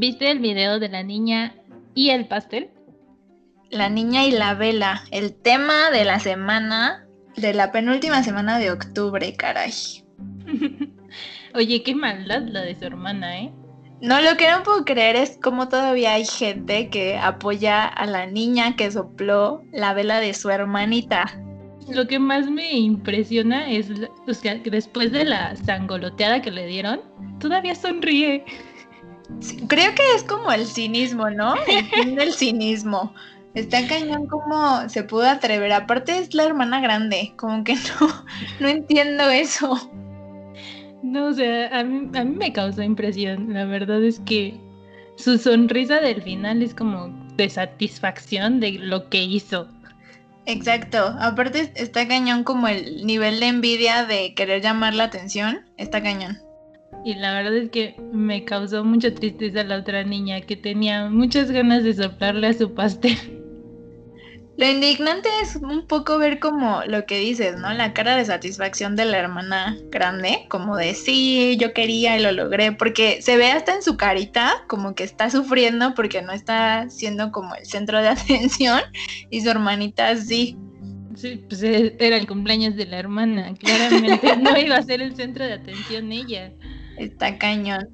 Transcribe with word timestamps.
¿Viste 0.00 0.30
el 0.30 0.38
video 0.38 0.78
de 0.78 0.88
la 0.88 1.02
niña 1.02 1.54
y 1.94 2.08
el 2.08 2.26
pastel? 2.26 2.70
La 3.68 3.90
niña 3.90 4.24
y 4.24 4.30
la 4.30 4.54
vela, 4.54 5.02
el 5.10 5.34
tema 5.34 5.90
de 5.90 6.06
la 6.06 6.18
semana, 6.20 7.06
de 7.36 7.52
la 7.52 7.70
penúltima 7.70 8.22
semana 8.22 8.58
de 8.58 8.70
octubre, 8.70 9.36
caray. 9.36 9.74
Oye, 11.54 11.82
qué 11.82 11.94
maldad 11.94 12.44
la 12.46 12.62
de 12.62 12.78
su 12.78 12.86
hermana, 12.86 13.42
¿eh? 13.42 13.52
No, 14.00 14.22
lo 14.22 14.38
que 14.38 14.50
no 14.50 14.62
puedo 14.62 14.86
creer 14.86 15.16
es 15.16 15.38
cómo 15.42 15.68
todavía 15.68 16.14
hay 16.14 16.24
gente 16.24 16.88
que 16.88 17.18
apoya 17.18 17.84
a 17.84 18.06
la 18.06 18.24
niña 18.24 18.76
que 18.76 18.90
sopló 18.90 19.62
la 19.70 19.92
vela 19.92 20.18
de 20.18 20.32
su 20.32 20.48
hermanita. 20.48 21.26
Lo 21.90 22.06
que 22.06 22.18
más 22.18 22.48
me 22.48 22.72
impresiona 22.72 23.70
es 23.70 23.88
que 24.42 24.70
después 24.70 25.12
de 25.12 25.26
la 25.26 25.56
sangoloteada 25.56 26.40
que 26.40 26.50
le 26.50 26.66
dieron, 26.68 27.02
todavía 27.38 27.74
sonríe. 27.74 28.46
Creo 29.68 29.94
que 29.94 30.02
es 30.16 30.24
como 30.24 30.52
el 30.52 30.66
cinismo, 30.66 31.30
¿no? 31.30 31.54
El 31.66 31.84
fin 31.86 32.14
del 32.14 32.32
cinismo. 32.32 33.14
Está 33.54 33.86
cañón 33.88 34.26
como 34.26 34.88
se 34.88 35.02
pudo 35.02 35.28
atrever. 35.28 35.72
Aparte 35.72 36.18
es 36.18 36.34
la 36.34 36.44
hermana 36.44 36.80
grande, 36.80 37.32
como 37.36 37.64
que 37.64 37.74
no, 37.74 38.24
no 38.60 38.68
entiendo 38.68 39.28
eso. 39.28 39.90
No, 41.02 41.28
o 41.28 41.32
sea, 41.32 41.78
a 41.78 41.82
mí, 41.82 42.10
a 42.16 42.24
mí 42.24 42.36
me 42.36 42.52
causó 42.52 42.82
impresión. 42.82 43.52
La 43.52 43.64
verdad 43.64 44.02
es 44.02 44.20
que 44.20 44.54
su 45.16 45.38
sonrisa 45.38 46.00
del 46.00 46.22
final 46.22 46.62
es 46.62 46.74
como 46.74 47.08
de 47.36 47.48
satisfacción 47.48 48.60
de 48.60 48.72
lo 48.72 49.08
que 49.08 49.22
hizo. 49.22 49.66
Exacto. 50.46 51.16
Aparte 51.18 51.72
está 51.74 52.06
cañón 52.06 52.44
como 52.44 52.68
el 52.68 53.06
nivel 53.06 53.40
de 53.40 53.46
envidia 53.46 54.04
de 54.04 54.34
querer 54.34 54.62
llamar 54.62 54.94
la 54.94 55.04
atención. 55.04 55.64
Está 55.76 56.02
cañón. 56.02 56.38
Y 57.04 57.14
la 57.14 57.32
verdad 57.34 57.56
es 57.56 57.70
que 57.70 57.96
me 58.12 58.44
causó 58.44 58.84
mucha 58.84 59.14
tristeza 59.14 59.64
la 59.64 59.78
otra 59.78 60.04
niña 60.04 60.40
que 60.42 60.56
tenía 60.56 61.08
muchas 61.08 61.50
ganas 61.50 61.82
de 61.82 61.94
soplarle 61.94 62.48
a 62.48 62.52
su 62.52 62.74
pastel. 62.74 63.16
Lo 64.60 64.68
indignante 64.68 65.30
es 65.40 65.56
un 65.56 65.86
poco 65.86 66.18
ver 66.18 66.38
como 66.38 66.82
lo 66.84 67.06
que 67.06 67.18
dices, 67.18 67.56
¿no? 67.56 67.72
La 67.72 67.94
cara 67.94 68.14
de 68.14 68.26
satisfacción 68.26 68.94
de 68.94 69.06
la 69.06 69.16
hermana 69.16 69.78
grande, 69.90 70.44
como 70.50 70.76
de 70.76 70.92
sí, 70.92 71.56
yo 71.58 71.72
quería 71.72 72.18
y 72.18 72.22
lo 72.22 72.30
logré, 72.30 72.70
porque 72.72 73.22
se 73.22 73.38
ve 73.38 73.50
hasta 73.52 73.74
en 73.74 73.82
su 73.82 73.96
carita 73.96 74.64
como 74.68 74.94
que 74.94 75.02
está 75.02 75.30
sufriendo 75.30 75.94
porque 75.94 76.20
no 76.20 76.32
está 76.32 76.90
siendo 76.90 77.32
como 77.32 77.54
el 77.54 77.64
centro 77.64 78.02
de 78.02 78.08
atención 78.10 78.82
y 79.30 79.40
su 79.40 79.48
hermanita 79.48 80.14
sí. 80.18 80.58
Sí, 81.14 81.42
pues 81.48 81.62
e, 81.62 81.96
era 81.98 82.18
el 82.18 82.26
cumpleaños 82.26 82.76
de 82.76 82.84
la 82.84 82.98
hermana, 82.98 83.54
claramente 83.54 84.36
no 84.36 84.54
iba 84.58 84.76
a 84.76 84.82
ser 84.82 85.00
el 85.00 85.16
centro 85.16 85.46
de 85.46 85.54
atención 85.54 86.12
ella. 86.12 86.52
Está 87.00 87.38
cañón. 87.38 87.88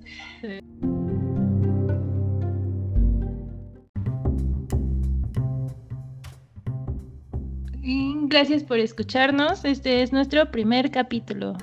Gracias 8.29 8.65
por 8.65 8.81
escucharnos. 8.81 9.65
Este 9.65 10.03
es 10.03 10.13
nuestro 10.13 10.51
primer 10.51 10.91
capítulo. 10.91 11.57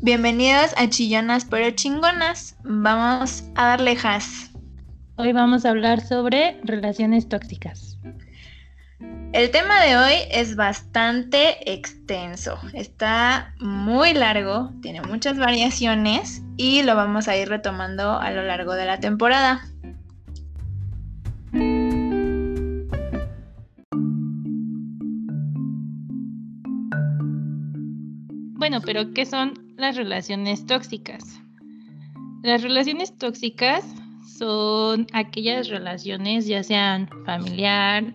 Bienvenidos 0.00 0.74
a 0.76 0.88
Chillonas 0.88 1.44
pero 1.44 1.70
Chingonas. 1.70 2.56
Vamos 2.64 3.44
a 3.54 3.68
darle 3.68 3.96
has. 4.02 4.50
Hoy 5.14 5.32
vamos 5.32 5.64
a 5.64 5.70
hablar 5.70 6.00
sobre 6.00 6.60
relaciones 6.64 7.28
tóxicas. 7.28 7.91
El 9.32 9.50
tema 9.50 9.80
de 9.82 9.96
hoy 9.96 10.12
es 10.30 10.56
bastante 10.56 11.72
extenso, 11.72 12.58
está 12.74 13.54
muy 13.60 14.12
largo, 14.12 14.70
tiene 14.82 15.00
muchas 15.00 15.38
variaciones 15.38 16.42
y 16.58 16.82
lo 16.82 16.94
vamos 16.96 17.28
a 17.28 17.36
ir 17.38 17.48
retomando 17.48 18.12
a 18.20 18.30
lo 18.30 18.42
largo 18.42 18.74
de 18.74 18.84
la 18.84 19.00
temporada. 19.00 19.62
Bueno, 28.58 28.82
pero 28.84 29.14
¿qué 29.14 29.24
son 29.24 29.54
las 29.78 29.96
relaciones 29.96 30.66
tóxicas? 30.66 31.40
Las 32.42 32.60
relaciones 32.60 33.16
tóxicas 33.16 33.82
son 34.26 35.06
aquellas 35.14 35.68
relaciones, 35.68 36.46
ya 36.46 36.62
sean 36.62 37.08
familiar, 37.24 38.14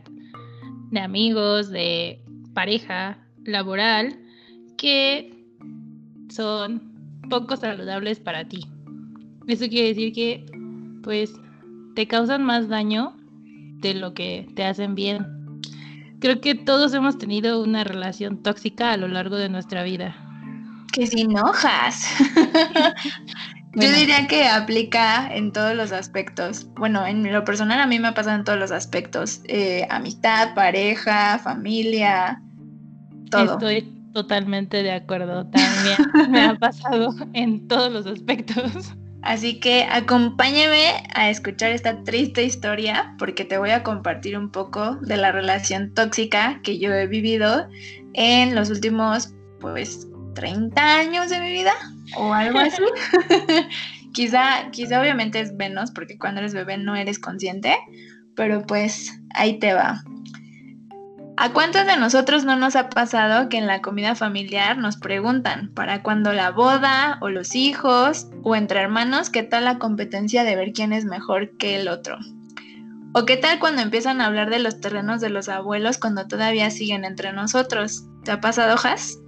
de 0.91 0.99
amigos, 0.99 1.69
de 1.69 2.21
pareja, 2.53 3.17
laboral, 3.45 4.19
que 4.77 5.33
son 6.29 7.21
poco 7.29 7.55
saludables 7.55 8.19
para 8.19 8.47
ti. 8.47 8.65
Eso 9.47 9.67
quiere 9.67 9.89
decir 9.89 10.13
que, 10.13 10.45
pues, 11.03 11.33
te 11.95 12.07
causan 12.07 12.43
más 12.43 12.67
daño 12.67 13.15
de 13.79 13.93
lo 13.93 14.13
que 14.13 14.47
te 14.55 14.63
hacen 14.63 14.95
bien. 14.95 15.25
Creo 16.19 16.41
que 16.41 16.55
todos 16.55 16.93
hemos 16.93 17.17
tenido 17.17 17.61
una 17.61 17.83
relación 17.83 18.41
tóxica 18.41 18.91
a 18.91 18.97
lo 18.97 19.07
largo 19.07 19.35
de 19.35 19.49
nuestra 19.49 19.83
vida 19.83 20.23
que 20.97 21.05
sin 21.05 21.31
Yo 23.79 23.91
diría 23.91 24.25
que 24.27 24.47
aplica 24.47 25.31
en 25.31 25.51
todos 25.51 25.75
los 25.75 25.91
aspectos. 25.91 26.67
Bueno, 26.75 27.05
en 27.05 27.31
lo 27.31 27.43
personal 27.43 27.79
a 27.79 27.85
mí 27.85 27.99
me 27.99 28.07
ha 28.07 28.13
pasado 28.15 28.35
en 28.35 28.43
todos 28.43 28.57
los 28.57 28.71
aspectos. 28.71 29.41
Eh, 29.45 29.85
amistad, 29.91 30.55
pareja, 30.55 31.37
familia, 31.37 32.41
todo. 33.29 33.53
Estoy 33.53 33.93
totalmente 34.13 34.81
de 34.81 34.93
acuerdo. 34.93 35.45
También 35.47 35.97
me 36.31 36.41
ha 36.41 36.55
pasado 36.55 37.13
en 37.33 37.67
todos 37.67 37.91
los 37.91 38.07
aspectos. 38.07 38.95
Así 39.21 39.59
que 39.59 39.83
acompáñame 39.83 41.03
a 41.13 41.29
escuchar 41.29 41.71
esta 41.71 42.03
triste 42.03 42.43
historia 42.43 43.13
porque 43.19 43.45
te 43.45 43.59
voy 43.59 43.71
a 43.71 43.83
compartir 43.83 44.37
un 44.37 44.49
poco 44.49 44.95
de 45.01 45.17
la 45.17 45.31
relación 45.31 45.93
tóxica 45.93 46.61
que 46.63 46.79
yo 46.79 46.93
he 46.93 47.05
vivido 47.05 47.67
en 48.13 48.55
los 48.55 48.71
últimos, 48.71 49.33
pues, 49.59 50.07
30 50.33 50.99
años 50.99 51.29
de 51.29 51.39
mi 51.41 51.51
vida 51.51 51.73
o 52.15 52.33
algo 52.33 52.59
así. 52.59 52.81
quizá, 54.13 54.69
quizá 54.71 55.01
obviamente 55.01 55.39
es 55.39 55.53
menos 55.53 55.91
porque 55.91 56.17
cuando 56.17 56.39
eres 56.39 56.53
bebé 56.53 56.77
no 56.77 56.95
eres 56.95 57.19
consciente, 57.19 57.75
pero 58.35 58.65
pues 58.65 59.19
ahí 59.33 59.59
te 59.59 59.73
va. 59.73 60.03
¿A 61.39 61.53
cuántos 61.53 61.85
de 61.85 61.97
nosotros 61.97 62.45
no 62.45 62.55
nos 62.55 62.75
ha 62.75 62.89
pasado 62.89 63.47
que 63.47 63.57
en 63.57 63.67
la 63.67 63.83
comida 63.83 64.15
familiar 64.15 64.79
nos 64.79 64.97
preguntan 64.97 65.71
para 65.75 66.01
cuando 66.01 66.33
la 66.33 66.49
boda 66.49 67.19
o 67.21 67.29
los 67.29 67.53
hijos 67.53 68.27
o 68.43 68.55
entre 68.55 68.79
hermanos 68.79 69.29
qué 69.29 69.43
tal 69.43 69.65
la 69.65 69.77
competencia 69.77 70.43
de 70.43 70.55
ver 70.55 70.71
quién 70.73 70.93
es 70.93 71.05
mejor 71.05 71.55
que 71.57 71.79
el 71.79 71.89
otro? 71.89 72.17
¿O 73.13 73.25
qué 73.25 73.37
tal 73.37 73.59
cuando 73.59 73.83
empiezan 73.83 74.19
a 74.19 74.25
hablar 74.25 74.49
de 74.49 74.57
los 74.57 74.81
terrenos 74.81 75.21
de 75.21 75.29
los 75.29 75.47
abuelos 75.47 75.99
cuando 75.99 76.27
todavía 76.27 76.71
siguen 76.71 77.05
entre 77.05 77.31
nosotros? 77.33 78.05
¿Te 78.23 78.31
ha 78.31 78.41
pasado, 78.41 78.75
Jas? 78.75 79.19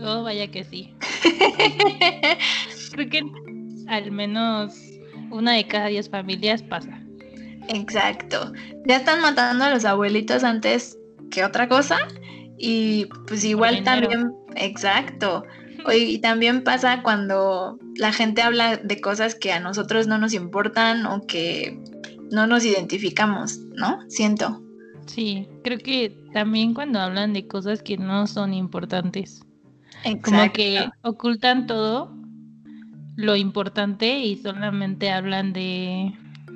Oh, 0.00 0.22
vaya 0.22 0.50
que 0.50 0.64
sí. 0.64 0.94
Creo 2.92 3.08
que 3.08 3.22
al 3.88 4.10
menos 4.10 4.74
una 5.30 5.52
de 5.54 5.66
cada 5.66 5.86
diez 5.86 6.08
familias 6.08 6.62
pasa. 6.62 7.00
Exacto. 7.68 8.52
Ya 8.86 8.96
están 8.96 9.20
matando 9.20 9.64
a 9.64 9.70
los 9.70 9.84
abuelitos 9.84 10.44
antes 10.44 10.98
que 11.30 11.44
otra 11.44 11.68
cosa. 11.68 11.98
Y 12.58 13.06
pues 13.26 13.44
igual 13.44 13.82
también, 13.84 14.32
exacto. 14.54 15.44
Y 15.92 16.18
también 16.18 16.64
pasa 16.64 17.02
cuando 17.02 17.78
la 17.96 18.12
gente 18.12 18.42
habla 18.42 18.76
de 18.76 19.00
cosas 19.00 19.34
que 19.34 19.52
a 19.52 19.60
nosotros 19.60 20.06
no 20.06 20.18
nos 20.18 20.32
importan 20.32 21.06
o 21.06 21.26
que 21.26 21.78
no 22.30 22.46
nos 22.46 22.64
identificamos, 22.64 23.58
¿no? 23.74 24.00
Siento. 24.08 24.62
Sí, 25.06 25.48
creo 25.62 25.78
que 25.78 26.16
también 26.32 26.74
cuando 26.74 26.98
hablan 26.98 27.32
de 27.32 27.46
cosas 27.46 27.82
que 27.82 27.96
no 27.96 28.26
son 28.26 28.52
importantes. 28.52 29.45
Como 30.22 30.52
que 30.52 30.88
ocultan 31.02 31.66
todo 31.66 32.16
lo 33.16 33.34
importante 33.34 34.18
y 34.18 34.36
solamente 34.36 35.10
hablan 35.10 35.52
de 35.52 36.12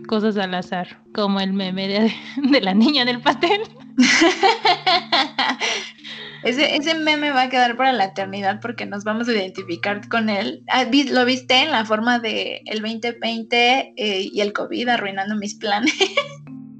cosas 0.06 0.36
al 0.36 0.54
azar, 0.54 0.98
como 1.14 1.40
el 1.40 1.52
meme 1.52 1.88
de, 1.88 2.12
la 2.60 2.74
niña 2.74 3.04
del 3.04 3.20
pastel. 3.20 3.62
ese, 6.44 6.76
ese 6.76 6.94
meme 6.94 7.32
va 7.32 7.42
a 7.42 7.48
quedar 7.48 7.76
para 7.76 7.92
la 7.92 8.04
eternidad 8.04 8.60
porque 8.60 8.86
nos 8.86 9.04
vamos 9.04 9.28
a 9.28 9.32
identificar 9.32 10.06
con 10.08 10.28
él. 10.28 10.62
Ah, 10.68 10.84
¿Lo 10.84 11.24
viste 11.24 11.62
en 11.62 11.70
la 11.70 11.84
forma 11.84 12.18
de 12.18 12.62
el 12.66 12.82
2020 12.82 13.94
eh, 13.96 14.28
y 14.32 14.40
el 14.40 14.52
COVID 14.52 14.88
arruinando 14.88 15.36
mis 15.36 15.54
planes? 15.54 15.94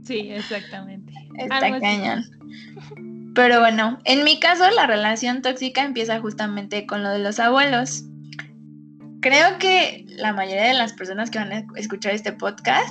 sí, 0.05 0.31
exactamente. 0.31 1.13
Está 1.39 1.81
cañón. 1.81 2.25
Pero 3.35 3.61
bueno, 3.61 3.99
en 4.05 4.25
mi 4.25 4.41
caso 4.41 4.69
la 4.71 4.87
relación 4.87 5.43
tóxica 5.43 5.85
empieza 5.85 6.21
justamente 6.21 6.87
con 6.87 7.03
lo 7.03 7.11
de 7.11 7.21
los 7.21 7.39
abuelos. 7.39 8.05
Creo 9.21 9.59
que 9.59 10.05
la 10.09 10.33
mayoría 10.33 10.65
de 10.65 10.75
las 10.75 10.93
personas 10.95 11.31
que 11.31 11.39
van 11.39 11.53
a 11.53 11.65
escuchar 11.77 12.15
este 12.15 12.33
podcast 12.33 12.89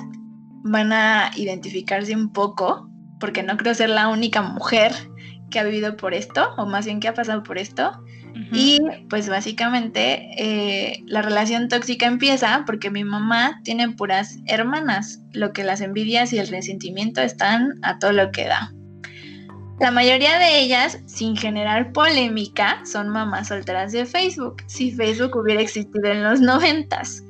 van 0.62 0.92
a 0.92 1.30
identificarse 1.36 2.14
un 2.14 2.32
poco, 2.32 2.88
porque 3.18 3.42
no 3.42 3.56
creo 3.56 3.74
ser 3.74 3.90
la 3.90 4.08
única 4.08 4.42
mujer 4.42 4.92
que 5.50 5.58
ha 5.58 5.64
vivido 5.64 5.96
por 5.96 6.14
esto, 6.14 6.54
o 6.56 6.66
más 6.66 6.86
bien 6.86 7.00
que 7.00 7.08
ha 7.08 7.14
pasado 7.14 7.42
por 7.42 7.58
esto. 7.58 7.92
Y 8.52 8.78
pues 9.08 9.28
básicamente 9.28 10.28
eh, 10.38 11.02
la 11.06 11.20
relación 11.20 11.68
tóxica 11.68 12.06
empieza 12.06 12.62
porque 12.64 12.88
mi 12.88 13.04
mamá 13.04 13.60
tiene 13.64 13.90
puras 13.90 14.38
hermanas, 14.46 15.20
lo 15.32 15.52
que 15.52 15.64
las 15.64 15.80
envidias 15.80 16.32
y 16.32 16.38
el 16.38 16.48
resentimiento 16.48 17.20
están 17.20 17.74
a 17.82 17.98
todo 17.98 18.12
lo 18.12 18.30
que 18.30 18.46
da. 18.46 18.72
La 19.80 19.90
mayoría 19.90 20.38
de 20.38 20.60
ellas, 20.60 20.98
sin 21.06 21.34
generar 21.34 21.90
polémica, 21.92 22.84
son 22.84 23.08
mamás 23.08 23.48
solteras 23.48 23.92
de 23.92 24.04
Facebook, 24.04 24.62
si 24.66 24.92
Facebook 24.92 25.34
hubiera 25.34 25.62
existido 25.62 26.04
en 26.04 26.22
los 26.22 26.38
noventas. 26.38 27.24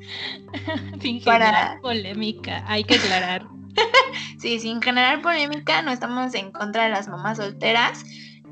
sin 1.01 1.21
generar 1.21 1.79
polémica, 1.79 2.61
hay 2.67 2.83
que 2.83 2.95
aclarar. 2.95 3.47
sí, 4.39 4.59
sin 4.59 4.81
generar 4.81 5.21
polémica, 5.21 5.81
no 5.81 5.91
estamos 5.91 6.33
en 6.33 6.51
contra 6.51 6.83
de 6.83 6.89
las 6.89 7.07
mamás 7.07 7.37
solteras, 7.37 8.03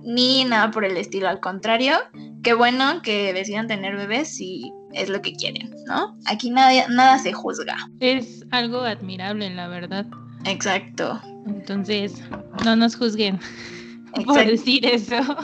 ni 0.01 0.45
nada 0.45 0.71
por 0.71 0.85
el 0.85 0.95
estilo, 0.95 1.27
al 1.27 1.41
contrario, 1.41 1.97
qué 2.41 2.53
bueno 2.53 3.01
que 3.01 3.33
decidan 3.33 3.67
tener 3.67 3.97
bebés 3.97 4.33
si 4.33 4.71
es 4.93 5.09
lo 5.09 5.21
que 5.21 5.33
quieren, 5.33 5.75
¿no? 5.87 6.15
Aquí 6.25 6.51
nada, 6.51 6.87
nada 6.87 7.19
se 7.19 7.33
juzga. 7.33 7.75
Es 7.99 8.45
algo 8.51 8.79
admirable, 8.79 9.49
la 9.49 9.67
verdad. 9.67 10.05
Exacto. 10.45 11.19
Entonces, 11.45 12.23
no 12.63 12.77
nos 12.77 12.95
juzguen 12.95 13.41
por 14.25 14.45
decir 14.45 14.85
eso. 14.85 15.15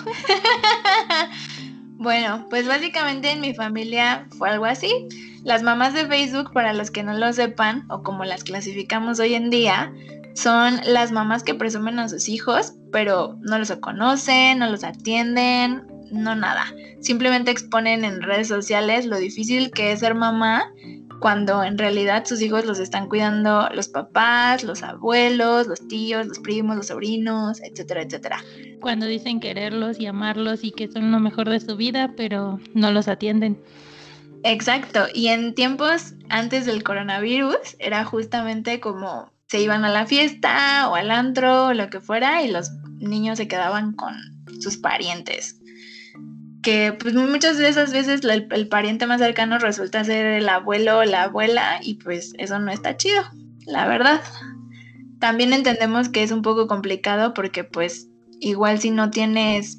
bueno, 1.97 2.45
pues 2.49 2.67
básicamente 2.67 3.31
en 3.31 3.41
mi 3.41 3.53
familia 3.53 4.27
fue 4.37 4.49
algo 4.49 4.65
así. 4.65 5.07
Las 5.43 5.63
mamás 5.63 5.93
de 5.93 6.07
Facebook, 6.07 6.51
para 6.53 6.73
los 6.73 6.89
que 6.89 7.03
no 7.03 7.13
lo 7.13 7.31
sepan, 7.33 7.85
o 7.89 8.01
como 8.01 8.25
las 8.25 8.43
clasificamos 8.43 9.19
hoy 9.19 9.35
en 9.35 9.49
día, 9.49 9.93
son 10.33 10.79
las 10.85 11.11
mamás 11.11 11.43
que 11.43 11.53
presumen 11.53 11.99
a 11.99 12.09
sus 12.09 12.27
hijos, 12.27 12.73
pero 12.91 13.37
no 13.41 13.57
los 13.57 13.71
conocen, 13.77 14.59
no 14.59 14.69
los 14.69 14.83
atienden, 14.83 15.85
no 16.11 16.35
nada. 16.35 16.65
Simplemente 16.99 17.51
exponen 17.51 18.03
en 18.03 18.21
redes 18.21 18.47
sociales 18.47 19.05
lo 19.05 19.17
difícil 19.17 19.71
que 19.71 19.91
es 19.91 19.99
ser 19.99 20.15
mamá 20.15 20.65
cuando 21.19 21.63
en 21.63 21.77
realidad 21.77 22.25
sus 22.25 22.41
hijos 22.41 22.65
los 22.65 22.79
están 22.79 23.07
cuidando 23.07 23.69
los 23.73 23.87
papás, 23.87 24.63
los 24.63 24.83
abuelos, 24.83 25.67
los 25.67 25.87
tíos, 25.87 26.27
los 26.27 26.39
primos, 26.39 26.75
los 26.75 26.87
sobrinos, 26.87 27.61
etcétera, 27.61 28.01
etcétera. 28.03 28.43
Cuando 28.81 29.05
dicen 29.05 29.39
quererlos 29.39 29.99
y 29.99 30.05
amarlos 30.05 30.63
y 30.63 30.71
que 30.71 30.87
son 30.91 31.11
lo 31.11 31.19
mejor 31.19 31.49
de 31.49 31.59
su 31.59 31.75
vida, 31.75 32.13
pero 32.15 32.59
no 32.73 32.91
los 32.91 33.07
atienden. 33.07 33.59
Exacto, 34.43 35.05
y 35.13 35.29
en 35.29 35.55
tiempos 35.55 36.13
antes 36.29 36.65
del 36.65 36.83
coronavirus 36.83 37.75
era 37.79 38.05
justamente 38.05 38.79
como 38.79 39.31
se 39.47 39.61
iban 39.61 39.85
a 39.85 39.89
la 39.89 40.05
fiesta 40.05 40.87
o 40.89 40.95
al 40.95 41.11
antro 41.11 41.67
o 41.67 41.73
lo 41.73 41.89
que 41.89 41.99
fuera 41.99 42.43
y 42.43 42.51
los 42.51 42.71
niños 42.97 43.37
se 43.37 43.47
quedaban 43.47 43.93
con 43.93 44.13
sus 44.59 44.77
parientes. 44.77 45.59
Que 46.65 46.93
pues 46.99 47.13
muchas 47.13 47.59
de 47.59 47.69
esas 47.69 47.93
veces 47.93 48.25
el, 48.25 48.47
el 48.49 48.67
pariente 48.67 49.05
más 49.05 49.21
cercano 49.21 49.59
resulta 49.59 50.03
ser 50.03 50.25
el 50.25 50.49
abuelo 50.49 50.97
o 50.97 51.03
la 51.03 51.23
abuela 51.23 51.79
y 51.83 51.93
pues 51.93 52.33
eso 52.39 52.57
no 52.57 52.71
está 52.71 52.97
chido, 52.97 53.21
la 53.67 53.87
verdad. 53.87 54.19
También 55.19 55.53
entendemos 55.53 56.09
que 56.09 56.23
es 56.23 56.31
un 56.31 56.41
poco 56.41 56.65
complicado 56.65 57.35
porque 57.35 57.63
pues 57.63 58.09
igual 58.39 58.79
si 58.79 58.89
no 58.89 59.11
tienes 59.11 59.77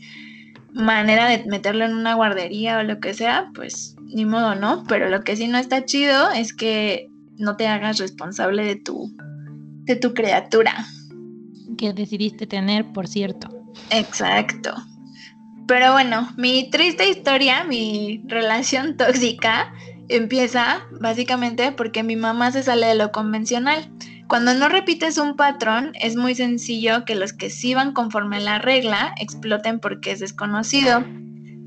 manera 0.73 1.29
de 1.29 1.45
meterlo 1.47 1.85
en 1.85 1.95
una 1.95 2.15
guardería 2.15 2.79
o 2.79 2.85
lo 2.85 3.01
que 3.01 3.15
sea, 3.15 3.51
pues 3.53 3.97
ni 4.05 4.25
modo, 4.25 4.55
¿no? 4.55 4.85
Pero 4.87 5.11
lo 5.11 5.25
que 5.25 5.35
sí 5.35 5.49
no 5.49 5.59
está 5.59 5.85
chido 5.85 6.31
es 6.31 6.55
que 6.55 7.09
no 7.37 7.57
te 7.57 7.67
hagas 7.67 7.99
responsable 7.99 8.65
de 8.65 8.77
tu 8.77 9.13
de 9.87 9.97
tu 9.97 10.15
criatura. 10.15 10.87
Que 11.77 11.93
decidiste 11.93 12.47
tener, 12.47 12.85
por 12.93 13.09
cierto. 13.09 13.49
Exacto. 13.91 14.73
Pero 15.67 15.93
bueno, 15.93 16.29
mi 16.37 16.71
triste 16.71 17.09
historia, 17.09 17.65
mi 17.65 18.23
relación 18.27 18.97
tóxica, 18.97 19.73
empieza 20.09 20.83
básicamente 21.01 21.73
porque 21.73 22.03
mi 22.03 22.17
mamá 22.17 22.53
se 22.53 22.63
sale 22.63 22.87
de 22.87 22.95
lo 22.95 23.11
convencional. 23.11 23.91
Cuando 24.29 24.55
no 24.55 24.69
repites 24.69 25.19
un 25.19 25.37
patrón, 25.37 25.93
es 26.01 26.17
muy 26.17 26.35
sencillo 26.35 27.05
que 27.05 27.15
los 27.15 27.33
que 27.33 27.51
sí 27.51 27.75
van 27.75 27.93
conforme 27.93 28.39
a 28.39 28.41
la 28.41 28.59
regla 28.59 29.15
exploten 29.21 29.79
porque 29.79 30.13
es 30.13 30.21
desconocido. 30.21 31.05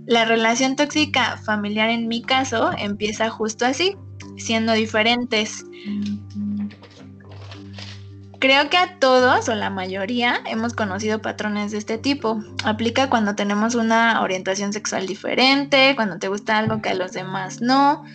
La 0.06 0.26
relación 0.26 0.76
tóxica 0.76 1.38
familiar 1.38 1.90
en 1.90 2.08
mi 2.08 2.22
caso 2.22 2.72
empieza 2.78 3.30
justo 3.30 3.66
así, 3.66 3.96
siendo 4.38 4.74
diferentes. 4.74 5.64
Creo 8.40 8.70
que 8.70 8.78
a 8.78 8.98
todos 9.00 9.50
o 9.50 9.56
la 9.56 9.70
mayoría 9.70 10.42
hemos 10.46 10.74
conocido 10.74 11.22
patrones 11.22 11.74
de 11.74 11.78
este 11.78 11.98
tipo. 11.98 12.42
Aplica 12.64 13.10
cuando 13.10 13.36
tenemos 13.36 13.76
una 13.76 14.22
orientación 14.22 14.72
sexual 14.72 15.08
diferente, 15.08 15.94
cuando 15.96 16.20
te 16.20 16.30
gusta 16.30 16.58
algo 16.58 16.82
que 16.82 16.88
a 16.88 16.94
los 16.94 17.12
demás 17.12 17.62
no, 17.62 18.06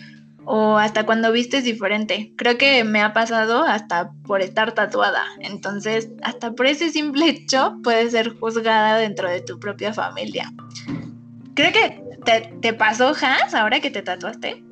o 0.43 0.77
hasta 0.77 1.05
cuando 1.05 1.31
vistes 1.31 1.63
diferente. 1.63 2.33
Creo 2.37 2.57
que 2.57 2.83
me 2.83 3.01
ha 3.01 3.13
pasado 3.13 3.61
hasta 3.63 4.13
por 4.25 4.41
estar 4.41 4.71
tatuada. 4.71 5.23
Entonces, 5.41 6.09
hasta 6.23 6.53
por 6.53 6.65
ese 6.65 6.89
simple 6.89 7.29
hecho 7.29 7.77
puedes 7.83 8.11
ser 8.11 8.29
juzgada 8.29 8.97
dentro 8.97 9.29
de 9.29 9.41
tu 9.41 9.59
propia 9.59 9.93
familia. 9.93 10.51
Creo 11.53 11.71
que 11.71 12.03
te, 12.25 12.51
te 12.61 12.73
pasó, 12.73 13.09
Hans, 13.09 13.53
ahora 13.53 13.79
que 13.79 13.91
te 13.91 14.01
tatuaste. 14.01 14.63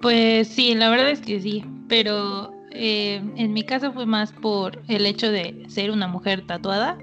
Pues 0.00 0.48
sí, 0.48 0.74
la 0.74 0.88
verdad 0.88 1.10
es 1.10 1.20
que 1.20 1.40
sí, 1.42 1.62
pero 1.86 2.58
eh, 2.82 3.22
en 3.36 3.52
mi 3.52 3.62
caso 3.62 3.92
fue 3.92 4.06
más 4.06 4.32
por 4.32 4.80
el 4.88 5.04
hecho 5.04 5.30
de 5.30 5.66
ser 5.68 5.90
una 5.90 6.08
mujer 6.08 6.46
tatuada 6.46 6.96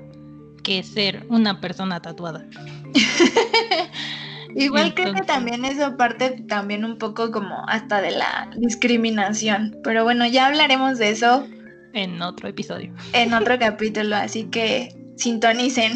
que 0.64 0.82
ser 0.82 1.24
una 1.30 1.62
persona 1.62 2.02
tatuada. 2.02 2.44
Igual 4.56 4.96
creo 4.96 5.14
que 5.14 5.22
también 5.22 5.66
eso 5.66 5.96
parte 5.96 6.32
también 6.48 6.84
un 6.84 6.98
poco 6.98 7.32
como 7.32 7.64
hasta 7.68 8.02
de 8.02 8.10
la 8.10 8.50
discriminación. 8.58 9.78
Pero 9.84 10.04
bueno, 10.04 10.26
ya 10.26 10.48
hablaremos 10.48 10.98
de 10.98 11.12
eso. 11.12 11.48
En 11.94 12.24
otro 12.24 12.50
episodio. 12.50 12.92
En 13.14 13.36
otro 13.36 13.60
capítulo, 13.60 14.16
así 14.16 14.46
que 14.46 14.96
sintonicen. 15.16 15.94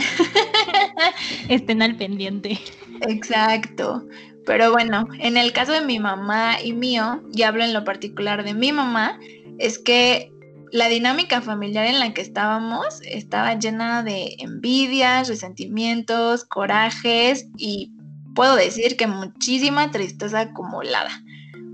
Estén 1.49 1.81
al 1.81 1.95
pendiente. 1.95 2.59
Exacto. 3.01 4.05
Pero 4.45 4.71
bueno, 4.71 5.07
en 5.19 5.37
el 5.37 5.53
caso 5.53 5.71
de 5.71 5.81
mi 5.81 5.99
mamá 5.99 6.61
y 6.63 6.73
mío, 6.73 7.23
y 7.33 7.41
hablo 7.41 7.63
en 7.63 7.73
lo 7.73 7.83
particular 7.83 8.43
de 8.43 8.53
mi 8.53 8.71
mamá, 8.71 9.19
es 9.61 9.79
que 9.79 10.31
la 10.71 10.87
dinámica 10.87 11.41
familiar 11.41 11.85
en 11.85 11.99
la 11.99 12.13
que 12.13 12.21
estábamos 12.21 13.01
estaba 13.03 13.55
llena 13.55 14.03
de 14.03 14.35
envidias, 14.39 15.27
resentimientos, 15.27 16.45
corajes 16.45 17.47
y 17.57 17.91
puedo 18.35 18.55
decir 18.55 18.95
que 18.95 19.07
muchísima 19.07 19.91
tristeza 19.91 20.41
acumulada. 20.41 21.11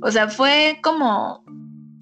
O 0.01 0.12
sea, 0.12 0.30
fue 0.30 0.80
como, 0.81 1.44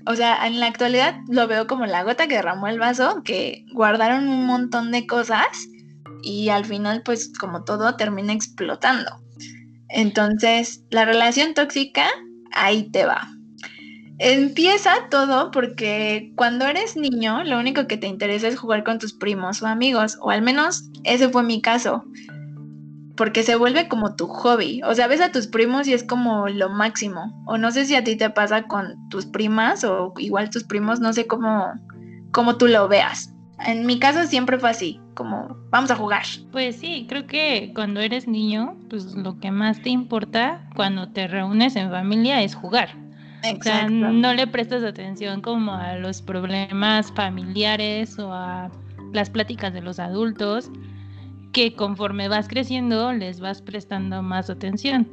o 0.06 0.16
sea, 0.16 0.48
en 0.48 0.60
la 0.60 0.68
actualidad 0.68 1.16
lo 1.28 1.48
veo 1.48 1.68
como 1.68 1.86
la 1.86 2.04
gota 2.04 2.28
que 2.28 2.36
derramó 2.36 2.68
el 2.68 2.80
vaso, 2.80 3.22
que 3.24 3.66
guardaron 3.74 4.28
un 4.30 4.46
montón 4.46 4.92
de 4.92 5.06
cosas 5.06 5.48
y 6.24 6.50
al 6.50 6.66
final 6.66 7.04
pues 7.04 7.32
como 7.38 7.64
todo 7.66 7.96
termina 7.98 8.34
explotando. 8.34 9.22
Entonces, 9.90 10.84
la 10.90 11.06
relación 11.06 11.54
tóxica, 11.54 12.08
ahí 12.52 12.90
te 12.92 13.06
va. 13.06 13.35
Empieza 14.18 14.92
todo 15.12 15.52
porque 15.52 16.32
cuando 16.36 16.66
eres 16.66 16.96
niño, 16.96 17.44
lo 17.44 17.60
único 17.60 17.86
que 17.86 17.98
te 17.98 18.08
interesa 18.08 18.48
es 18.48 18.58
jugar 18.58 18.86
con 18.86 18.98
tus 18.98 19.14
primos 19.14 19.62
o 19.62 19.68
amigos, 19.68 20.18
o 20.22 20.30
al 20.30 20.42
menos 20.42 20.90
ese 21.04 21.28
fue 21.28 21.44
mi 21.44 21.62
caso, 21.62 22.06
porque 23.18 23.44
se 23.44 23.58
vuelve 23.58 23.90
como 23.90 24.16
tu 24.16 24.28
hobby. 24.28 24.82
O 24.86 24.96
sea, 24.96 25.08
ves 25.08 25.20
a 25.20 25.32
tus 25.32 25.48
primos 25.48 25.88
y 25.88 25.94
es 25.94 26.04
como 26.04 26.48
lo 26.48 26.70
máximo. 26.70 27.44
O 27.46 27.58
no 27.58 27.72
sé 27.72 27.86
si 27.86 27.96
a 27.96 28.06
ti 28.06 28.16
te 28.16 28.30
pasa 28.30 28.64
con 28.64 28.96
tus 29.10 29.26
primas 29.26 29.84
o 29.84 30.14
igual 30.18 30.50
tus 30.50 30.64
primos, 30.64 31.02
no 31.02 31.12
sé 31.12 31.28
cómo, 31.28 31.74
cómo 32.32 32.56
tú 32.56 32.68
lo 32.68 32.88
veas. 32.88 33.34
En 33.66 33.86
mi 33.86 34.00
caso 34.00 34.24
siempre 34.28 34.60
fue 34.60 34.70
así, 34.70 35.02
como 35.14 35.58
vamos 35.72 35.92
a 35.92 35.96
jugar. 35.96 36.24
Pues 36.54 36.78
sí, 36.78 37.06
creo 37.10 37.28
que 37.28 37.72
cuando 37.76 38.00
eres 38.00 38.30
niño, 38.30 38.78
pues 38.90 39.14
lo 39.16 39.40
que 39.40 39.52
más 39.52 39.82
te 39.82 39.90
importa 39.90 40.70
cuando 40.74 41.10
te 41.12 41.28
reúnes 41.28 41.76
en 41.76 41.90
familia 41.90 42.42
es 42.42 42.56
jugar 42.56 43.05
no 43.90 44.34
le 44.34 44.48
prestas 44.48 44.84
atención 44.84 45.42
como 45.42 45.74
a 45.74 45.96
los 45.96 46.22
problemas 46.22 47.12
familiares 47.14 48.18
o 48.20 48.34
a 48.34 48.72
las 49.14 49.30
pláticas 49.30 49.74
de 49.74 49.82
los 49.82 50.00
adultos, 50.00 50.70
que 51.54 51.74
conforme 51.74 52.28
vas 52.28 52.48
creciendo 52.48 53.14
les 53.14 53.40
vas 53.40 53.62
prestando 53.62 54.22
más 54.22 54.50
atención. 54.50 55.08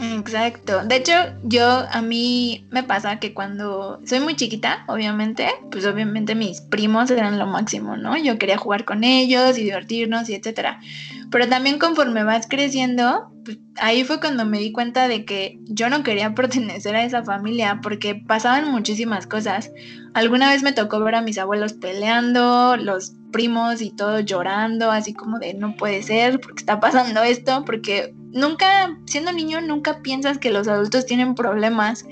Exacto. 0.00 0.84
De 0.84 0.96
hecho, 0.96 1.12
yo 1.42 1.86
a 1.90 2.00
mí 2.00 2.66
me 2.70 2.82
pasa 2.82 3.18
que 3.18 3.34
cuando 3.34 4.00
soy 4.06 4.20
muy 4.20 4.34
chiquita, 4.34 4.84
obviamente, 4.88 5.48
pues 5.70 5.84
obviamente 5.84 6.34
mis 6.34 6.60
primos 6.60 7.10
eran 7.10 7.38
lo 7.38 7.46
máximo, 7.46 7.96
¿no? 7.96 8.16
Yo 8.16 8.38
quería 8.38 8.56
jugar 8.56 8.84
con 8.84 9.04
ellos 9.04 9.58
y 9.58 9.64
divertirnos 9.64 10.28
y 10.30 10.34
etcétera. 10.34 10.80
Pero 11.30 11.48
también 11.48 11.78
conforme 11.78 12.24
vas 12.24 12.46
creciendo, 12.48 13.30
pues, 13.44 13.58
ahí 13.78 14.04
fue 14.04 14.20
cuando 14.20 14.44
me 14.44 14.58
di 14.58 14.72
cuenta 14.72 15.08
de 15.08 15.24
que 15.24 15.58
yo 15.66 15.88
no 15.88 16.02
quería 16.02 16.34
pertenecer 16.34 16.96
a 16.96 17.04
esa 17.04 17.24
familia 17.24 17.80
porque 17.82 18.14
pasaban 18.14 18.70
muchísimas 18.70 19.26
cosas. 19.26 19.70
Alguna 20.14 20.50
vez 20.50 20.62
me 20.62 20.72
tocó 20.72 21.00
ver 21.00 21.14
a 21.14 21.22
mis 21.22 21.38
abuelos 21.38 21.74
peleando, 21.74 22.76
los 22.76 23.14
primos 23.32 23.80
y 23.80 23.90
todo 23.90 24.20
llorando, 24.20 24.90
así 24.90 25.14
como 25.14 25.38
de 25.38 25.54
no 25.54 25.76
puede 25.76 26.02
ser, 26.02 26.40
porque 26.40 26.60
está 26.60 26.80
pasando 26.80 27.22
esto, 27.22 27.64
porque 27.64 28.12
nunca, 28.32 28.98
siendo 29.06 29.32
niño, 29.32 29.60
nunca 29.60 30.02
piensas 30.02 30.38
que 30.38 30.50
los 30.50 30.66
adultos 30.66 31.06
tienen 31.06 31.36
problemas 31.36 32.04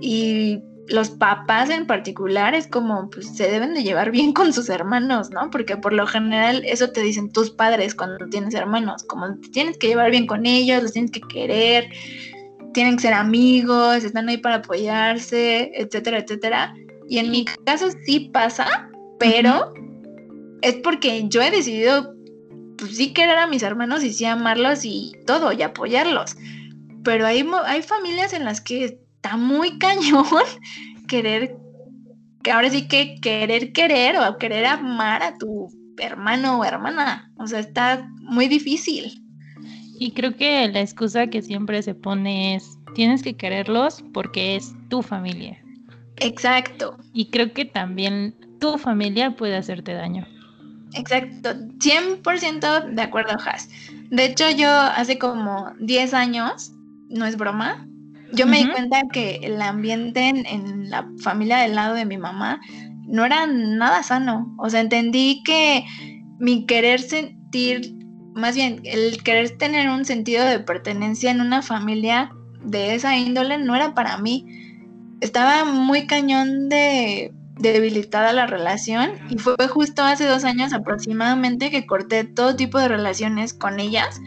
y 0.00 0.60
los 0.88 1.10
papás 1.10 1.70
en 1.70 1.86
particular 1.86 2.54
es 2.54 2.66
como, 2.66 3.10
pues 3.10 3.36
se 3.36 3.50
deben 3.50 3.74
de 3.74 3.82
llevar 3.82 4.10
bien 4.10 4.32
con 4.32 4.52
sus 4.52 4.68
hermanos, 4.68 5.30
¿no? 5.30 5.50
Porque 5.50 5.76
por 5.76 5.92
lo 5.92 6.06
general 6.06 6.62
eso 6.64 6.90
te 6.90 7.02
dicen 7.02 7.32
tus 7.32 7.50
padres 7.50 7.94
cuando 7.94 8.26
tienes 8.28 8.54
hermanos, 8.54 9.02
como 9.04 9.36
tienes 9.52 9.78
que 9.78 9.88
llevar 9.88 10.10
bien 10.10 10.26
con 10.26 10.46
ellos, 10.46 10.82
los 10.82 10.92
tienes 10.92 11.10
que 11.10 11.20
querer, 11.20 11.90
tienen 12.72 12.96
que 12.96 13.02
ser 13.02 13.14
amigos, 13.14 14.04
están 14.04 14.28
ahí 14.28 14.36
para 14.36 14.56
apoyarse, 14.56 15.72
etcétera, 15.74 16.18
etcétera. 16.18 16.74
Y 17.08 17.18
en 17.18 17.30
mi 17.30 17.44
caso 17.64 17.88
sí 18.04 18.30
pasa, 18.32 18.88
pero 19.18 19.72
es 20.62 20.74
porque 20.76 21.26
yo 21.28 21.42
he 21.42 21.50
decidido, 21.50 22.14
pues 22.78 22.96
sí 22.96 23.12
querer 23.12 23.38
a 23.38 23.46
mis 23.46 23.62
hermanos 23.62 24.04
y 24.04 24.12
sí 24.12 24.24
amarlos 24.24 24.84
y 24.84 25.12
todo, 25.26 25.52
y 25.52 25.62
apoyarlos. 25.62 26.36
Pero 27.02 27.26
hay, 27.26 27.48
hay 27.64 27.82
familias 27.82 28.32
en 28.32 28.44
las 28.44 28.60
que 28.60 28.98
está 29.26 29.36
muy 29.36 29.78
cañón 29.78 30.24
querer, 31.08 31.56
que 32.42 32.52
ahora 32.52 32.70
sí 32.70 32.86
que 32.86 33.16
querer 33.20 33.72
querer 33.72 34.16
o 34.18 34.38
querer 34.38 34.66
amar 34.66 35.22
a 35.22 35.36
tu 35.36 35.68
hermano 35.98 36.60
o 36.60 36.64
hermana. 36.64 37.32
O 37.38 37.46
sea, 37.46 37.58
está 37.58 38.08
muy 38.20 38.46
difícil. 38.46 39.22
Y 39.98 40.12
creo 40.12 40.36
que 40.36 40.68
la 40.68 40.80
excusa 40.80 41.26
que 41.26 41.42
siempre 41.42 41.82
se 41.82 41.94
pone 41.94 42.54
es, 42.54 42.78
tienes 42.94 43.22
que 43.22 43.34
quererlos 43.34 44.04
porque 44.12 44.56
es 44.56 44.74
tu 44.88 45.02
familia. 45.02 45.60
Exacto. 46.18 46.96
Y 47.12 47.30
creo 47.30 47.52
que 47.52 47.64
también 47.64 48.34
tu 48.60 48.78
familia 48.78 49.34
puede 49.34 49.56
hacerte 49.56 49.94
daño. 49.94 50.26
Exacto, 50.94 51.54
100% 51.78 52.94
de 52.94 53.02
acuerdo, 53.02 53.36
Has. 53.44 53.68
De 54.10 54.24
hecho, 54.24 54.48
yo 54.50 54.70
hace 54.70 55.18
como 55.18 55.72
10 55.80 56.14
años, 56.14 56.72
no 57.08 57.26
es 57.26 57.36
broma, 57.36 57.86
yo 58.32 58.46
me 58.46 58.58
di 58.58 58.70
cuenta 58.70 59.02
que 59.12 59.36
el 59.42 59.60
ambiente 59.60 60.28
en, 60.28 60.90
la 60.90 61.08
familia 61.22 61.58
del 61.58 61.74
lado 61.74 61.94
de 61.94 62.04
mi 62.04 62.18
mamá 62.18 62.60
no 63.06 63.24
era 63.24 63.46
nada 63.46 64.02
sano. 64.02 64.54
O 64.58 64.70
sea, 64.70 64.80
entendí 64.80 65.42
que 65.44 65.84
mi 66.38 66.66
querer 66.66 67.00
sentir, 67.00 67.94
más 68.34 68.54
bien, 68.54 68.80
el 68.84 69.22
querer 69.22 69.56
tener 69.58 69.88
un 69.88 70.04
sentido 70.04 70.44
de 70.44 70.60
pertenencia 70.60 71.30
en 71.30 71.40
una 71.40 71.62
familia 71.62 72.30
de 72.64 72.94
esa 72.94 73.16
índole 73.16 73.58
no 73.58 73.74
era 73.74 73.94
para 73.94 74.18
mí. 74.18 74.46
Estaba 75.20 75.64
muy 75.64 76.06
cañón 76.06 76.68
de 76.68 77.32
debilitada 77.58 78.34
la 78.34 78.46
relación 78.46 79.12
y 79.30 79.38
fue 79.38 79.56
justo 79.68 80.02
hace 80.02 80.26
dos 80.26 80.44
años 80.44 80.74
aproximadamente 80.74 81.70
que 81.70 81.86
corté 81.86 82.24
todo 82.24 82.54
tipo 82.54 82.78
de 82.78 82.88
relaciones 82.88 83.54
con 83.54 83.80
ellas 83.80 84.20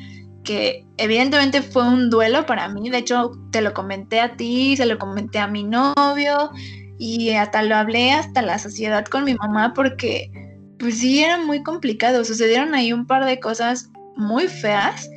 que 0.43 0.85
evidentemente 0.97 1.61
fue 1.61 1.87
un 1.87 2.09
duelo 2.09 2.45
para 2.45 2.67
mí. 2.69 2.89
De 2.89 2.99
hecho, 2.99 3.31
te 3.51 3.61
lo 3.61 3.73
comenté 3.73 4.19
a 4.19 4.35
ti, 4.35 4.75
se 4.77 4.85
lo 4.85 4.97
comenté 4.97 5.39
a 5.39 5.47
mi 5.47 5.63
novio 5.63 6.51
y 6.97 7.31
hasta 7.31 7.63
lo 7.63 7.75
hablé 7.75 8.11
hasta 8.11 8.41
la 8.41 8.59
sociedad 8.59 9.05
con 9.05 9.23
mi 9.23 9.35
mamá 9.35 9.73
porque 9.73 10.31
pues 10.77 10.99
sí 10.99 11.23
era 11.23 11.37
muy 11.37 11.63
complicado. 11.63 12.23
Sucedieron 12.25 12.73
ahí 12.73 12.93
un 12.93 13.05
par 13.05 13.25
de 13.25 13.39
cosas 13.39 13.89
muy 14.15 14.47
feas 14.47 15.09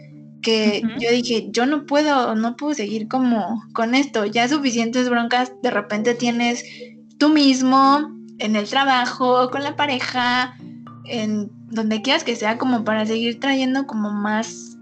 que 0.43 0.83
yo 0.99 1.11
dije, 1.11 1.49
yo 1.50 1.67
no 1.67 1.87
puedo, 1.87 2.35
no 2.35 2.57
puedo 2.57 2.75
seguir 2.75 3.09
como 3.09 3.62
con 3.75 3.95
esto. 3.95 4.26
Ya 4.26 4.49
suficientes 4.49 5.09
broncas 5.09 5.52
de 5.62 5.71
repente 5.71 6.14
tienes 6.14 6.64
tú 7.19 7.29
mismo, 7.29 8.11
en 8.38 8.57
el 8.57 8.69
trabajo, 8.69 9.50
con 9.50 9.62
la 9.62 9.76
pareja, 9.76 10.57
en 11.05 11.49
donde 11.71 12.02
quieras 12.02 12.25
que 12.25 12.35
sea, 12.35 12.59
como 12.59 12.85
para 12.85 13.07
seguir 13.07 13.38
trayendo 13.38 13.87
como 13.87 14.11
más 14.11 14.76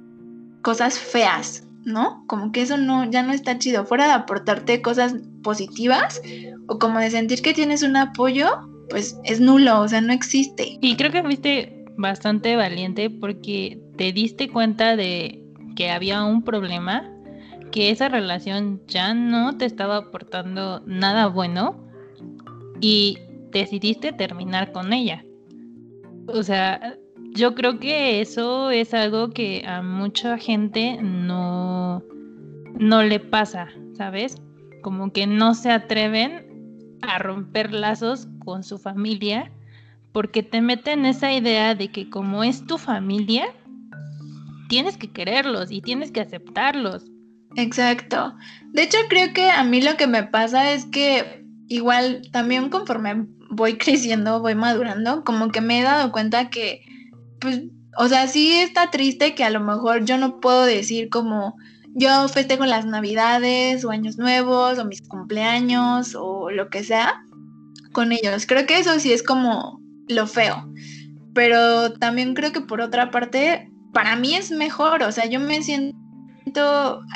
cosas 0.62 0.98
feas, 0.98 1.64
¿no? 1.84 2.24
Como 2.26 2.52
que 2.52 2.62
eso 2.62 2.76
no, 2.76 3.10
ya 3.10 3.22
no 3.22 3.32
está 3.32 3.58
chido. 3.58 3.84
Fuera 3.84 4.06
de 4.06 4.12
aportarte 4.12 4.82
cosas 4.82 5.14
positivas 5.42 6.20
o 6.66 6.78
como 6.78 6.98
de 6.98 7.10
sentir 7.10 7.42
que 7.42 7.54
tienes 7.54 7.82
un 7.82 7.96
apoyo, 7.96 8.48
pues 8.88 9.18
es 9.24 9.40
nulo, 9.40 9.80
o 9.80 9.88
sea, 9.88 10.00
no 10.00 10.12
existe. 10.12 10.78
Y 10.80 10.96
creo 10.96 11.10
que 11.10 11.22
fuiste 11.22 11.84
bastante 11.96 12.56
valiente 12.56 13.10
porque 13.10 13.80
te 13.96 14.12
diste 14.12 14.48
cuenta 14.48 14.96
de 14.96 15.42
que 15.76 15.90
había 15.90 16.24
un 16.24 16.42
problema, 16.42 17.10
que 17.70 17.90
esa 17.90 18.08
relación 18.08 18.80
ya 18.86 19.14
no 19.14 19.56
te 19.56 19.64
estaba 19.64 19.96
aportando 19.96 20.82
nada 20.86 21.26
bueno 21.26 21.86
y 22.80 23.18
decidiste 23.50 24.12
terminar 24.12 24.72
con 24.72 24.92
ella. 24.92 25.24
O 26.26 26.42
sea, 26.42 26.96
yo 27.34 27.54
creo 27.54 27.78
que 27.78 28.20
eso 28.20 28.70
es 28.70 28.94
algo 28.94 29.30
que 29.30 29.64
a 29.66 29.82
mucha 29.82 30.38
gente 30.38 30.98
no, 31.02 32.02
no 32.78 33.02
le 33.02 33.20
pasa, 33.20 33.68
¿sabes? 33.96 34.36
Como 34.82 35.12
que 35.12 35.26
no 35.26 35.54
se 35.54 35.70
atreven 35.70 36.98
a 37.02 37.18
romper 37.18 37.72
lazos 37.72 38.28
con 38.44 38.62
su 38.62 38.78
familia 38.78 39.50
porque 40.12 40.42
te 40.42 40.60
meten 40.60 41.06
esa 41.06 41.32
idea 41.32 41.74
de 41.74 41.88
que 41.88 42.10
como 42.10 42.42
es 42.42 42.66
tu 42.66 42.78
familia, 42.78 43.54
tienes 44.68 44.96
que 44.96 45.10
quererlos 45.10 45.70
y 45.70 45.80
tienes 45.80 46.10
que 46.10 46.20
aceptarlos. 46.20 47.04
Exacto. 47.56 48.34
De 48.72 48.82
hecho, 48.82 48.98
creo 49.08 49.32
que 49.32 49.50
a 49.50 49.62
mí 49.64 49.80
lo 49.82 49.96
que 49.96 50.06
me 50.06 50.24
pasa 50.24 50.72
es 50.72 50.84
que 50.86 51.44
igual 51.68 52.22
también 52.32 52.70
conforme 52.70 53.26
voy 53.50 53.74
creciendo, 53.78 54.40
voy 54.40 54.54
madurando, 54.54 55.24
como 55.24 55.50
que 55.50 55.60
me 55.60 55.80
he 55.80 55.82
dado 55.82 56.10
cuenta 56.12 56.50
que 56.50 56.82
pues, 57.40 57.62
o 57.96 58.08
sea, 58.08 58.28
sí 58.28 58.52
está 58.52 58.90
triste 58.90 59.34
que 59.34 59.44
a 59.44 59.50
lo 59.50 59.60
mejor 59.60 60.04
yo 60.04 60.18
no 60.18 60.40
puedo 60.40 60.64
decir 60.64 61.08
como 61.08 61.56
yo 61.94 62.28
festejo 62.28 62.66
las 62.66 62.86
navidades 62.86 63.84
o 63.84 63.90
años 63.90 64.16
nuevos 64.16 64.78
o 64.78 64.84
mis 64.84 65.02
cumpleaños 65.02 66.14
o 66.14 66.50
lo 66.50 66.70
que 66.70 66.84
sea 66.84 67.24
con 67.92 68.12
ellos. 68.12 68.46
Creo 68.46 68.66
que 68.66 68.78
eso 68.78 68.98
sí 69.00 69.12
es 69.12 69.22
como 69.22 69.80
lo 70.08 70.26
feo. 70.26 70.68
Pero 71.34 71.92
también 71.94 72.34
creo 72.34 72.52
que 72.52 72.60
por 72.60 72.80
otra 72.80 73.10
parte, 73.10 73.70
para 73.92 74.16
mí 74.16 74.34
es 74.34 74.50
mejor, 74.50 75.02
o 75.02 75.12
sea, 75.12 75.26
yo 75.26 75.40
me 75.40 75.62
siento 75.62 75.96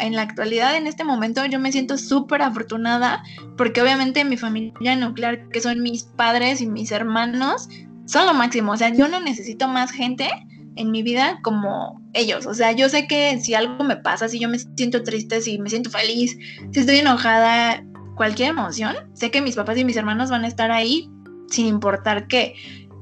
en 0.00 0.14
la 0.14 0.22
actualidad, 0.22 0.76
en 0.76 0.86
este 0.86 1.04
momento, 1.04 1.44
yo 1.46 1.58
me 1.58 1.72
siento 1.72 1.98
súper 1.98 2.42
afortunada 2.42 3.22
porque 3.56 3.82
obviamente 3.82 4.24
mi 4.24 4.36
familia 4.36 4.94
nuclear, 4.96 5.48
que 5.48 5.60
son 5.60 5.82
mis 5.82 6.04
padres 6.04 6.60
y 6.60 6.66
mis 6.66 6.92
hermanos, 6.92 7.68
son 8.06 8.26
lo 8.26 8.34
máximo. 8.34 8.72
O 8.72 8.76
sea, 8.76 8.90
yo 8.90 9.08
no 9.08 9.20
necesito 9.20 9.68
más 9.68 9.90
gente 9.90 10.28
en 10.76 10.90
mi 10.90 11.02
vida 11.02 11.40
como 11.42 12.00
ellos. 12.12 12.46
O 12.46 12.54
sea, 12.54 12.72
yo 12.72 12.88
sé 12.88 13.06
que 13.06 13.38
si 13.40 13.54
algo 13.54 13.84
me 13.84 13.96
pasa, 13.96 14.28
si 14.28 14.38
yo 14.38 14.48
me 14.48 14.58
siento 14.58 15.02
triste, 15.02 15.40
si 15.40 15.58
me 15.58 15.70
siento 15.70 15.90
feliz, 15.90 16.36
si 16.72 16.80
estoy 16.80 16.96
enojada, 16.96 17.84
cualquier 18.16 18.50
emoción, 18.50 18.94
sé 19.14 19.30
que 19.30 19.42
mis 19.42 19.56
papás 19.56 19.78
y 19.78 19.84
mis 19.84 19.96
hermanos 19.96 20.30
van 20.30 20.44
a 20.44 20.48
estar 20.48 20.70
ahí 20.70 21.10
sin 21.48 21.66
importar 21.66 22.26
qué. 22.28 22.54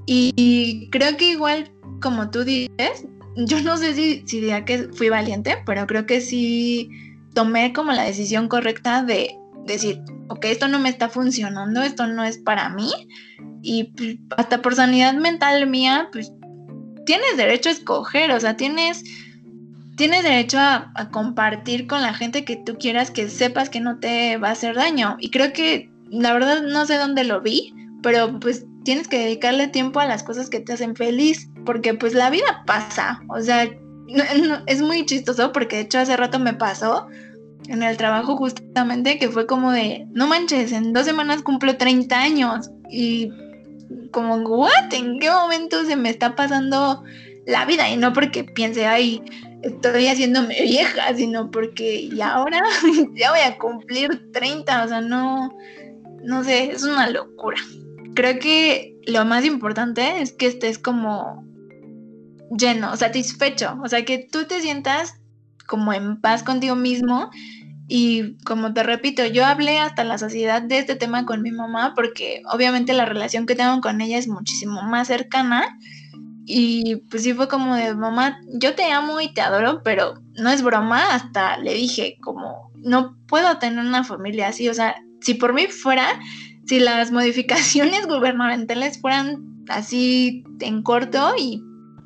Y, 0.07 0.89
creo 0.91 1.17
que 1.17 1.31
igual, 1.31 1.73
como 2.01 2.31
tú 2.31 2.45
dices, 2.45 3.07
yo 3.37 3.63
no 3.63 3.77
sé 3.77 3.95
si, 3.95 4.25
si 4.27 4.41
diría 4.41 4.65
que 4.65 4.89
fui 4.93 5.09
valiente, 5.09 5.59
pero 5.65 5.87
creo 5.87 6.07
que 6.07 6.21
sí 6.21 6.91
tomé 7.35 7.73
como 7.73 7.93
la 7.93 8.03
decisión 8.03 8.49
correcta 8.49 9.03
de 9.03 9.37
decir, 9.67 10.01
ok, 10.29 10.45
esto 10.47 10.69
no 10.69 10.79
me 10.79 10.89
está 10.89 11.09
funcionando, 11.09 11.83
esto 11.83 12.07
no 12.07 12.25
es 12.25 12.39
para 12.39 12.69
mí 12.71 12.91
y 13.63 13.85
pues, 13.85 14.17
hasta 14.37 14.61
por 14.61 14.75
sanidad 14.75 15.15
mental 15.15 15.69
mía, 15.69 16.09
pues 16.13 16.33
tienes 17.07 17.37
derecho 17.37 17.69
a 17.69 17.73
escoger, 17.73 18.33
o 18.33 18.41
sea, 18.41 18.57
tienes, 18.57 19.05
tienes 19.97 20.25
derecho 20.25 20.59
a, 20.59 20.93
compartir 21.13 21.87
con 21.87 22.03
la 22.03 22.13
gente 22.13 22.45
que 22.45 22.57
tú 22.57 22.77
quieras 22.79 23.11
que 23.11 23.29
sepas 23.29 23.71
que 23.71 23.81
no 23.81 23.99
te 23.99 24.37
va 24.37 24.49
a 24.49 24.53
hacer 24.53 24.75
daño. 24.75 25.17
Y 25.21 25.31
creo 25.31 25.53
que, 25.53 25.91
la 26.11 26.33
verdad, 26.33 26.63
no 26.63 26.85
sé 26.87 26.97
dónde 26.97 27.25
lo 27.25 27.41
vi, 27.41 27.73
pero 28.03 28.39
pues 28.41 28.67
tienes 28.85 29.07
que 29.07 29.19
dedicarle 29.19 29.69
tiempo 29.69 30.01
a 30.01 30.07
las 30.07 30.25
cosas 30.25 30.51
que 30.51 30.61
te 30.61 30.73
hacen 30.73 30.97
feliz, 30.97 31.49
porque 31.65 31.95
pues 31.95 32.15
la 32.15 32.31
vida 32.31 32.65
pasa, 32.67 33.23
o 33.29 33.41
sea, 33.41 33.71
es 34.67 34.83
muy 34.83 35.07
chistoso 35.07 35.53
porque 35.53 35.77
de 35.77 35.83
hecho 35.83 36.01
hace 36.01 36.17
rato 36.17 36.39
me 36.41 36.53
pasó 36.53 37.07
en 37.69 37.83
el 37.83 37.97
trabajo 37.97 38.37
justamente 38.37 39.19
que 39.19 39.29
fue 39.29 39.47
como 39.47 39.73
de, 39.73 40.07
no 40.13 40.27
manches, 40.27 40.73
en 40.73 40.93
dos 40.93 41.07
semanas 41.07 41.43
cumplo 41.43 41.77
30 41.77 42.21
años 42.21 42.71
y 42.91 43.31
como, 44.11 44.37
¿what? 44.37 44.93
¿En 44.93 45.19
qué 45.19 45.31
momento 45.31 45.85
se 45.85 45.97
me 45.97 46.11
está 46.11 46.37
pasando 46.37 47.03
la 47.47 47.65
vida? 47.65 47.89
Y 47.89 47.97
no 47.97 48.13
porque 48.13 48.45
piense, 48.45 48.87
ay, 48.87 49.23
estoy 49.63 50.09
haciéndome 50.09 50.61
vieja, 50.63 51.15
sino 51.15 51.51
porque 51.51 52.03
y 52.03 52.21
ahora 52.21 52.63
ya 53.15 53.31
voy 53.31 53.41
a 53.41 53.59
cumplir 53.59 54.31
30, 54.33 54.85
o 54.85 54.89
sea, 54.89 55.01
no, 55.01 55.57
no 56.23 56.45
sé, 56.45 56.73
es 56.73 56.83
una 56.83 57.09
locura. 57.09 57.59
Creo 58.15 58.39
que 58.39 58.97
lo 59.07 59.25
más 59.25 59.45
importante 59.45 60.21
es 60.21 60.33
que 60.33 60.47
estés 60.47 60.79
como 60.79 61.45
lleno, 62.51 62.97
satisfecho, 62.97 63.79
o 63.83 63.89
sea, 63.89 64.05
que 64.05 64.27
tú 64.31 64.45
te 64.45 64.61
sientas 64.61 65.22
como 65.73 65.95
en 65.95 66.21
paz 66.21 66.43
contigo 66.43 66.77
mismo. 66.77 67.31
Y 67.89 68.37
como 68.45 68.75
te 68.75 68.83
repito, 68.83 69.25
yo 69.25 69.47
hablé 69.47 69.79
hasta 69.79 70.05
la 70.05 70.19
saciedad 70.19 70.61
de 70.61 70.77
este 70.77 70.97
tema 70.97 71.25
con 71.25 71.41
mi 71.41 71.51
mamá 71.51 71.95
porque 71.97 72.43
obviamente 72.53 72.93
la 72.93 73.07
relación 73.07 73.47
que 73.47 73.55
tengo 73.55 73.81
con 73.81 74.03
ella 74.03 74.19
es 74.19 74.29
muchísimo 74.29 74.83
más 74.83 75.09
cercana. 75.09 75.79
Y 76.45 76.97
pues 77.11 77.23
sí 77.23 77.33
fue 77.33 77.49
como 77.49 77.75
de, 77.75 77.95
mamá, 77.95 78.39
yo 78.53 78.75
te 78.75 78.93
amo 78.93 79.23
y 79.23 79.33
te 79.33 79.41
adoro, 79.41 79.81
pero 79.83 80.21
no 80.35 80.51
es 80.51 80.63
broma, 80.63 81.15
hasta 81.15 81.57
le 81.57 81.73
dije 81.73 82.19
como, 82.21 82.71
no 82.77 83.17
puedo 83.27 83.57
tener 83.59 83.83
una 83.83 84.05
familia 84.05 84.49
así, 84.49 84.69
o 84.69 84.75
sea, 84.75 84.97
si 85.23 85.35
por 85.35 85.55
mí 85.55 85.69
fuera, 85.69 86.21
si 86.67 86.81
las 86.81 87.11
modificaciones 87.13 88.07
gubernamentales 88.07 89.01
fueran 89.01 89.65
así 89.69 90.45
en 90.61 90.83
corto 90.83 91.33
y 91.39 91.63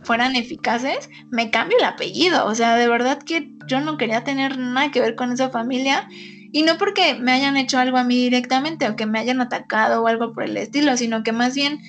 fueran 0.07 0.37
eficaces, 0.37 1.11
me 1.31 1.51
cambio 1.51 1.79
el 1.79 1.85
apellido. 1.85 2.47
O 2.47 2.55
sea, 2.55 2.77
de 2.77 2.89
verdad 2.89 3.19
que 3.19 3.51
yo 3.67 3.81
no 3.81 3.99
quería 3.99 4.23
tener 4.25 4.57
nada 4.57 4.91
que 4.91 5.01
ver 5.01 5.17
con 5.17 5.33
esa 5.33 5.51
familia. 5.51 6.09
Y 6.53 6.63
no 6.63 6.79
porque 6.79 7.15
me 7.15 7.33
hayan 7.33 7.57
hecho 7.57 7.79
algo 7.79 7.99
a 7.99 8.05
mí 8.05 8.17
directamente 8.17 8.89
o 8.89 8.97
que 8.97 9.05
me 9.05 9.19
hayan 9.19 9.41
atacado 9.41 10.03
o 10.03 10.07
algo 10.07 10.33
por 10.33 10.45
el 10.45 10.57
estilo, 10.57 10.97
sino 10.97 11.23
que 11.23 11.33
más 11.33 11.55
bien 11.55 11.81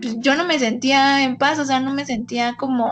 pues, 0.00 0.16
yo 0.20 0.36
no 0.36 0.44
me 0.44 0.58
sentía 0.58 1.24
en 1.24 1.36
paz, 1.36 1.58
o 1.58 1.64
sea, 1.64 1.80
no 1.80 1.92
me 1.92 2.06
sentía 2.06 2.54
como, 2.54 2.88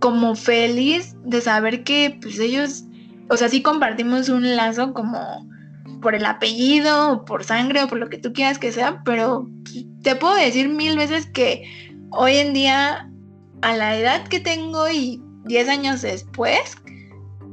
como 0.00 0.34
feliz 0.34 1.14
de 1.24 1.40
saber 1.40 1.84
que 1.84 2.18
pues 2.20 2.38
ellos, 2.38 2.84
o 3.28 3.36
sea, 3.36 3.48
sí 3.48 3.62
compartimos 3.62 4.28
un 4.30 4.56
lazo 4.56 4.92
como 4.94 5.46
por 6.00 6.14
el 6.14 6.24
apellido, 6.24 7.12
o 7.12 7.24
por 7.24 7.44
sangre 7.44 7.82
o 7.82 7.88
por 7.88 7.98
lo 7.98 8.08
que 8.08 8.18
tú 8.18 8.32
quieras 8.32 8.58
que 8.58 8.72
sea, 8.72 9.02
pero 9.04 9.48
te 10.02 10.16
puedo 10.16 10.34
decir 10.34 10.68
mil 10.68 10.96
veces 10.96 11.26
que 11.26 11.62
hoy 12.10 12.36
en 12.36 12.54
día 12.54 13.08
a 13.64 13.74
la 13.74 13.96
edad 13.96 14.28
que 14.28 14.40
tengo 14.40 14.90
y 14.90 15.22
10 15.46 15.68
años 15.70 16.02
después, 16.02 16.76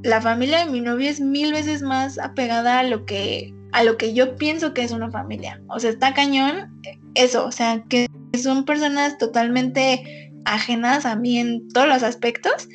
la 0.03 0.19
familia 0.19 0.65
de 0.65 0.71
mi 0.71 0.81
novio 0.81 1.09
es 1.09 1.21
mil 1.21 1.53
veces 1.53 1.81
más 1.81 2.19
apegada 2.19 2.79
a 2.79 2.83
lo 2.83 3.05
que 3.05 3.53
a 3.71 3.83
lo 3.83 3.95
que 3.95 4.13
yo 4.13 4.35
pienso 4.35 4.73
que 4.73 4.83
es 4.83 4.91
una 4.91 5.09
familia. 5.09 5.61
O 5.69 5.79
sea, 5.79 5.89
está 5.89 6.13
cañón 6.13 6.81
eso, 7.15 7.45
o 7.45 7.51
sea, 7.53 7.85
que 7.87 8.07
son 8.37 8.65
personas 8.65 9.17
totalmente 9.17 10.33
ajenas 10.43 11.05
a 11.05 11.15
mí 11.15 11.37
en 11.37 11.69
todos 11.69 11.87
los 11.87 12.03
aspectos 12.03 12.67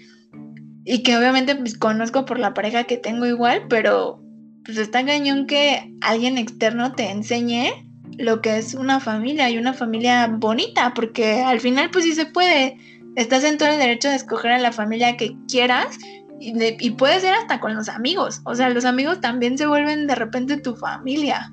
y 0.86 1.02
que 1.02 1.18
obviamente 1.18 1.54
pues 1.56 1.76
conozco 1.76 2.24
por 2.24 2.38
la 2.38 2.54
pareja 2.54 2.84
que 2.84 2.96
tengo 2.96 3.26
igual, 3.26 3.66
pero 3.68 4.18
pues 4.64 4.78
está 4.78 5.04
cañón 5.04 5.46
que 5.46 5.92
alguien 6.00 6.38
externo 6.38 6.92
te 6.92 7.10
enseñe 7.10 7.70
lo 8.16 8.40
que 8.40 8.56
es 8.56 8.72
una 8.72 8.98
familia 8.98 9.50
y 9.50 9.58
una 9.58 9.74
familia 9.74 10.26
bonita, 10.26 10.94
porque 10.94 11.42
al 11.42 11.60
final 11.60 11.90
pues 11.90 12.06
sí 12.06 12.14
se 12.14 12.24
puede 12.24 12.78
estás 13.16 13.44
en 13.44 13.58
todo 13.58 13.70
el 13.70 13.78
derecho 13.78 14.08
de 14.08 14.14
escoger 14.14 14.52
a 14.52 14.58
la 14.58 14.72
familia 14.72 15.16
que 15.16 15.36
quieras 15.48 15.98
y, 16.38 16.90
puede 16.90 17.20
ser 17.20 17.34
hasta 17.34 17.60
con 17.60 17.74
los 17.74 17.88
amigos. 17.88 18.40
O 18.44 18.54
sea, 18.54 18.68
los 18.68 18.84
amigos 18.84 19.20
también 19.20 19.56
se 19.58 19.66
vuelven 19.66 20.06
de 20.06 20.14
repente 20.14 20.58
tu 20.58 20.76
familia. 20.76 21.50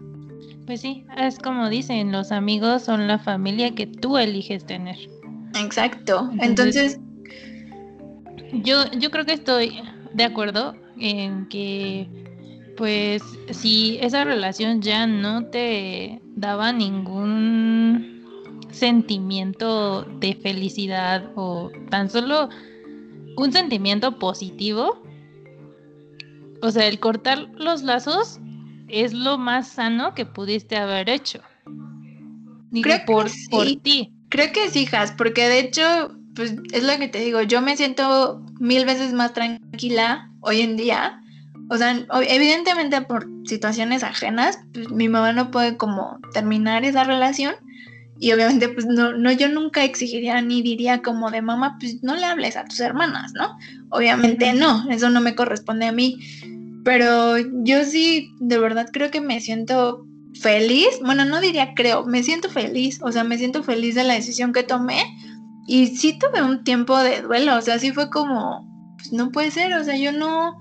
Pues 0.66 0.82
sí, 0.82 1.06
es 1.18 1.40
como 1.40 1.70
dicen, 1.70 2.12
los 2.12 2.32
amigos 2.32 2.84
son 2.84 3.08
la 3.08 3.18
familia 3.18 3.74
que 3.74 3.88
tú 3.88 4.18
eliges 4.18 4.66
tener. 4.66 4.98
Exacto. 5.58 6.30
Entonces, 6.40 7.00
yo, 8.52 8.92
yo 8.92 9.10
creo 9.10 9.26
que 9.26 9.34
estoy 9.34 9.82
de 10.14 10.24
acuerdo 10.24 10.76
en 11.00 11.48
que 11.48 12.08
pues 12.78 13.22
si 13.52 14.00
esa 14.02 14.24
relación 14.24 14.82
ya 14.82 15.06
no 15.06 15.46
te 15.46 16.22
daba 16.36 16.74
ningún 16.74 18.13
sentimiento 18.74 20.04
de 20.04 20.36
felicidad 20.36 21.32
o 21.36 21.72
tan 21.90 22.10
solo 22.10 22.50
un 23.38 23.52
sentimiento 23.52 24.20
positivo, 24.20 25.02
o 26.62 26.72
sea, 26.72 26.88
el 26.88 27.00
cortar 27.00 27.50
los 27.56 27.84
lazos 27.84 28.40
es 28.88 29.14
lo 29.14 29.38
más 29.38 29.68
sano 29.68 30.14
que 30.14 30.26
pudiste 30.26 30.78
haber 30.78 31.10
hecho. 31.10 31.42
Creo 32.82 33.06
por, 33.06 33.30
por 33.50 33.66
ti. 33.82 34.12
Creo 34.30 34.52
que 34.52 34.70
sí, 34.70 34.82
hijas, 34.82 35.12
porque 35.12 35.48
de 35.48 35.60
hecho, 35.60 36.16
pues 36.36 36.56
es 36.72 36.84
lo 36.84 36.98
que 36.98 37.08
te 37.08 37.20
digo, 37.20 37.42
yo 37.42 37.62
me 37.62 37.78
siento 37.78 38.44
mil 38.60 38.86
veces 38.86 39.14
más 39.14 39.34
tranquila 39.34 40.32
hoy 40.42 40.62
en 40.62 40.78
día. 40.78 41.20
O 41.70 41.78
sea, 41.78 42.06
evidentemente 42.28 43.02
por 43.02 43.28
situaciones 43.46 44.04
ajenas, 44.04 44.60
pues 44.74 44.90
mi 44.90 45.08
mamá 45.08 45.34
no 45.34 45.52
puede 45.52 45.78
como 45.78 46.20
terminar 46.34 46.84
esa 46.84 47.04
relación, 47.04 47.56
y 48.24 48.32
obviamente, 48.32 48.70
pues 48.70 48.86
no, 48.86 49.12
no, 49.12 49.34
yo 49.34 49.50
nunca 49.50 49.84
exigiría 49.84 50.42
ni 50.42 50.62
diría 50.62 51.02
como 51.02 51.30
de 51.30 51.42
mamá, 51.42 51.76
pues 51.78 52.02
no 52.04 52.16
le 52.16 52.24
hables 52.24 52.56
a 52.56 52.64
tus 52.64 52.80
hermanas, 52.80 53.34
¿no? 53.36 53.58
Obviamente 53.90 54.54
no, 54.54 54.90
eso 54.90 55.10
no 55.10 55.20
me 55.20 55.36
corresponde 55.36 55.88
a 55.88 55.92
mí. 55.92 56.20
Pero 56.86 57.38
yo 57.38 57.84
sí, 57.84 58.30
de 58.40 58.58
verdad 58.60 58.88
creo 58.94 59.12
que 59.12 59.20
me 59.20 59.42
siento 59.42 60.08
feliz. 60.40 60.88
Bueno, 61.04 61.26
no 61.26 61.42
diría 61.42 61.74
creo, 61.76 62.06
me 62.06 62.24
siento 62.24 62.48
feliz. 62.48 63.02
O 63.04 63.12
sea, 63.12 63.26
me 63.26 63.38
siento 63.38 63.62
feliz 63.62 63.96
de 63.96 64.06
la 64.06 64.14
decisión 64.14 64.54
que 64.54 64.64
tomé. 64.64 65.04
Y 65.68 65.88
sí 65.88 66.18
tuve 66.18 66.42
un 66.42 66.64
tiempo 66.64 66.98
de 67.00 67.24
duelo. 67.24 67.58
O 67.58 67.62
sea, 67.62 67.78
sí 67.78 67.92
fue 67.92 68.10
como, 68.10 68.66
pues 68.96 69.12
no 69.12 69.34
puede 69.34 69.52
ser. 69.52 69.74
O 69.74 69.84
sea, 69.84 69.98
yo 69.98 70.14
no, 70.14 70.58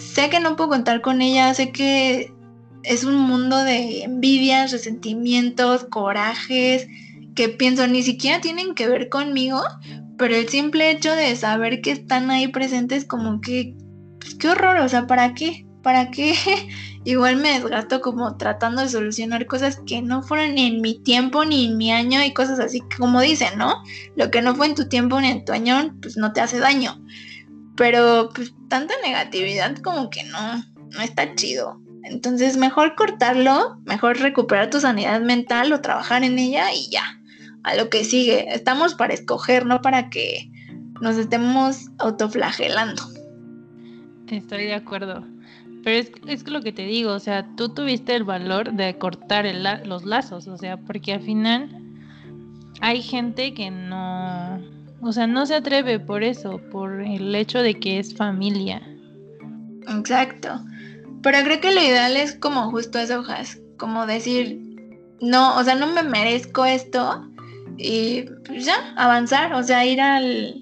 sé 0.00 0.28
que 0.28 0.40
no 0.40 0.56
puedo 0.56 0.70
contar 0.70 1.02
con 1.02 1.22
ella. 1.22 1.54
Sé 1.54 1.70
que 1.70 2.34
es 2.82 3.04
un 3.04 3.16
mundo 3.16 3.56
de 3.58 4.02
envidias, 4.02 4.72
resentimientos, 4.72 5.84
corajes, 5.84 6.86
que 7.34 7.48
pienso 7.48 7.86
ni 7.86 8.02
siquiera 8.02 8.40
tienen 8.40 8.74
que 8.74 8.88
ver 8.88 9.08
conmigo, 9.08 9.62
pero 10.18 10.34
el 10.34 10.48
simple 10.48 10.90
hecho 10.90 11.14
de 11.14 11.34
saber 11.36 11.80
que 11.80 11.92
están 11.92 12.30
ahí 12.30 12.48
presentes 12.48 13.04
como 13.04 13.40
que, 13.40 13.74
pues 14.18 14.34
qué 14.34 14.48
horror, 14.48 14.78
o 14.78 14.88
sea, 14.88 15.06
¿para 15.06 15.34
qué? 15.34 15.66
¿Para 15.82 16.10
qué? 16.10 16.34
Igual 17.04 17.36
me 17.36 17.58
desgasto 17.58 18.02
como 18.02 18.36
tratando 18.36 18.82
de 18.82 18.90
solucionar 18.90 19.46
cosas 19.46 19.80
que 19.86 20.02
no 20.02 20.22
fueron 20.22 20.54
ni 20.54 20.66
en 20.66 20.82
mi 20.82 21.02
tiempo 21.02 21.46
ni 21.46 21.66
en 21.66 21.78
mi 21.78 21.90
año 21.90 22.22
y 22.22 22.34
cosas 22.34 22.60
así, 22.60 22.82
como 22.98 23.22
dicen, 23.22 23.56
¿no? 23.56 23.82
Lo 24.16 24.30
que 24.30 24.42
no 24.42 24.54
fue 24.54 24.66
en 24.66 24.74
tu 24.74 24.88
tiempo 24.88 25.18
ni 25.20 25.28
en 25.28 25.44
tu 25.44 25.52
año, 25.52 25.96
pues 26.02 26.18
no 26.18 26.32
te 26.34 26.42
hace 26.42 26.58
daño. 26.58 27.02
Pero 27.76 28.28
pues 28.34 28.52
tanta 28.68 28.92
negatividad 29.02 29.76
como 29.78 30.10
que 30.10 30.24
no, 30.24 30.62
no 30.90 31.00
está 31.00 31.34
chido. 31.34 31.80
Entonces, 32.04 32.56
mejor 32.56 32.94
cortarlo, 32.94 33.78
mejor 33.84 34.18
recuperar 34.18 34.70
tu 34.70 34.80
sanidad 34.80 35.20
mental 35.20 35.72
o 35.72 35.80
trabajar 35.80 36.24
en 36.24 36.38
ella 36.38 36.72
y 36.72 36.90
ya, 36.90 37.20
a 37.62 37.74
lo 37.74 37.90
que 37.90 38.04
sigue. 38.04 38.54
Estamos 38.54 38.94
para 38.94 39.14
escoger, 39.14 39.66
no 39.66 39.82
para 39.82 40.10
que 40.10 40.50
nos 41.00 41.16
estemos 41.16 41.88
autoflagelando. 41.98 43.02
Estoy 44.28 44.64
de 44.64 44.74
acuerdo. 44.74 45.24
Pero 45.82 45.96
es, 45.96 46.12
es 46.26 46.48
lo 46.48 46.62
que 46.62 46.72
te 46.72 46.82
digo, 46.82 47.12
o 47.12 47.20
sea, 47.20 47.46
tú 47.56 47.70
tuviste 47.70 48.14
el 48.14 48.24
valor 48.24 48.72
de 48.72 48.98
cortar 48.98 49.46
los 49.86 50.04
lazos, 50.04 50.46
o 50.46 50.58
sea, 50.58 50.76
porque 50.76 51.14
al 51.14 51.22
final 51.22 51.70
hay 52.82 53.02
gente 53.02 53.54
que 53.54 53.70
no, 53.70 54.60
o 55.00 55.12
sea, 55.12 55.26
no 55.26 55.46
se 55.46 55.54
atreve 55.54 55.98
por 55.98 56.22
eso, 56.22 56.60
por 56.70 57.00
el 57.00 57.34
hecho 57.34 57.62
de 57.62 57.78
que 57.78 57.98
es 57.98 58.14
familia. 58.14 58.82
Exacto. 59.88 60.60
Pero 61.22 61.38
creo 61.44 61.60
que 61.60 61.72
lo 61.72 61.80
ideal 61.80 62.16
es 62.16 62.34
como 62.34 62.70
justo 62.70 62.98
eso, 62.98 63.20
hojas, 63.20 63.58
como 63.78 64.06
decir, 64.06 64.58
no, 65.20 65.56
o 65.56 65.64
sea, 65.64 65.74
no 65.74 65.86
me 65.88 66.02
merezco 66.02 66.64
esto 66.64 67.26
y 67.76 68.22
pues 68.46 68.64
ya, 68.64 68.94
avanzar, 68.96 69.52
o 69.54 69.62
sea, 69.62 69.84
ir 69.84 70.00
al, 70.00 70.54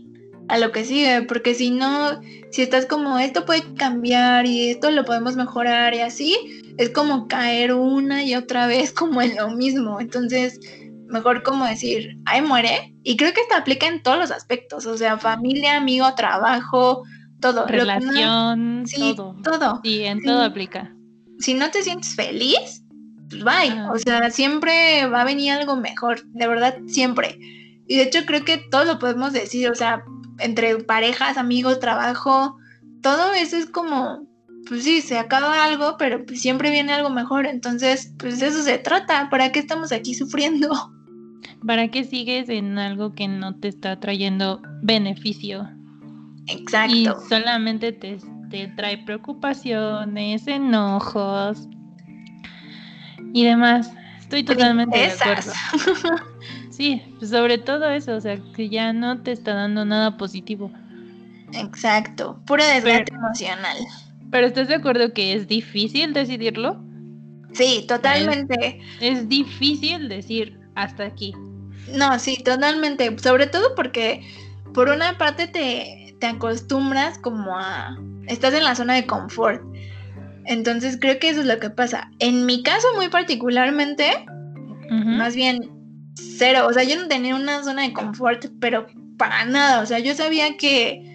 a 0.49 0.59
lo 0.59 0.73
que 0.73 0.85
sigue, 0.85 1.23
porque 1.23 1.55
si 1.55 1.71
no, 1.71 2.21
si 2.51 2.63
estás 2.63 2.87
como, 2.87 3.19
esto 3.19 3.45
puede 3.45 3.75
cambiar 3.75 4.47
y 4.47 4.71
esto 4.71 4.91
lo 4.91 5.05
podemos 5.05 5.37
mejorar 5.37 5.95
y 5.95 6.01
así, 6.01 6.37
es 6.77 6.91
como 6.91 7.29
caer 7.29 7.75
una 7.75 8.25
y 8.25 8.35
otra 8.35 8.67
vez 8.67 8.93
como 8.95 9.23
en 9.23 9.37
lo 9.37 9.51
mismo, 9.51 10.01
entonces 10.01 10.59
mejor 11.07 11.43
como 11.43 11.65
decir, 11.67 12.19
ay, 12.27 12.43
muere, 12.43 12.95
y 13.03 13.17
creo 13.17 13.33
que 13.33 13.41
esto 13.41 13.55
aplica 13.57 13.87
en 13.87 14.03
todos 14.03 14.19
los 14.19 14.31
aspectos, 14.31 14.87
o 14.87 14.97
sea, 14.97 15.19
familia, 15.19 15.77
amigo, 15.77 16.07
trabajo, 16.15 17.03
todo. 17.41 17.67
Relación, 17.67 18.85
todo. 18.95 19.37
Todo. 19.43 19.81
Sí, 19.83 20.05
en 20.05 20.23
todo 20.23 20.43
aplica. 20.43 20.95
Si 21.39 21.55
no 21.55 21.71
te 21.71 21.83
sientes 21.83 22.15
feliz, 22.15 22.85
pues 23.31 23.45
bye. 23.45 23.81
O 23.93 23.99
sea, 23.99 24.31
siempre 24.31 25.07
va 25.07 25.23
a 25.23 25.25
venir 25.25 25.53
algo 25.53 25.77
mejor, 25.77 26.25
de 26.27 26.47
verdad, 26.47 26.77
siempre. 26.87 27.39
Y 27.87 27.97
de 27.97 28.03
hecho 28.03 28.21
creo 28.27 28.45
que 28.45 28.59
todo 28.71 28.85
lo 28.85 28.99
podemos 28.99 29.33
decir, 29.33 29.71
o 29.71 29.75
sea, 29.75 30.03
entre 30.39 30.79
parejas, 30.79 31.37
amigos, 31.37 31.81
trabajo, 31.81 32.57
todo 33.03 33.33
eso 33.33 33.57
es 33.57 33.67
como, 33.67 34.27
pues 34.69 34.85
sí, 34.85 35.01
se 35.01 35.19
acaba 35.19 35.65
algo, 35.65 35.97
pero 35.99 36.25
pues 36.25 36.41
siempre 36.41 36.71
viene 36.71 36.93
algo 36.93 37.11
mejor. 37.11 37.47
Entonces, 37.47 38.13
pues 38.19 38.41
de 38.41 38.49
eso 38.49 38.63
se 38.63 38.79
trata. 38.79 39.29
¿Para 39.31 39.53
qué 39.53 39.61
estamos 39.61 39.93
aquí 39.93 40.15
sufriendo? 40.15 40.71
¿Para 41.67 41.89
qué 41.89 42.05
sigues 42.05 42.49
en 42.49 42.79
algo 42.79 43.15
que 43.15 43.29
no 43.29 43.55
te 43.57 43.69
está 43.69 43.99
trayendo 43.99 44.61
beneficio? 44.83 45.69
Exacto. 46.49 46.95
Y 46.95 47.09
solamente 47.29 47.93
te, 47.93 48.19
trae 48.77 48.99
preocupaciones, 48.99 50.47
enojos 50.47 51.69
y 53.33 53.45
demás. 53.45 53.93
Estoy 54.19 54.43
totalmente 54.45 54.99
de 54.99 55.11
acuerdo. 55.11 55.53
Sí, 56.71 57.03
pues 57.19 57.33
sobre 57.33 57.59
todo 57.59 57.91
eso, 57.91 58.15
o 58.15 58.21
sea, 58.21 58.39
que 58.55 58.69
ya 58.69 58.93
no 58.93 59.21
te 59.21 59.33
está 59.33 59.53
dando 59.53 59.85
nada 59.85 60.17
positivo. 60.17 60.71
Exacto, 61.53 62.41
puro 62.47 62.65
desgaste 62.65 63.13
emocional. 63.13 63.79
Pero 64.31 64.47
¿estás 64.47 64.69
de 64.69 64.77
acuerdo 64.77 65.13
que 65.13 65.33
es 65.33 65.49
difícil 65.49 66.13
decidirlo? 66.13 66.81
Sí, 67.53 67.85
totalmente. 67.89 68.81
es 69.01 69.29
difícil 69.29 70.09
decir 70.09 70.61
hasta 70.77 71.07
aquí. 71.07 71.33
No, 71.93 72.17
sí, 72.21 72.37
totalmente. 72.45 73.19
Sobre 73.19 73.49
todo 73.49 73.75
porque 73.75 74.23
por 74.73 74.89
una 74.89 75.19
parte 75.19 75.49
te, 75.49 75.98
te 76.19 76.27
acostumbras 76.27 77.19
como 77.19 77.57
a... 77.57 77.97
Estás 78.27 78.55
en 78.55 78.65
la 78.65 78.75
zona 78.75 78.95
de 78.95 79.07
confort. 79.07 79.63
Entonces 80.45 80.99
creo 81.01 81.19
que 81.19 81.31
eso 81.31 81.41
es 81.41 81.47
lo 81.47 81.59
que 81.59 81.71
pasa. 81.71 82.11
En 82.19 82.47
mi 82.47 82.63
caso 82.63 82.87
muy 82.97 83.09
particularmente, 83.09 84.27
más 84.91 85.35
bien 85.35 85.71
cero. 86.15 86.67
O 86.69 86.73
sea, 86.73 86.85
yo 86.85 86.97
no 87.01 87.09
tenía 87.09 87.37
una 87.37 87.63
zona 87.63 87.83
de 87.83 87.93
confort, 87.93 88.47
pero 88.61 88.87
para 89.19 89.45
nada. 89.45 89.83
O 89.83 89.87
sea, 89.87 89.99
yo 89.99 90.15
sabía 90.15 90.57
que 90.57 91.15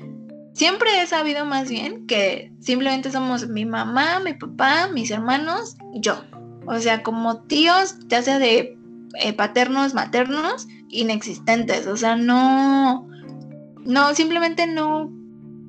siempre 0.54 1.02
he 1.02 1.08
sabido 1.08 1.46
más 1.46 1.70
bien 1.70 2.06
que 2.06 2.52
simplemente 2.60 3.12
somos 3.12 3.48
mi 3.48 3.66
mamá, 3.66 4.20
mi 4.20 4.34
papá, 4.34 4.90
mis 4.94 5.10
hermanos 5.10 5.78
y 5.94 6.02
yo. 6.02 6.24
O 6.66 6.80
sea, 6.80 7.04
como 7.04 7.42
tíos, 7.42 7.98
ya 8.08 8.22
sea 8.22 8.40
de 8.40 8.78
eh, 9.20 9.34
paternos, 9.34 9.94
maternos, 9.94 10.68
inexistentes. 10.90 11.88
O 11.88 11.98
sea, 11.98 12.16
no, 12.16 13.08
no, 13.86 14.14
simplemente 14.16 14.68
no, 14.68 15.12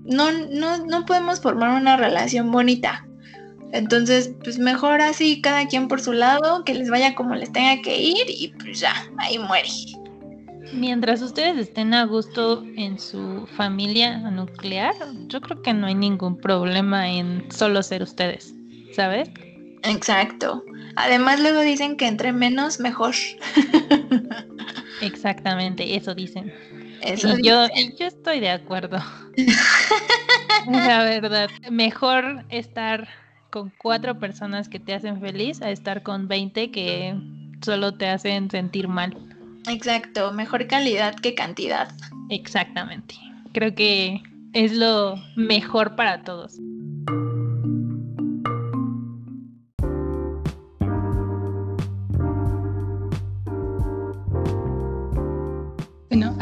no, 0.04 0.32
no, 0.32 0.84
no 0.86 1.06
podemos 1.06 1.40
formar 1.40 1.80
una 1.80 1.96
relación 1.96 2.50
bonita. 2.50 3.06
Entonces, 3.72 4.32
pues 4.44 4.58
mejor 4.58 5.00
así, 5.00 5.40
cada 5.40 5.66
quien 5.66 5.88
por 5.88 6.00
su 6.00 6.12
lado, 6.12 6.64
que 6.64 6.74
les 6.74 6.90
vaya 6.90 7.14
como 7.14 7.34
les 7.34 7.52
tenga 7.52 7.82
que 7.82 8.00
ir 8.00 8.24
y 8.28 8.52
pues 8.60 8.80
ya, 8.80 8.94
ahí 9.18 9.38
muere. 9.38 9.68
Mientras 10.72 11.22
ustedes 11.22 11.58
estén 11.58 11.92
a 11.92 12.04
gusto 12.04 12.64
en 12.76 12.98
su 12.98 13.46
familia 13.56 14.18
nuclear, 14.30 14.94
yo 15.26 15.40
creo 15.40 15.60
que 15.62 15.74
no 15.74 15.86
hay 15.86 15.94
ningún 15.94 16.36
problema 16.36 17.10
en 17.10 17.50
solo 17.50 17.82
ser 17.82 18.02
ustedes, 18.02 18.54
¿sabes? 18.94 19.28
Exacto. 19.82 20.64
Además 20.96 21.40
luego 21.40 21.60
dicen 21.60 21.96
que 21.96 22.06
entre 22.06 22.32
menos 22.32 22.80
mejor. 22.80 23.14
Exactamente, 25.00 25.96
eso 25.96 26.14
dicen. 26.14 26.52
Eso 27.04 27.38
y 27.38 27.42
yo, 27.42 27.66
yo 27.98 28.06
estoy 28.06 28.40
de 28.40 28.50
acuerdo. 28.50 28.98
La 30.66 31.04
verdad, 31.04 31.50
mejor 31.70 32.44
estar 32.48 33.08
con 33.50 33.70
cuatro 33.76 34.18
personas 34.18 34.68
que 34.68 34.80
te 34.80 34.94
hacen 34.94 35.20
feliz 35.20 35.62
a 35.62 35.70
estar 35.70 36.02
con 36.02 36.26
20 36.28 36.70
que 36.70 37.14
solo 37.62 37.94
te 37.94 38.08
hacen 38.08 38.50
sentir 38.50 38.88
mal. 38.88 39.16
Exacto, 39.68 40.32
mejor 40.32 40.66
calidad 40.66 41.14
que 41.14 41.34
cantidad. 41.34 41.88
Exactamente. 42.30 43.14
Creo 43.52 43.74
que 43.74 44.22
es 44.52 44.72
lo 44.72 45.16
mejor 45.36 45.96
para 45.96 46.22
todos. 46.22 46.58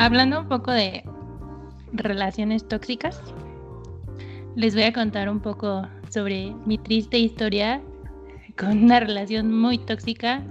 Hablando 0.05 0.41
un 0.41 0.49
poco 0.49 0.73
de 0.73 1.05
relaciones 1.93 2.67
tóxicas, 2.67 3.21
les 4.57 4.75
voy 4.75 4.83
a 4.83 4.93
contar 4.93 5.29
un 5.29 5.39
poco 5.39 5.87
sobre 6.09 6.53
mi 6.67 6.77
triste 6.77 7.19
historia 7.19 7.81
con 8.59 8.83
una 8.83 8.99
relación 8.99 9.57
muy 9.57 9.79
tóxica 9.79 10.43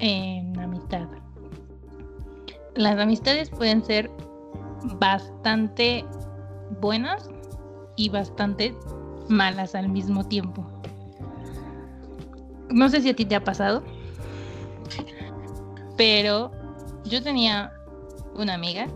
en 0.00 0.60
amistad. 0.60 1.08
Las 2.74 2.98
amistades 2.98 3.48
pueden 3.48 3.82
ser 3.82 4.10
bastante 5.00 6.04
buenas 6.82 7.30
y 7.96 8.10
bastante 8.10 8.74
malas 9.30 9.74
al 9.74 9.88
mismo 9.88 10.28
tiempo. 10.28 10.66
No 12.68 12.90
sé 12.90 13.00
si 13.00 13.08
a 13.08 13.16
ti 13.16 13.24
te 13.24 13.34
ha 13.34 13.42
pasado, 13.42 13.82
pero 15.96 16.50
yo 17.04 17.22
tenía 17.22 17.72
una 18.34 18.54
amiga. 18.54 18.88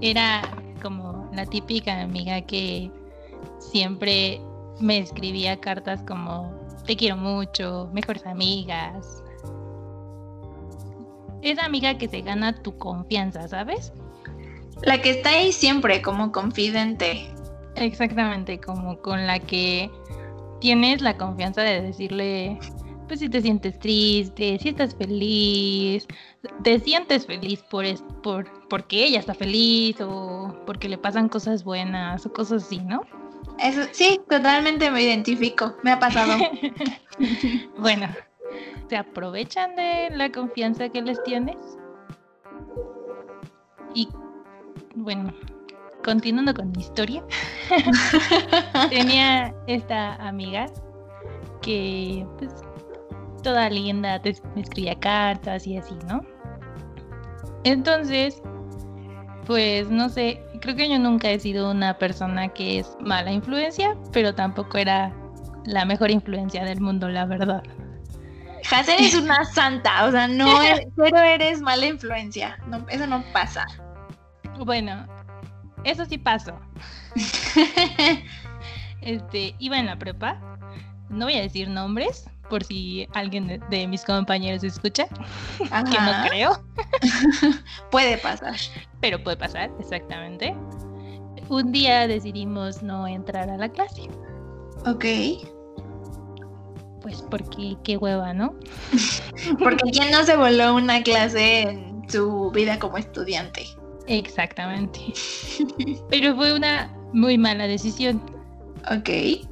Era 0.00 0.42
como 0.82 1.28
la 1.32 1.46
típica 1.46 2.00
amiga 2.00 2.40
que 2.42 2.90
siempre 3.58 4.40
me 4.80 4.98
escribía 4.98 5.58
cartas 5.60 6.02
como 6.06 6.52
te 6.86 6.96
quiero 6.96 7.16
mucho, 7.16 7.90
mejores 7.92 8.24
amigas. 8.26 9.22
Esa 11.42 11.64
amiga 11.64 11.98
que 11.98 12.08
se 12.08 12.22
gana 12.22 12.62
tu 12.62 12.76
confianza, 12.78 13.46
¿sabes? 13.46 13.92
La 14.82 15.00
que 15.00 15.10
está 15.10 15.30
ahí 15.30 15.52
siempre 15.52 16.02
como 16.02 16.32
confidente. 16.32 17.28
Exactamente, 17.76 18.58
como 18.58 18.98
con 18.98 19.26
la 19.26 19.38
que 19.38 19.90
tienes 20.60 21.00
la 21.00 21.16
confianza 21.16 21.62
de 21.62 21.82
decirle, 21.82 22.58
pues 23.08 23.20
si 23.20 23.28
te 23.28 23.40
sientes 23.40 23.78
triste, 23.78 24.58
si 24.60 24.68
estás 24.68 24.94
feliz, 24.94 26.06
te 26.62 26.78
sientes 26.78 27.26
feliz 27.26 27.62
por, 27.62 27.84
por 28.22 28.68
porque 28.68 29.04
ella 29.04 29.18
está 29.18 29.34
feliz 29.34 30.00
o 30.00 30.54
porque 30.66 30.88
le 30.88 30.98
pasan 30.98 31.28
cosas 31.28 31.64
buenas 31.64 32.24
o 32.26 32.32
cosas 32.32 32.64
así, 32.64 32.78
¿no? 32.78 33.00
Eso, 33.58 33.82
sí, 33.90 34.20
totalmente 34.28 34.90
me 34.90 35.02
identifico, 35.02 35.74
me 35.82 35.90
ha 35.92 35.98
pasado. 35.98 36.36
bueno, 37.78 38.08
¿se 38.88 38.96
aprovechan 38.96 39.74
de 39.74 40.10
la 40.10 40.30
confianza 40.30 40.88
que 40.90 41.02
les 41.02 41.20
tienes? 41.24 41.56
Y 43.94 44.08
bueno, 44.94 45.32
continuando 46.04 46.54
con 46.54 46.70
mi 46.72 46.82
historia, 46.82 47.24
tenía 48.90 49.54
esta 49.66 50.14
amiga 50.16 50.66
que 51.62 52.24
pues 52.38 52.52
toda 53.48 53.70
linda, 53.70 54.20
me 54.54 54.60
escribía 54.60 54.94
cartas 55.00 55.66
y 55.66 55.78
así, 55.78 55.96
¿no? 56.06 56.20
Entonces, 57.64 58.42
pues 59.46 59.88
no 59.88 60.10
sé, 60.10 60.42
creo 60.60 60.76
que 60.76 60.90
yo 60.90 60.98
nunca 60.98 61.30
he 61.30 61.40
sido 61.40 61.70
una 61.70 61.96
persona 61.96 62.48
que 62.48 62.80
es 62.80 62.94
mala 63.00 63.32
influencia, 63.32 63.96
pero 64.12 64.34
tampoco 64.34 64.76
era 64.76 65.14
la 65.64 65.86
mejor 65.86 66.10
influencia 66.10 66.62
del 66.62 66.82
mundo, 66.82 67.08
la 67.08 67.24
verdad. 67.24 67.62
Hazel 68.70 68.96
es 68.98 69.14
una 69.14 69.42
santa, 69.54 70.04
o 70.04 70.10
sea, 70.10 70.28
no 70.28 70.60
eres, 70.62 70.86
pero 70.94 71.16
eres 71.16 71.62
mala 71.62 71.86
influencia, 71.86 72.58
no, 72.66 72.84
eso 72.90 73.06
no 73.06 73.24
pasa. 73.32 73.64
Bueno, 74.58 75.06
eso 75.84 76.04
sí 76.04 76.18
pasó. 76.18 76.52
este, 79.00 79.54
iba 79.58 79.78
en 79.78 79.86
la 79.86 79.98
prepa, 79.98 80.38
no 81.08 81.24
voy 81.24 81.38
a 81.38 81.40
decir 81.40 81.70
nombres, 81.70 82.28
por 82.48 82.64
si 82.64 83.08
alguien 83.14 83.60
de, 83.70 83.86
mis 83.86 84.04
compañeros 84.04 84.64
escucha, 84.64 85.06
que 85.58 85.98
no 86.00 86.28
creo. 86.28 86.62
puede 87.90 88.18
pasar. 88.18 88.56
Pero 89.00 89.22
puede 89.22 89.36
pasar, 89.36 89.70
exactamente. 89.78 90.54
Un 91.48 91.72
día 91.72 92.06
decidimos 92.06 92.82
no 92.82 93.06
entrar 93.06 93.48
a 93.48 93.56
la 93.56 93.68
clase. 93.68 94.08
Ok. 94.86 95.04
Pues 97.02 97.22
porque 97.30 97.76
qué 97.84 97.96
hueva, 97.96 98.34
¿no? 98.34 98.54
porque 99.58 99.90
¿quién 99.90 100.10
no 100.10 100.24
se 100.24 100.36
voló 100.36 100.74
una 100.74 101.02
clase 101.02 101.62
en 101.62 102.08
su 102.08 102.50
vida 102.50 102.78
como 102.78 102.98
estudiante? 102.98 103.66
Exactamente. 104.06 105.00
Pero 106.10 106.34
fue 106.34 106.54
una 106.54 106.94
muy 107.12 107.38
mala 107.38 107.66
decisión. 107.66 108.20
Ok 108.90 109.48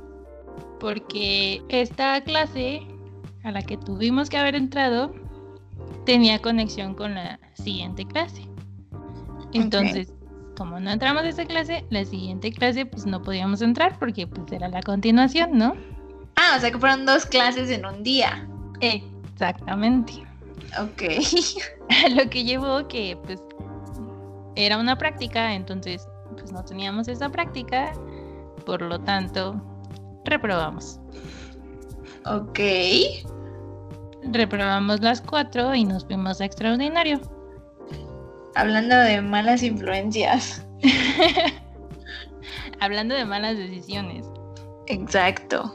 porque 0.78 1.62
esta 1.68 2.20
clase 2.22 2.82
a 3.44 3.52
la 3.52 3.62
que 3.62 3.76
tuvimos 3.76 4.28
que 4.28 4.36
haber 4.36 4.54
entrado 4.54 5.14
tenía 6.04 6.40
conexión 6.40 6.94
con 6.94 7.14
la 7.14 7.38
siguiente 7.54 8.04
clase. 8.06 8.42
Entonces, 9.52 10.12
como 10.56 10.80
no 10.80 10.90
entramos 10.90 11.22
a 11.22 11.28
esa 11.28 11.44
clase, 11.44 11.84
la 11.90 12.04
siguiente 12.04 12.52
clase 12.52 12.86
pues 12.86 13.06
no 13.06 13.22
podíamos 13.22 13.62
entrar 13.62 13.98
porque 13.98 14.26
pues 14.26 14.50
era 14.52 14.68
la 14.68 14.82
continuación, 14.82 15.56
¿no? 15.56 15.74
Ah, 16.36 16.54
o 16.56 16.60
sea 16.60 16.70
que 16.70 16.78
fueron 16.78 17.06
dos 17.06 17.26
clases 17.26 17.70
en 17.70 17.86
un 17.86 18.02
día. 18.02 18.48
Exactamente. 18.80 20.12
Ok. 20.80 21.02
Lo 22.16 22.28
que 22.28 22.44
llevó 22.44 22.88
que 22.88 23.18
pues 23.24 23.40
era 24.54 24.78
una 24.78 24.96
práctica, 24.96 25.54
entonces 25.54 26.06
pues 26.32 26.52
no 26.52 26.64
teníamos 26.64 27.08
esa 27.08 27.28
práctica, 27.28 27.92
por 28.64 28.82
lo 28.82 28.98
tanto 29.00 29.62
reprobamos. 30.26 31.00
Ok. 32.26 32.58
Reprobamos 34.32 35.00
las 35.00 35.20
cuatro 35.20 35.74
y 35.74 35.84
nos 35.84 36.04
fuimos 36.04 36.40
a 36.40 36.44
extraordinario. 36.44 37.20
Hablando 38.54 38.96
de 38.96 39.20
malas 39.20 39.62
influencias. 39.62 40.66
Hablando 42.80 43.14
de 43.14 43.24
malas 43.24 43.56
decisiones. 43.56 44.26
Exacto. 44.86 45.74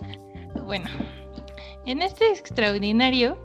Bueno, 0.66 0.90
en 1.86 2.02
este 2.02 2.28
extraordinario, 2.32 3.42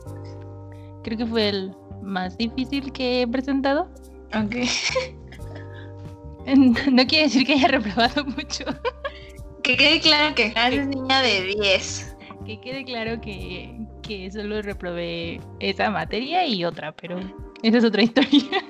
creo 1.03 1.17
que 1.17 1.25
fue 1.25 1.49
el 1.49 1.75
más 2.01 2.37
difícil 2.37 2.91
que 2.91 3.21
he 3.21 3.27
presentado. 3.27 3.89
Ok. 4.35 4.55
No 6.47 7.05
quiere 7.05 7.25
decir 7.25 7.45
que 7.45 7.55
haya 7.55 7.67
reprobado 7.67 8.23
mucho. 8.23 8.63
Que 9.67 9.75
quede 9.75 9.99
claro 9.99 10.33
que 10.33 10.53
es 10.55 10.87
niña 10.87 11.21
de 11.21 11.41
10. 11.41 12.15
Que 12.45 12.57
quede 12.61 12.85
claro 12.85 13.19
que, 13.19 13.75
solo 14.31 14.61
reprobé 14.61 15.41
esa 15.59 15.89
materia 15.89 16.45
y 16.45 16.63
otra, 16.63 16.93
pero 16.93 17.19
esa 17.63 17.77
es 17.79 17.83
otra 17.83 18.01
historia. 18.03 18.63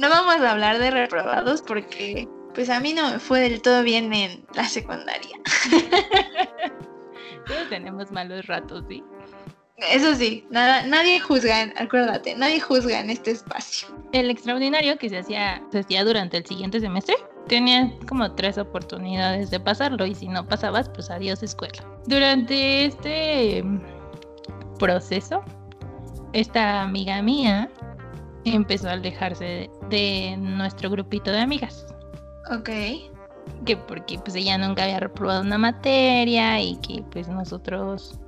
No 0.00 0.10
vamos 0.10 0.40
a 0.40 0.50
hablar 0.50 0.80
de 0.80 0.90
reprobados 0.90 1.62
porque 1.62 2.26
pues 2.54 2.70
a 2.70 2.80
mí 2.80 2.92
no 2.92 3.12
me 3.12 3.20
fue 3.20 3.38
del 3.38 3.62
todo 3.62 3.84
bien 3.84 4.12
en 4.12 4.44
la 4.56 4.64
secundaria. 4.64 5.38
Todos 7.46 7.68
tenemos 7.68 8.10
malos 8.10 8.44
ratos, 8.48 8.84
¿sí? 8.88 9.00
Eso 9.90 10.14
sí, 10.14 10.46
nada, 10.50 10.86
nadie 10.86 11.18
juzga, 11.20 11.72
acuérdate, 11.76 12.34
nadie 12.36 12.60
juzga 12.60 13.00
en 13.00 13.10
este 13.10 13.32
espacio. 13.32 13.88
El 14.12 14.30
extraordinario 14.30 14.96
que 14.98 15.08
se 15.08 15.18
hacía, 15.18 15.62
se 15.72 15.80
hacía 15.80 16.04
durante 16.04 16.36
el 16.36 16.46
siguiente 16.46 16.80
semestre, 16.80 17.16
tenía 17.48 17.92
como 18.08 18.32
tres 18.32 18.58
oportunidades 18.58 19.50
de 19.50 19.58
pasarlo 19.58 20.06
y 20.06 20.14
si 20.14 20.28
no 20.28 20.46
pasabas, 20.46 20.88
pues 20.88 21.10
adiós 21.10 21.42
escuela. 21.42 21.84
Durante 22.06 22.86
este 22.86 23.64
proceso, 24.78 25.42
esta 26.32 26.82
amiga 26.82 27.20
mía 27.22 27.70
empezó 28.44 28.88
a 28.88 28.92
alejarse 28.92 29.70
de, 29.88 30.36
nuestro 30.38 30.90
grupito 30.90 31.30
de 31.30 31.40
amigas. 31.40 31.86
Ok. 32.54 32.70
Que 33.64 33.76
porque 33.76 34.18
pues 34.18 34.34
ella 34.34 34.58
nunca 34.58 34.84
había 34.84 35.00
reprobado 35.00 35.42
una 35.42 35.58
materia 35.58 36.60
y 36.60 36.76
que 36.76 37.02
pues 37.10 37.28
nosotros 37.28 38.18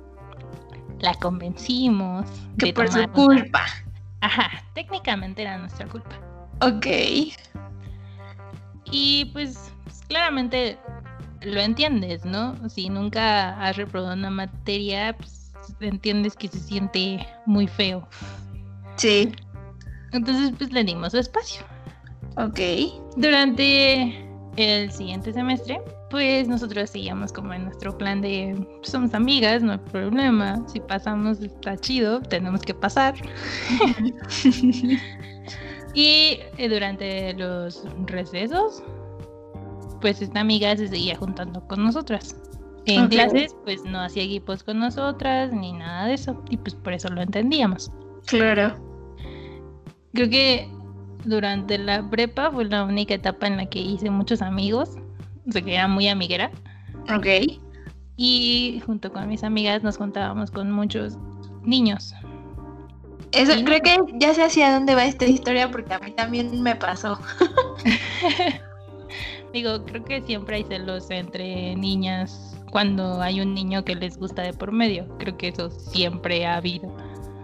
la 0.99 1.13
convencimos. 1.15 2.25
Que 2.57 2.73
por 2.73 2.91
su 2.91 3.07
culpa. 3.09 3.65
Ajá, 4.21 4.49
técnicamente 4.73 5.41
era 5.41 5.57
nuestra 5.57 5.87
culpa. 5.87 6.15
Ok. 6.61 6.87
Y 8.91 9.25
pues 9.33 9.71
claramente 10.07 10.77
lo 11.41 11.59
entiendes, 11.59 12.25
¿no? 12.25 12.69
Si 12.69 12.89
nunca 12.89 13.59
has 13.61 13.77
reprobado 13.77 14.13
una 14.13 14.29
materia, 14.29 15.15
pues 15.15 15.53
entiendes 15.79 16.35
que 16.35 16.47
se 16.47 16.59
siente 16.59 17.27
muy 17.45 17.67
feo. 17.67 18.07
Sí. 18.95 19.31
Entonces, 20.11 20.53
pues 20.57 20.71
le 20.71 20.83
dimos 20.83 21.11
su 21.11 21.19
espacio. 21.19 21.63
Ok. 22.37 22.59
Durante 23.17 24.25
el 24.55 24.91
siguiente 24.91 25.33
semestre, 25.33 25.81
pues 26.15 26.47
nosotros 26.47 26.91
seguíamos 26.91 27.33
como 27.33 27.53
en 27.53 27.65
nuestro 27.65 27.97
plan 27.97 28.21
de 28.21 28.55
pues, 28.77 28.89
somos 28.89 29.13
amigas, 29.13 29.61
no 29.61 29.73
hay 29.73 29.77
problema. 29.79 30.65
Si 30.69 30.79
pasamos 30.79 31.41
está 31.41 31.75
chido, 31.75 32.21
tenemos 32.21 32.61
que 32.61 32.73
pasar. 32.73 33.15
y 35.93 36.39
eh, 36.57 36.69
durante 36.69 37.33
los 37.33 37.83
recesos, 38.05 38.81
pues 39.99 40.21
esta 40.21 40.39
amiga 40.39 40.77
se 40.77 40.87
seguía 40.87 41.17
juntando 41.17 41.67
con 41.67 41.83
nosotras. 41.83 42.37
En 42.85 43.09
clases, 43.09 43.53
pues 43.65 43.83
no 43.83 43.99
hacía 43.99 44.23
equipos 44.23 44.63
con 44.63 44.79
nosotras 44.79 45.51
ni 45.51 45.73
nada 45.73 46.05
de 46.05 46.13
eso. 46.13 46.41
Y 46.49 46.55
pues 46.55 46.75
por 46.75 46.93
eso 46.93 47.09
lo 47.09 47.21
entendíamos. 47.21 47.91
Claro. 48.25 48.73
Creo 50.13 50.29
que 50.29 50.71
durante 51.25 51.77
la 51.77 52.09
prepa 52.09 52.51
fue 52.51 52.63
la 52.63 52.85
única 52.85 53.15
etapa 53.15 53.47
en 53.47 53.57
la 53.57 53.65
que 53.65 53.79
hice 53.79 54.09
muchos 54.09 54.41
amigos. 54.41 54.91
O 55.47 55.51
sea, 55.51 55.61
que 55.61 55.73
era 55.73 55.87
muy 55.87 56.07
amiguera. 56.07 56.51
Ok. 57.15 57.27
Y 58.17 58.81
junto 58.85 59.11
con 59.11 59.27
mis 59.27 59.43
amigas 59.43 59.83
nos 59.83 59.97
juntábamos 59.97 60.51
con 60.51 60.71
muchos 60.71 61.17
niños. 61.63 62.13
Eso, 63.31 63.53
creo 63.65 63.81
que 63.81 63.97
ya 64.13 64.33
sé 64.33 64.43
hacia 64.43 64.73
dónde 64.73 64.95
va 64.95 65.05
esta 65.05 65.25
historia 65.25 65.69
porque 65.69 65.93
a 65.93 65.99
mí 65.99 66.11
también 66.11 66.61
me 66.61 66.75
pasó. 66.75 67.19
Digo, 69.53 69.83
creo 69.85 70.03
que 70.05 70.21
siempre 70.21 70.57
hay 70.57 70.63
celos 70.63 71.09
entre 71.11 71.75
niñas 71.75 72.55
cuando 72.71 73.21
hay 73.21 73.41
un 73.41 73.53
niño 73.53 73.83
que 73.83 73.95
les 73.95 74.17
gusta 74.17 74.41
de 74.41 74.53
por 74.53 74.71
medio. 74.71 75.07
Creo 75.17 75.37
que 75.37 75.49
eso 75.49 75.69
siempre 75.69 76.45
ha 76.45 76.57
habido. 76.57 76.95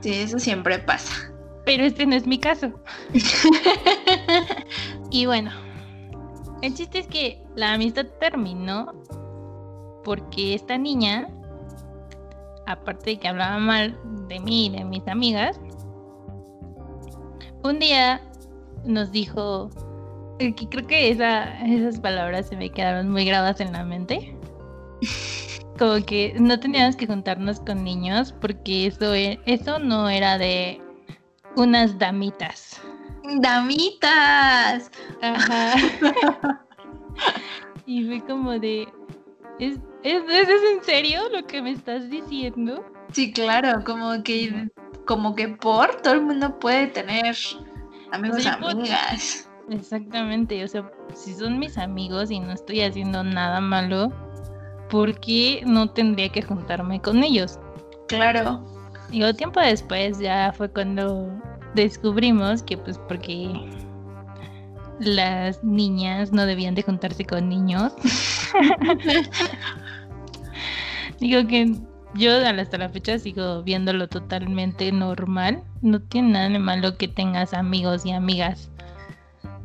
Sí, 0.02 0.14
eso 0.14 0.40
siempre 0.40 0.80
pasa. 0.80 1.32
Pero 1.66 1.84
este 1.84 2.06
no 2.06 2.16
es 2.16 2.26
mi 2.26 2.40
caso. 2.40 2.72
y 5.10 5.26
bueno, 5.26 5.52
el 6.62 6.74
chiste 6.74 7.00
es 7.00 7.08
que 7.08 7.41
la 7.56 7.74
amistad 7.74 8.06
terminó 8.20 8.94
porque 10.04 10.56
esta 10.56 10.78
niña, 10.78 11.30
aparte 12.66 13.12
de 13.12 13.20
que 13.20 13.28
hablaba 13.28 13.58
mal 13.58 13.98
de 14.28 14.40
mí 14.40 14.68
y 14.68 14.70
de 14.70 14.84
mis 14.86 15.08
amigas, 15.08 15.60
un 17.64 17.80
día 17.80 18.22
nos 18.84 19.12
dijo, 19.12 19.70
que 20.40 20.68
creo 20.70 20.88
que 20.88 21.10
esas 21.12 22.00
palabras 22.00 22.48
se 22.48 22.56
me 22.56 22.70
quedaron 22.70 23.10
muy 23.10 23.26
grabadas 23.26 23.60
en 23.60 23.74
la 23.74 23.84
mente. 23.84 24.36
Como 25.78 26.04
que 26.06 26.36
no 26.40 26.60
teníamos 26.60 26.96
que 26.96 27.08
juntarnos 27.08 27.60
con 27.60 27.84
niños 27.84 28.34
porque 28.40 28.88
eso, 28.88 29.14
e, 29.16 29.40
eso 29.46 29.80
no 29.80 30.10
era 30.10 30.38
de 30.38 30.82
unas 31.56 31.98
damitas. 31.98 32.80
Damitas. 33.40 34.92
Ajá. 35.22 35.74
y 37.86 38.06
fue 38.06 38.22
como 38.26 38.52
de, 38.60 38.88
¿es, 39.60 39.78
es, 40.04 40.24
en 40.30 40.84
serio 40.84 41.22
lo 41.30 41.46
que 41.46 41.62
me 41.62 41.72
estás 41.72 42.10
diciendo? 42.10 42.86
Sí, 43.12 43.32
claro, 43.32 43.84
como 43.84 44.24
que, 44.24 44.70
como 45.06 45.36
que 45.36 45.50
por 45.50 46.02
todo 46.02 46.14
el 46.14 46.22
mundo 46.22 46.58
puede 46.60 46.88
tener 46.88 47.36
amigos 48.12 48.46
y 48.46 48.48
amigas. 48.48 49.50
Exactamente, 49.70 50.64
o 50.64 50.68
sea, 50.68 50.92
si 51.14 51.34
son 51.34 51.60
mis 51.60 51.78
amigos 51.78 52.32
y 52.32 52.40
no 52.40 52.52
estoy 52.52 52.82
haciendo 52.82 53.24
nada 53.24 53.62
malo, 53.62 54.12
¿por 54.90 55.20
qué 55.20 55.64
no 55.66 55.90
tendría 55.92 56.30
que 56.30 56.42
juntarme 56.42 57.02
con 57.02 57.24
ellos? 57.24 57.60
Claro. 58.08 58.66
Digo, 59.10 59.34
tiempo 59.34 59.60
después 59.60 60.20
ya 60.20 60.54
fue 60.54 60.70
cuando 60.70 61.30
descubrimos 61.76 62.64
que 62.64 62.78
pues 62.78 62.98
porque 63.08 63.70
las 65.02 65.64
niñas 65.64 66.32
no 66.32 66.46
debían 66.46 66.76
de 66.76 66.84
juntarse 66.84 67.26
con 67.26 67.50
niños. 67.50 67.94
Digo 71.20 71.48
que 71.48 71.76
yo 72.14 72.38
hasta 72.38 72.78
la 72.78 72.90
fecha 72.90 73.18
sigo 73.18 73.64
viéndolo 73.64 74.08
totalmente 74.08 74.92
normal. 74.92 75.64
No 75.82 76.02
tiene 76.02 76.32
nada 76.32 76.50
de 76.50 76.60
malo 76.60 76.98
que 76.98 77.08
tengas 77.08 77.54
amigos 77.54 78.06
y 78.06 78.12
amigas 78.12 78.70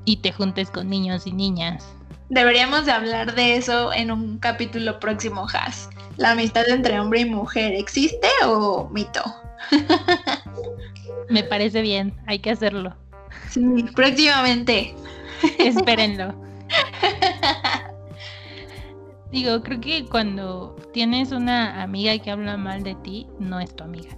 y 0.04 0.18
te 0.18 0.32
juntes 0.32 0.70
con 0.70 0.88
niños 0.88 1.26
y 1.26 1.32
niñas. 1.32 1.86
Deberíamos 2.28 2.86
de 2.86 2.92
hablar 2.92 3.34
de 3.34 3.56
eso 3.56 3.92
en 3.92 4.10
un 4.10 4.38
capítulo 4.38 4.98
próximo, 4.98 5.46
Has. 5.52 5.88
¿La 6.16 6.32
amistad 6.32 6.68
entre 6.68 6.98
hombre 6.98 7.20
y 7.20 7.24
mujer 7.26 7.74
existe 7.74 8.28
o 8.44 8.88
mito? 8.90 9.22
Me 11.28 11.44
parece 11.44 11.82
bien, 11.82 12.14
hay 12.26 12.38
que 12.38 12.50
hacerlo. 12.50 12.96
Sí, 13.50 13.60
próximamente. 13.94 14.94
Espérenlo. 15.58 16.34
Digo, 19.30 19.60
creo 19.62 19.80
que 19.80 20.06
cuando 20.06 20.76
tienes 20.92 21.32
una 21.32 21.82
amiga 21.82 22.16
que 22.18 22.30
habla 22.30 22.56
mal 22.56 22.82
de 22.82 22.94
ti, 22.96 23.26
no 23.38 23.60
es 23.60 23.74
tu 23.74 23.84
amiga. 23.84 24.16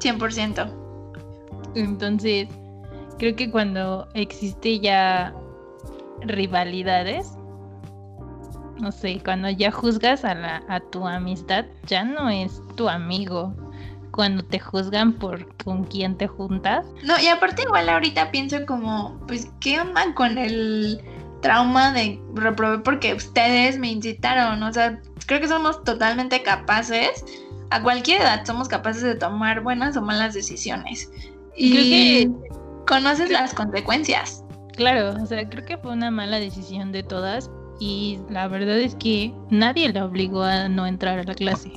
100%. 0.00 0.68
Entonces, 1.74 2.48
creo 3.18 3.36
que 3.36 3.50
cuando 3.50 4.08
existe 4.14 4.80
ya 4.80 5.34
rivalidades. 6.22 7.36
No 8.80 8.90
sé, 8.90 9.20
cuando 9.22 9.48
ya 9.50 9.70
juzgas 9.70 10.24
a, 10.24 10.34
la, 10.34 10.64
a 10.68 10.80
tu 10.80 11.06
amistad, 11.06 11.66
ya 11.86 12.04
no 12.04 12.28
es 12.28 12.60
tu 12.74 12.88
amigo. 12.88 13.54
Cuando 14.12 14.44
te 14.44 14.58
juzgan 14.58 15.14
por 15.14 15.56
con 15.64 15.84
quién 15.84 16.16
te 16.16 16.28
juntas. 16.28 16.86
No, 17.02 17.18
y 17.18 17.28
aparte 17.28 17.62
igual 17.62 17.88
ahorita 17.88 18.30
pienso 18.30 18.64
como, 18.66 19.18
pues, 19.26 19.50
¿qué 19.60 19.80
onda 19.80 20.14
con 20.14 20.38
el 20.38 21.00
trauma 21.40 21.92
de 21.92 22.20
reprobé 22.34 22.78
porque 22.78 23.14
ustedes 23.14 23.78
me 23.78 23.90
incitaron? 23.90 24.62
O 24.62 24.72
sea, 24.72 25.00
creo 25.26 25.40
que 25.40 25.48
somos 25.48 25.82
totalmente 25.82 26.42
capaces, 26.42 27.24
a 27.70 27.82
cualquier 27.82 28.20
edad 28.20 28.44
somos 28.44 28.68
capaces 28.68 29.02
de 29.02 29.14
tomar 29.14 29.62
buenas 29.62 29.96
o 29.96 30.02
malas 30.02 30.34
decisiones. 30.34 31.10
Y 31.56 32.28
conoces 32.86 33.30
las 33.30 33.54
consecuencias. 33.54 34.44
Claro, 34.76 35.14
o 35.22 35.26
sea, 35.26 35.48
creo 35.48 35.64
que 35.64 35.78
fue 35.78 35.92
una 35.92 36.10
mala 36.10 36.38
decisión 36.38 36.92
de 36.92 37.02
todas 37.02 37.50
y 37.78 38.18
la 38.30 38.48
verdad 38.48 38.78
es 38.78 38.94
que 38.94 39.34
nadie 39.50 39.92
la 39.92 40.04
obligó 40.04 40.42
a 40.42 40.68
no 40.68 40.86
entrar 40.86 41.18
a 41.18 41.24
la 41.24 41.34
clase. 41.34 41.72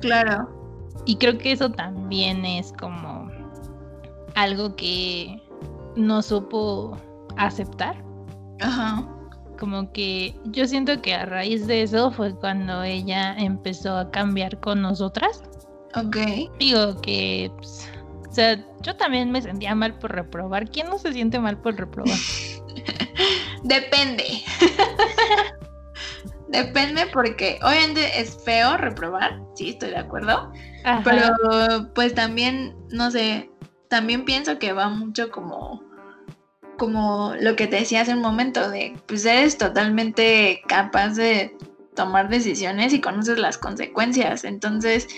Claro. 0.00 0.59
Y 1.06 1.16
creo 1.16 1.38
que 1.38 1.52
eso 1.52 1.70
también 1.70 2.44
es 2.44 2.72
como 2.72 3.30
algo 4.34 4.76
que 4.76 5.40
no 5.96 6.22
supo 6.22 6.96
aceptar. 7.36 7.96
Ajá. 8.60 9.06
Como 9.58 9.92
que 9.92 10.34
yo 10.46 10.66
siento 10.66 11.00
que 11.02 11.14
a 11.14 11.26
raíz 11.26 11.66
de 11.66 11.82
eso 11.82 12.10
fue 12.10 12.34
cuando 12.34 12.82
ella 12.82 13.34
empezó 13.36 13.96
a 13.96 14.10
cambiar 14.10 14.58
con 14.60 14.82
nosotras. 14.82 15.42
Ok. 15.94 16.16
Digo 16.58 17.00
que 17.00 17.50
pues, 17.56 17.90
o 18.28 18.32
sea, 18.32 18.64
yo 18.82 18.96
también 18.96 19.30
me 19.30 19.42
sentía 19.42 19.74
mal 19.74 19.98
por 19.98 20.12
reprobar. 20.12 20.70
¿Quién 20.70 20.88
no 20.88 20.98
se 20.98 21.12
siente 21.12 21.38
mal 21.38 21.58
por 21.58 21.76
reprobar? 21.76 22.16
Depende. 23.64 24.24
Depende 26.48 27.06
porque 27.12 27.58
obviamente 27.62 28.20
es 28.20 28.36
feo 28.44 28.76
reprobar, 28.76 29.40
sí, 29.54 29.70
estoy 29.70 29.90
de 29.90 29.98
acuerdo. 29.98 30.50
Pero 31.04 31.92
pues 31.94 32.14
también, 32.14 32.74
no 32.90 33.10
sé, 33.10 33.50
también 33.88 34.24
pienso 34.24 34.58
que 34.58 34.72
va 34.72 34.88
mucho 34.88 35.30
como, 35.30 35.82
como 36.78 37.34
lo 37.40 37.56
que 37.56 37.66
te 37.66 37.76
decía 37.76 38.02
hace 38.02 38.14
un 38.14 38.20
momento, 38.20 38.70
de 38.70 38.96
pues 39.06 39.24
eres 39.24 39.58
totalmente 39.58 40.62
capaz 40.66 41.10
de 41.10 41.56
tomar 41.94 42.28
decisiones 42.28 42.92
y 42.92 43.00
conoces 43.00 43.38
las 43.38 43.58
consecuencias. 43.58 44.44
Entonces, 44.44 45.08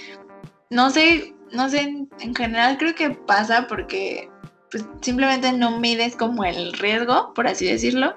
no 0.70 0.90
sé, 0.90 1.34
no 1.52 1.68
sé, 1.68 2.06
en 2.20 2.34
general 2.34 2.78
creo 2.78 2.94
que 2.94 3.10
pasa 3.10 3.66
porque 3.68 4.30
pues, 4.70 4.84
simplemente 5.02 5.52
no 5.52 5.78
mides 5.78 6.16
como 6.16 6.44
el 6.44 6.72
riesgo, 6.72 7.32
por 7.34 7.46
así 7.46 7.66
decirlo. 7.66 8.16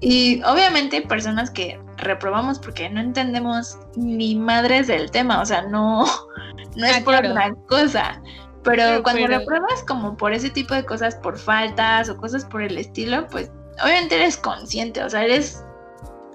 Y 0.00 0.42
obviamente 0.44 1.02
personas 1.02 1.50
que 1.50 1.80
reprobamos 1.96 2.58
porque 2.58 2.88
no 2.90 3.00
entendemos 3.00 3.78
ni 3.96 4.34
madres 4.34 4.86
del 4.86 5.10
tema, 5.10 5.40
o 5.40 5.46
sea, 5.46 5.62
no, 5.62 6.04
no 6.76 6.86
es 6.86 6.96
ah, 6.96 7.04
por 7.04 7.14
otra 7.14 7.54
cosa. 7.68 8.22
Pero 8.62 9.02
cuando 9.02 9.26
repruebas 9.26 9.84
como 9.86 10.16
por 10.16 10.32
ese 10.32 10.50
tipo 10.50 10.74
de 10.74 10.84
cosas, 10.84 11.16
por 11.16 11.38
faltas 11.38 12.08
o 12.08 12.16
cosas 12.16 12.44
por 12.46 12.62
el 12.62 12.78
estilo, 12.78 13.26
pues 13.28 13.50
obviamente 13.82 14.16
eres 14.16 14.36
consciente, 14.36 15.02
o 15.02 15.10
sea, 15.10 15.24
eres 15.24 15.62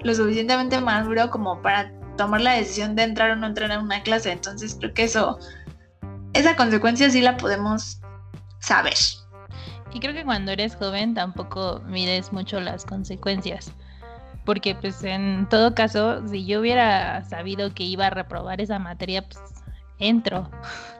lo 0.01 0.13
suficientemente 0.13 0.79
maduro 0.79 1.29
como 1.29 1.61
para 1.61 1.91
tomar 2.17 2.41
la 2.41 2.53
decisión 2.53 2.95
de 2.95 3.03
entrar 3.03 3.31
o 3.31 3.35
no 3.35 3.47
entrar 3.47 3.71
a 3.71 3.79
una 3.79 4.03
clase. 4.03 4.31
Entonces 4.31 4.75
creo 4.79 4.93
que 4.93 5.05
eso, 5.05 5.39
esa 6.33 6.55
consecuencia 6.55 7.09
sí 7.09 7.21
la 7.21 7.37
podemos 7.37 7.99
saber. 8.59 8.93
Y 9.93 9.99
creo 9.99 10.13
que 10.13 10.23
cuando 10.23 10.51
eres 10.51 10.75
joven 10.75 11.13
tampoco 11.13 11.81
mides 11.87 12.31
mucho 12.31 12.59
las 12.59 12.85
consecuencias. 12.85 13.71
Porque 14.45 14.75
pues 14.75 15.03
en 15.03 15.47
todo 15.49 15.75
caso, 15.75 16.27
si 16.27 16.45
yo 16.45 16.59
hubiera 16.59 17.23
sabido 17.25 17.73
que 17.73 17.83
iba 17.83 18.07
a 18.07 18.09
reprobar 18.09 18.61
esa 18.61 18.79
materia, 18.79 19.27
pues 19.27 19.39
entro. 19.99 20.49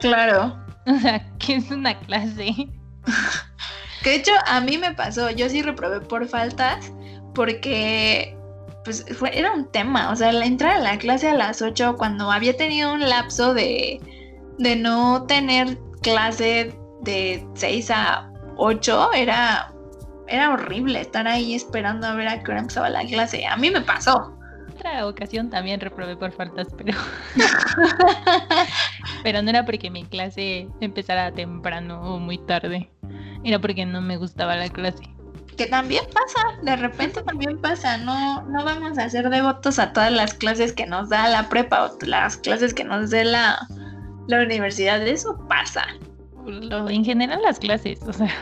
Claro. 0.00 0.56
O 0.86 0.98
sea, 0.98 1.24
que 1.38 1.56
es 1.56 1.70
una 1.70 1.96
clase. 2.00 2.46
que 4.02 4.10
de 4.10 4.16
hecho 4.16 4.32
a 4.46 4.62
mí 4.62 4.78
me 4.78 4.94
pasó, 4.94 5.30
yo 5.30 5.48
sí 5.50 5.60
reprobé 5.60 6.00
por 6.00 6.26
faltas 6.26 6.90
porque 7.34 8.34
pues 8.84 9.04
fue, 9.16 9.38
era 9.38 9.52
un 9.52 9.70
tema, 9.70 10.10
o 10.10 10.16
sea, 10.16 10.32
la 10.32 10.46
entrar 10.46 10.76
a 10.76 10.80
la 10.80 10.98
clase 10.98 11.28
a 11.28 11.34
las 11.34 11.60
8 11.60 11.96
cuando 11.98 12.30
había 12.30 12.56
tenido 12.56 12.94
un 12.94 13.08
lapso 13.08 13.52
de, 13.52 14.00
de 14.58 14.76
no 14.76 15.24
tener 15.24 15.78
clase 16.02 16.74
de 17.02 17.46
6 17.54 17.90
a 17.90 18.29
8 18.60 19.12
era, 19.14 19.72
era 20.28 20.52
horrible 20.52 21.00
estar 21.00 21.26
ahí 21.26 21.54
esperando 21.54 22.06
a 22.06 22.14
ver 22.14 22.28
a 22.28 22.42
qué 22.42 22.50
hora 22.50 22.60
empezaba 22.60 22.90
la 22.90 23.04
clase. 23.04 23.46
A 23.46 23.56
mí 23.56 23.70
me 23.70 23.80
pasó. 23.80 24.36
Otra 24.74 25.06
ocasión 25.06 25.50
también 25.50 25.80
reprobé 25.80 26.16
por 26.16 26.32
faltas, 26.32 26.68
pero 26.76 26.96
pero 29.22 29.42
no 29.42 29.50
era 29.50 29.64
porque 29.64 29.90
mi 29.90 30.04
clase 30.04 30.68
empezara 30.80 31.32
temprano 31.32 32.00
o 32.02 32.18
muy 32.18 32.38
tarde. 32.38 32.90
Era 33.44 33.58
porque 33.58 33.84
no 33.84 34.00
me 34.00 34.16
gustaba 34.16 34.56
la 34.56 34.68
clase 34.68 35.02
que 35.60 35.66
también 35.66 36.06
pasa, 36.14 36.58
de 36.62 36.74
repente 36.74 37.20
también 37.20 37.60
pasa, 37.60 37.98
no, 37.98 38.40
no 38.44 38.64
vamos 38.64 38.96
a 38.96 39.10
ser 39.10 39.28
devotos 39.28 39.78
a 39.78 39.92
todas 39.92 40.10
las 40.10 40.32
clases 40.32 40.72
que 40.72 40.86
nos 40.86 41.10
da 41.10 41.28
la 41.28 41.50
prepa 41.50 41.84
o 41.84 41.98
las 42.06 42.38
clases 42.38 42.72
que 42.72 42.82
nos 42.82 43.10
dé 43.10 43.24
la, 43.24 43.68
la 44.26 44.42
universidad, 44.42 45.06
eso 45.06 45.38
pasa. 45.50 45.84
En 46.46 47.04
general 47.04 47.40
las 47.42 47.58
clases, 47.58 48.00
o 48.02 48.12
sea. 48.12 48.32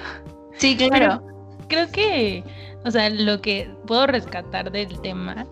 Sí, 0.56 0.76
claro. 0.88 1.22
creo 1.68 1.90
que, 1.90 2.44
o 2.84 2.90
sea, 2.90 3.10
lo 3.10 3.40
que 3.40 3.70
puedo 3.86 4.06
rescatar 4.06 4.70
del 4.70 5.00
tema 5.00 5.46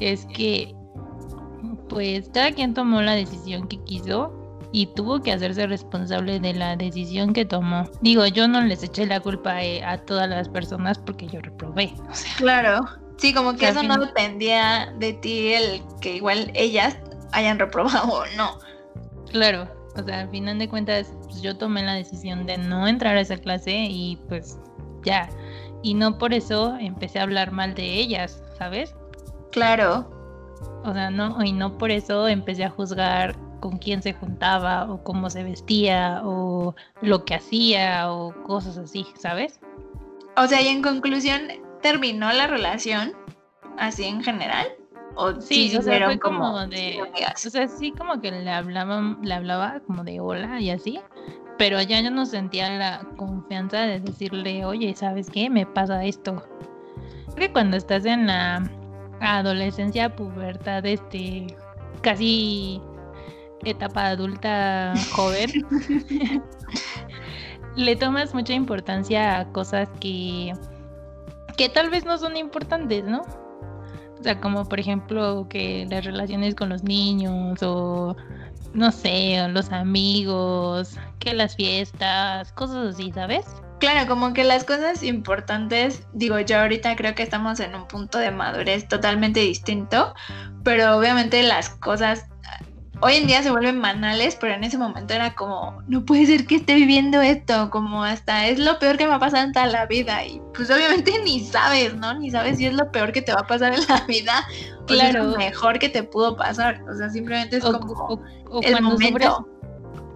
es 0.00 0.26
que, 0.26 0.74
pues, 1.88 2.28
cada 2.32 2.52
quien 2.52 2.74
tomó 2.74 3.02
la 3.02 3.14
decisión 3.14 3.68
que 3.68 3.82
quiso 3.84 4.32
y 4.72 4.86
tuvo 4.86 5.22
que 5.22 5.32
hacerse 5.32 5.66
responsable 5.66 6.40
de 6.40 6.52
la 6.52 6.76
decisión 6.76 7.32
que 7.32 7.44
tomó. 7.44 7.88
Digo, 8.02 8.26
yo 8.26 8.48
no 8.48 8.60
les 8.60 8.82
eché 8.82 9.06
la 9.06 9.20
culpa 9.20 9.62
eh, 9.62 9.82
a, 9.82 9.98
todas 9.98 10.28
las 10.28 10.48
personas 10.48 10.98
porque 10.98 11.26
yo 11.28 11.40
reprobé. 11.40 11.92
claro. 12.36 12.80
Sí, 13.18 13.32
como 13.32 13.56
que 13.56 13.68
eso 13.68 13.82
no 13.82 13.96
dependía 13.96 14.92
de 14.98 15.14
ti 15.14 15.54
el 15.54 15.82
que 16.02 16.16
igual 16.16 16.50
ellas 16.54 16.98
hayan 17.32 17.58
reprobado 17.58 18.12
o 18.12 18.24
no. 18.36 18.58
Claro, 19.30 19.66
o 19.98 20.04
sea, 20.04 20.20
al 20.20 20.30
final 20.30 20.58
de 20.58 20.68
cuentas 20.68 21.12
pues, 21.24 21.42
yo 21.42 21.56
tomé 21.56 21.82
la 21.82 21.94
decisión 21.94 22.46
de 22.46 22.58
no 22.58 22.86
entrar 22.86 23.16
a 23.16 23.20
esa 23.20 23.36
clase 23.36 23.86
y 23.90 24.16
pues 24.28 24.58
ya. 25.04 25.28
Y 25.82 25.94
no 25.94 26.18
por 26.18 26.32
eso 26.32 26.76
empecé 26.78 27.18
a 27.18 27.22
hablar 27.22 27.52
mal 27.52 27.74
de 27.74 27.94
ellas, 27.94 28.42
¿sabes? 28.58 28.94
Claro. 29.52 30.10
O 30.84 30.92
sea, 30.92 31.10
no, 31.10 31.42
y 31.42 31.52
no 31.52 31.78
por 31.78 31.90
eso 31.90 32.28
empecé 32.28 32.64
a 32.64 32.70
juzgar 32.70 33.36
con 33.60 33.78
quién 33.78 34.02
se 34.02 34.12
juntaba 34.12 34.90
o 34.90 35.02
cómo 35.02 35.30
se 35.30 35.42
vestía 35.42 36.20
o 36.24 36.74
lo 37.02 37.24
que 37.24 37.34
hacía 37.34 38.12
o 38.12 38.32
cosas 38.44 38.78
así, 38.78 39.06
¿sabes? 39.18 39.60
O 40.36 40.46
sea, 40.46 40.60
y 40.60 40.68
en 40.68 40.82
conclusión, 40.82 41.42
¿terminó 41.82 42.32
la 42.32 42.46
relación 42.46 43.12
así 43.78 44.04
en 44.04 44.22
general? 44.22 44.66
¿O 45.16 45.40
sí, 45.40 45.74
o 45.76 45.82
sea, 45.82 46.04
fue 46.04 46.18
como, 46.18 46.66
de... 46.66 46.98
O 47.02 47.50
sea, 47.50 47.66
sí 47.68 47.90
como 47.92 48.20
que 48.20 48.30
le 48.30 48.50
hablaba, 48.50 49.16
le 49.22 49.34
hablaba 49.34 49.80
como 49.86 50.04
de 50.04 50.20
hola 50.20 50.60
y 50.60 50.70
así, 50.70 51.00
pero 51.56 51.80
ya 51.80 52.00
yo 52.02 52.10
no 52.10 52.26
sentía 52.26 52.68
la 52.76 53.00
confianza 53.16 53.80
de 53.80 54.00
decirle, 54.00 54.64
oye, 54.66 54.94
¿sabes 54.94 55.30
qué? 55.30 55.48
Me 55.48 55.64
pasa 55.64 56.04
esto. 56.04 56.44
Creo 57.34 57.48
que 57.48 57.52
cuando 57.52 57.78
estás 57.78 58.04
en 58.04 58.26
la 58.26 58.70
adolescencia, 59.20 60.14
pubertad, 60.14 60.84
este, 60.84 61.46
casi 62.02 62.82
etapa 63.64 64.08
adulta 64.08 64.92
joven, 65.12 65.50
le 67.76 67.96
tomas 67.96 68.34
mucha 68.34 68.52
importancia 68.52 69.40
a 69.40 69.52
cosas 69.52 69.88
que, 69.98 70.52
que 71.56 71.70
tal 71.70 71.88
vez 71.88 72.04
no 72.04 72.18
son 72.18 72.36
importantes, 72.36 73.04
¿no? 73.04 73.22
O 74.18 74.22
sea, 74.22 74.40
como 74.40 74.68
por 74.68 74.80
ejemplo 74.80 75.46
que 75.48 75.86
las 75.90 76.04
relaciones 76.04 76.54
con 76.54 76.68
los 76.68 76.82
niños 76.82 77.62
o 77.62 78.16
no 78.74 78.92
sé, 78.92 79.46
los 79.48 79.72
amigos, 79.72 80.96
que 81.18 81.32
las 81.34 81.56
fiestas, 81.56 82.52
cosas 82.52 82.94
así, 82.94 83.10
¿sabes? 83.12 83.46
Claro, 83.78 84.08
como 84.08 84.32
que 84.32 84.44
las 84.44 84.64
cosas 84.64 85.02
importantes, 85.02 86.06
digo, 86.12 86.38
yo 86.40 86.60
ahorita 86.60 86.96
creo 86.96 87.14
que 87.14 87.22
estamos 87.22 87.60
en 87.60 87.74
un 87.74 87.86
punto 87.86 88.18
de 88.18 88.30
madurez 88.30 88.88
totalmente 88.88 89.40
distinto, 89.40 90.14
pero 90.62 90.96
obviamente 90.96 91.42
las 91.42 91.70
cosas 91.70 92.26
hoy 93.00 93.14
en 93.14 93.26
día 93.26 93.42
se 93.42 93.50
vuelven 93.50 93.78
manales, 93.78 94.36
pero 94.40 94.54
en 94.54 94.64
ese 94.64 94.78
momento 94.78 95.14
era 95.14 95.34
como, 95.34 95.82
no 95.86 96.04
puede 96.04 96.26
ser 96.26 96.46
que 96.46 96.56
esté 96.56 96.74
viviendo 96.74 97.20
esto, 97.20 97.70
como 97.70 98.04
hasta 98.04 98.46
es 98.46 98.58
lo 98.58 98.78
peor 98.78 98.96
que 98.96 99.06
me 99.06 99.14
ha 99.14 99.18
pasado 99.18 99.44
en 99.44 99.52
toda 99.52 99.66
la 99.66 99.86
vida. 99.86 100.24
Y 100.24 100.40
pues 100.54 100.70
obviamente 100.70 101.12
ni 101.24 101.40
sabes, 101.40 101.94
¿no? 101.94 102.18
Ni 102.18 102.30
sabes 102.30 102.58
si 102.58 102.66
es 102.66 102.74
lo 102.74 102.90
peor 102.90 103.12
que 103.12 103.22
te 103.22 103.32
va 103.32 103.40
a 103.40 103.46
pasar 103.46 103.74
en 103.74 103.80
la 103.88 104.04
vida 104.06 104.46
claro. 104.86 105.20
o 105.20 105.26
es 105.26 105.32
lo 105.32 105.38
mejor 105.38 105.78
que 105.78 105.88
te 105.88 106.02
pudo 106.02 106.36
pasar. 106.36 106.82
O 106.88 106.94
sea, 106.94 107.10
simplemente 107.10 107.56
es 107.56 107.64
como 107.64 108.20
el 108.62 108.82
momento. 108.82 109.48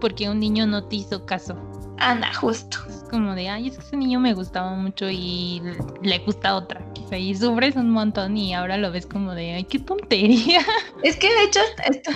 porque 0.01 0.29
un 0.29 0.41
niño 0.41 0.67
no 0.67 0.85
te 0.85 0.97
hizo 0.97 1.25
caso. 1.27 1.57
Anda, 2.01 2.33
justo. 2.33 2.79
Es 2.89 3.05
como 3.11 3.35
de, 3.35 3.49
ay, 3.49 3.69
es 3.69 3.77
que 3.77 3.85
ese 3.85 3.97
niño 3.97 4.21
me 4.21 4.33
gustaba 4.33 4.75
mucho 4.75 5.09
y 5.11 5.63
le 6.03 6.19
gusta 6.21 6.57
otra. 6.57 6.81
y 7.13 7.35
sufres 7.35 7.77
un 7.77 7.91
montón 7.91 8.37
y 8.37 8.55
ahora 8.55 8.79
lo 8.79 8.91
ves 8.91 9.07
como 9.07 9.35
de, 9.35 9.53
ay, 9.53 9.65
qué 9.65 9.79
tontería. 9.79 10.61
Es 11.03 11.17
que 11.17 11.29
de 11.29 11.45
hecho, 11.45 11.61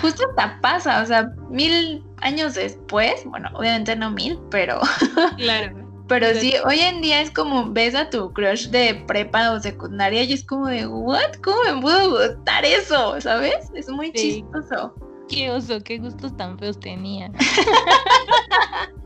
justo 0.01 0.23
hasta 0.29 0.59
pasa, 0.61 1.01
o 1.01 1.05
sea, 1.05 1.31
mil 1.49 2.03
años 2.17 2.55
después, 2.55 3.23
bueno, 3.25 3.49
obviamente 3.53 3.95
no 3.95 4.11
mil, 4.11 4.39
pero. 4.49 4.79
Claro. 5.37 5.85
Pero 6.07 6.27
sí, 6.35 6.53
hoy 6.65 6.79
en 6.79 7.01
día 7.01 7.21
es 7.21 7.31
como 7.31 7.71
ves 7.71 7.95
a 7.95 8.09
tu 8.11 8.31
crush 8.31 8.67
de 8.67 8.93
prepa 9.07 9.51
o 9.51 9.59
secundaria 9.59 10.23
y 10.23 10.33
es 10.33 10.43
como 10.43 10.67
de, 10.67 10.85
¿what? 10.85 11.33
¿Cómo 11.43 11.57
me 11.63 11.81
pudo 11.81 12.11
gustar 12.11 12.63
eso? 12.63 13.19
¿Sabes? 13.21 13.71
Es 13.73 13.89
muy 13.89 14.11
chistoso. 14.13 14.93
Qué 15.27 15.49
oso, 15.49 15.81
qué 15.83 15.97
gustos 15.97 16.37
tan 16.37 16.59
feos 16.59 16.79
tenía. 16.79 17.31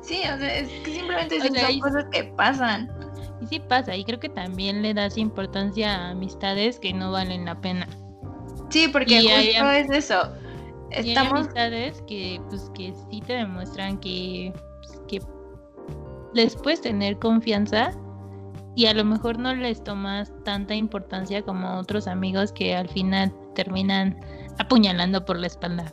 Sí, 0.00 0.20
o 0.22 0.38
sea, 0.38 0.58
es 0.58 0.68
que 0.82 0.94
simplemente 0.94 1.40
son 1.40 1.80
cosas 1.80 2.06
que 2.10 2.24
pasan. 2.24 2.90
Y 3.40 3.46
sí 3.46 3.60
pasa, 3.60 3.96
y 3.96 4.04
creo 4.04 4.20
que 4.20 4.28
también 4.28 4.82
le 4.82 4.92
das 4.92 5.16
importancia 5.16 5.94
a 5.94 6.10
amistades 6.10 6.78
que 6.78 6.92
no 6.92 7.12
valen 7.12 7.46
la 7.46 7.60
pena. 7.60 7.86
Sí, 8.70 8.88
porque 8.88 9.22
justo 9.22 9.70
es 9.70 9.90
eso. 9.90 10.32
Estamos... 10.90 11.32
hay 11.32 11.38
amistades 11.40 12.02
que, 12.06 12.40
pues, 12.48 12.70
que 12.74 12.92
sí 13.10 13.20
te 13.20 13.34
demuestran 13.34 13.98
que, 13.98 14.52
pues, 14.82 15.00
que 15.08 15.20
les 16.34 16.56
puedes 16.56 16.80
tener 16.80 17.18
confianza 17.18 17.92
y 18.76 18.86
a 18.86 18.94
lo 18.94 19.04
mejor 19.04 19.38
no 19.38 19.54
les 19.54 19.82
tomas 19.82 20.32
tanta 20.44 20.74
importancia 20.74 21.42
como 21.42 21.78
otros 21.78 22.06
amigos 22.06 22.52
que 22.52 22.74
al 22.74 22.88
final 22.88 23.32
terminan 23.54 24.18
apuñalando 24.58 25.24
por 25.24 25.38
la 25.38 25.46
espalda. 25.46 25.92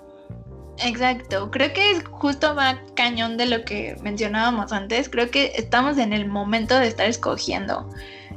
Exacto, 0.84 1.50
creo 1.50 1.74
que 1.74 1.92
es 1.92 2.04
justo 2.12 2.54
más 2.54 2.78
cañón 2.96 3.38
de 3.38 3.48
lo 3.48 3.64
que 3.64 3.98
mencionábamos 4.02 4.72
antes, 4.72 5.10
creo 5.10 5.32
que 5.32 5.54
estamos 5.56 5.98
en 5.98 6.14
el 6.14 6.28
momento 6.28 6.78
de 6.78 6.88
estar 6.88 7.08
escogiendo. 7.08 7.90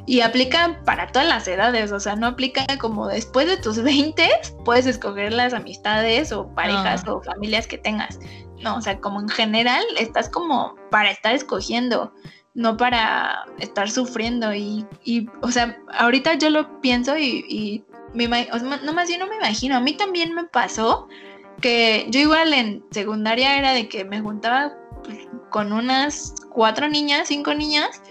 Y 0.06 0.22
aplica 0.22 0.80
para 0.84 1.08
todas 1.08 1.28
las 1.28 1.46
edades, 1.46 1.92
o 1.92 2.00
sea, 2.00 2.16
no 2.16 2.28
aplica 2.28 2.64
como 2.78 3.08
después 3.08 3.46
de 3.46 3.58
tus 3.58 3.78
20 3.82 4.28
puedes 4.64 4.86
escoger 4.86 5.32
las 5.32 5.52
amistades 5.52 6.32
o 6.32 6.48
parejas 6.54 7.06
o 7.06 7.20
familias 7.20 7.66
que 7.66 7.78
tengas, 7.78 8.18
no, 8.62 8.76
o 8.76 8.80
sea, 8.80 8.98
como 9.00 9.20
en 9.20 9.28
general 9.28 9.84
estás 9.98 10.28
como 10.28 10.76
para 10.90 11.10
estar 11.10 11.34
escogiendo, 11.34 12.12
no 12.54 12.76
para 12.76 13.44
estar 13.58 13.90
sufriendo. 13.90 14.54
Y, 14.54 14.86
y 15.04 15.28
o 15.42 15.50
sea, 15.50 15.78
ahorita 15.98 16.34
yo 16.34 16.50
lo 16.50 16.80
pienso 16.80 17.16
y, 17.16 17.44
y 17.48 17.84
me, 18.14 18.48
no 18.82 18.92
más 18.92 19.08
bien 19.08 19.20
no 19.20 19.26
me 19.26 19.36
imagino, 19.36 19.76
a 19.76 19.80
mí 19.80 19.94
también 19.94 20.34
me 20.34 20.44
pasó 20.44 21.08
que 21.60 22.06
yo 22.10 22.20
igual 22.20 22.52
en 22.54 22.84
secundaria 22.90 23.58
era 23.58 23.72
de 23.72 23.88
que 23.88 24.04
me 24.04 24.20
juntaba 24.20 24.72
pues, 25.04 25.18
con 25.50 25.72
unas 25.72 26.34
cuatro 26.50 26.88
niñas, 26.88 27.28
cinco 27.28 27.54
niñas, 27.54 28.02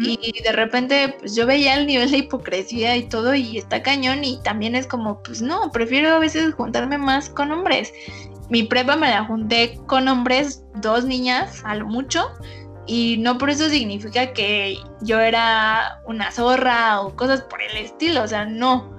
y 0.00 0.42
de 0.42 0.52
repente 0.52 1.14
pues 1.20 1.36
yo 1.36 1.46
veía 1.46 1.74
el 1.74 1.86
nivel 1.86 2.10
de 2.10 2.18
hipocresía 2.18 2.96
y 2.96 3.08
todo 3.08 3.34
y 3.34 3.58
está 3.58 3.80
cañón 3.80 4.24
y 4.24 4.42
también 4.42 4.74
es 4.74 4.88
como, 4.88 5.22
pues 5.22 5.40
no, 5.40 5.70
prefiero 5.70 6.10
a 6.10 6.18
veces 6.18 6.54
juntarme 6.54 6.98
más 6.98 7.28
con 7.30 7.52
hombres. 7.52 7.92
Mi 8.50 8.64
prepa 8.64 8.96
me 8.96 9.08
la 9.08 9.24
junté 9.24 9.78
con 9.86 10.08
hombres, 10.08 10.64
dos 10.76 11.04
niñas 11.04 11.62
a 11.64 11.74
lo 11.76 11.86
mucho, 11.86 12.28
y 12.86 13.18
no 13.18 13.36
por 13.36 13.50
eso 13.50 13.68
significa 13.68 14.32
que 14.32 14.78
yo 15.02 15.20
era 15.20 16.00
una 16.06 16.32
zorra 16.32 17.02
o 17.02 17.14
cosas 17.14 17.42
por 17.42 17.62
el 17.62 17.76
estilo, 17.76 18.22
o 18.22 18.26
sea, 18.26 18.46
no 18.46 18.97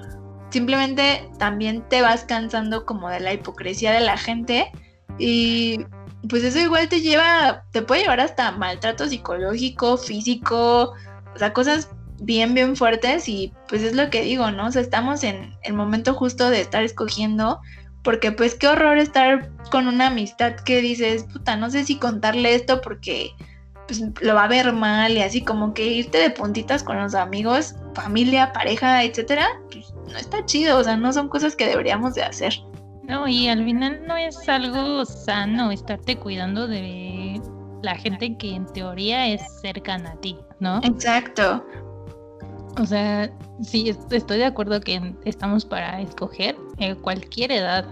simplemente 0.50 1.30
también 1.38 1.84
te 1.90 2.02
vas 2.02 2.24
cansando 2.24 2.86
como 2.86 3.10
de 3.10 3.20
la 3.20 3.34
hipocresía 3.34 3.92
de 3.92 4.02
la 4.02 4.18
gente 4.18 4.72
y 5.18 5.86
pues 6.28 6.44
eso 6.44 6.60
igual 6.60 6.90
te 6.90 7.02
lleva, 7.02 7.64
te 7.72 7.82
puede 7.82 8.02
llevar 8.02 8.20
hasta 8.20 8.52
maltrato 8.52 9.08
psicológico, 9.08 9.98
físico, 9.98 10.94
o 11.34 11.38
sea, 11.38 11.54
cosas 11.54 11.90
bien, 12.22 12.54
bien 12.54 12.76
fuertes 12.76 13.30
y 13.30 13.54
pues 13.70 13.84
es 13.84 13.96
lo 13.96 14.10
que 14.10 14.24
digo, 14.24 14.52
¿no? 14.52 14.68
O 14.68 14.72
sea, 14.72 14.82
estamos 14.82 15.24
en 15.24 15.54
el 15.64 15.74
momento 15.74 16.14
justo 16.14 16.50
de 16.50 16.62
estar 16.62 16.84
escogiendo 16.84 17.62
porque 18.04 18.32
pues 18.32 18.56
qué 18.56 18.68
horror 18.68 18.98
estar 18.98 19.50
con 19.72 19.88
una 19.88 20.08
amistad 20.08 20.56
que 20.56 20.82
dices, 20.82 21.26
puta, 21.32 21.56
no 21.56 21.70
sé 21.70 21.86
si 21.86 21.98
contarle 21.98 22.56
esto 22.56 22.82
porque 22.82 23.32
pues 23.88 24.02
lo 24.22 24.36
va 24.36 24.44
a 24.44 24.48
ver 24.48 24.72
mal 24.74 25.14
y 25.14 25.22
así 25.22 25.44
como 25.44 25.74
que 25.74 25.86
irte 25.86 26.18
de 26.18 26.30
puntitas 26.30 26.84
con 26.84 27.00
los 27.00 27.16
amigos, 27.16 27.76
familia, 27.96 28.54
pareja, 28.54 29.04
etcétera, 29.04 29.48
pues 29.72 29.94
no 30.10 30.18
está 30.18 30.46
chido, 30.46 30.78
o 30.78 30.84
sea, 30.84 30.98
no 30.98 31.14
son 31.14 31.30
cosas 31.30 31.56
que 31.56 31.68
deberíamos 31.68 32.16
de 32.16 32.24
hacer. 32.24 32.54
No, 33.04 33.28
y 33.28 33.48
al 33.48 33.64
final 33.64 34.06
no 34.06 34.18
es 34.18 34.48
algo 34.48 35.06
sano 35.06 35.72
estarte 35.72 36.18
cuidando 36.18 36.68
de 36.68 37.42
la 37.82 37.96
gente 37.96 38.38
que 38.38 38.54
en 38.54 38.66
teoría 38.68 39.28
es 39.28 39.42
cercana 39.62 40.12
a 40.12 40.16
ti, 40.18 40.38
¿no? 40.60 40.80
Exacto. 40.84 41.66
O 42.78 42.86
sea, 42.86 43.32
sí, 43.64 43.90
estoy 43.90 44.38
de 44.38 44.46
acuerdo 44.46 44.80
que 44.82 45.16
estamos 45.26 45.66
para 45.66 46.02
escoger 46.02 46.56
cualquier 47.02 47.52
edad. 47.52 47.86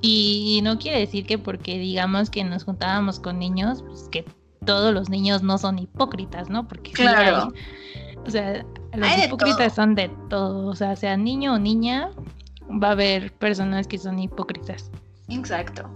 Y 0.00 0.60
no 0.62 0.78
quiere 0.78 1.00
decir 1.00 1.26
que 1.26 1.38
porque 1.38 1.78
digamos 1.78 2.30
que 2.30 2.44
nos 2.44 2.64
juntábamos 2.64 3.20
con 3.20 3.38
niños, 3.38 3.82
pues 3.86 4.08
que 4.10 4.24
todos 4.64 4.94
los 4.94 5.08
niños 5.10 5.42
no 5.42 5.58
son 5.58 5.78
hipócritas, 5.78 6.48
¿no? 6.50 6.68
Porque 6.68 6.92
claro. 6.92 7.52
O 8.26 8.30
sea, 8.30 8.64
los 8.94 9.24
hipócritas 9.24 9.74
son 9.74 9.94
de 9.94 10.08
todo, 10.28 10.68
o 10.68 10.74
sea, 10.74 10.96
sea 10.96 11.16
niño 11.16 11.54
o 11.54 11.58
niña, 11.58 12.10
va 12.82 12.88
a 12.88 12.92
haber 12.92 13.32
personas 13.32 13.86
que 13.86 13.98
son 13.98 14.18
hipócritas. 14.18 14.90
Exacto. 15.28 15.88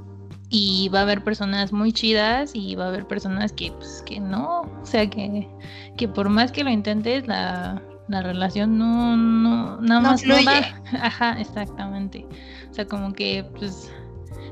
Y 0.49 0.89
va 0.91 1.01
a 1.01 1.03
haber 1.03 1.25
personas 1.25 1.73
muy 1.73 1.93
chidas 1.93 2.53
y 2.55 2.77
va 2.77 2.85
a 2.85 2.89
haber 2.89 3.07
personas 3.07 3.53
que, 3.53 3.73
pues, 3.73 4.03
que 4.07 4.21
no, 4.21 4.61
o 4.61 4.87
sea, 4.87 5.09
que, 5.11 5.49
que 5.97 6.09
por 6.09 6.29
más 6.29 6.53
que 6.53 6.63
lo 6.63 6.71
intentes, 6.71 7.27
la, 7.27 7.83
la 8.09 8.23
relación 8.23 8.79
no, 8.79 9.17
no, 9.17 9.81
nada 9.81 10.01
más 10.01 10.25
no 10.25 10.37
va. 10.45 10.61
Ajá, 11.05 11.41
exactamente. 11.41 12.27
O 12.71 12.75
sea, 12.75 12.87
como 12.87 13.13
que, 13.13 13.45
pues, 13.59 13.91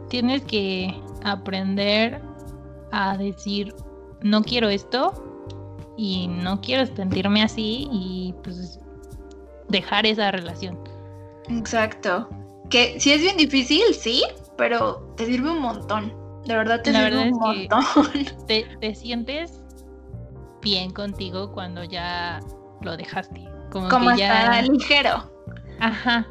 tienes 0.08 0.42
que 0.42 0.94
aprender 1.22 2.20
a 2.90 3.16
decir, 3.16 3.74
no 4.22 4.42
quiero 4.42 4.68
esto, 4.68 5.33
y 5.96 6.28
no 6.28 6.60
quiero 6.60 6.86
sentirme 6.86 7.42
así 7.42 7.88
y 7.90 8.34
pues 8.42 8.80
dejar 9.68 10.06
esa 10.06 10.30
relación. 10.30 10.78
Exacto. 11.48 12.28
Que 12.70 12.98
si 12.98 13.12
es 13.12 13.20
bien 13.20 13.36
difícil, 13.36 13.82
sí, 13.92 14.24
pero 14.56 15.14
te 15.16 15.26
sirve 15.26 15.50
un 15.50 15.60
montón. 15.60 16.12
De 16.46 16.54
verdad 16.56 16.82
te 16.82 16.92
sirve 16.92 17.30
un 17.30 17.38
montón. 17.38 17.84
te, 18.46 18.94
sientes 18.94 19.62
bien 20.62 20.90
contigo 20.90 21.52
cuando 21.52 21.84
ya 21.84 22.40
lo 22.82 22.96
dejaste. 22.96 23.44
Como, 23.70 23.88
que 23.88 24.18
ya... 24.18 24.62
ligero. 24.62 25.30
Ajá. 25.80 26.26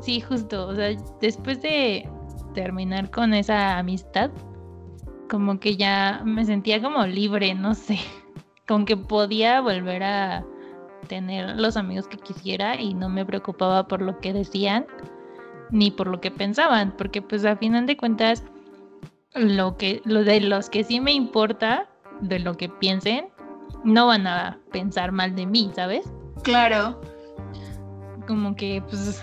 Sí, 0.00 0.20
justo. 0.20 0.68
O 0.68 0.74
sea, 0.74 0.96
después 1.20 1.62
de 1.62 2.08
terminar 2.54 3.10
con 3.10 3.34
esa 3.34 3.78
amistad, 3.78 4.30
como 5.30 5.60
que 5.60 5.76
ya 5.76 6.22
me 6.24 6.44
sentía 6.44 6.80
como 6.82 7.06
libre, 7.06 7.54
no 7.54 7.74
sé 7.74 7.98
con 8.68 8.84
que 8.84 8.96
podía 8.96 9.60
volver 9.60 10.04
a 10.04 10.44
tener 11.08 11.56
los 11.56 11.76
amigos 11.76 12.06
que 12.06 12.18
quisiera 12.18 12.78
y 12.80 12.92
no 12.92 13.08
me 13.08 13.24
preocupaba 13.24 13.88
por 13.88 14.02
lo 14.02 14.18
que 14.18 14.32
decían 14.32 14.86
ni 15.70 15.90
por 15.90 16.06
lo 16.06 16.20
que 16.20 16.30
pensaban, 16.30 16.94
porque 16.96 17.22
pues 17.22 17.44
a 17.44 17.56
final 17.56 17.86
de 17.86 17.96
cuentas 17.96 18.44
lo 19.34 19.76
que 19.76 20.00
lo 20.04 20.22
de 20.22 20.40
los 20.40 20.70
que 20.70 20.84
sí 20.84 21.00
me 21.00 21.12
importa 21.12 21.88
de 22.20 22.38
lo 22.38 22.56
que 22.56 22.68
piensen 22.68 23.28
no 23.84 24.06
van 24.06 24.26
a 24.26 24.58
pensar 24.72 25.12
mal 25.12 25.34
de 25.34 25.46
mí, 25.46 25.70
¿sabes? 25.74 26.10
Claro. 26.42 27.00
Como 28.26 28.54
que 28.54 28.82
pues 28.88 29.22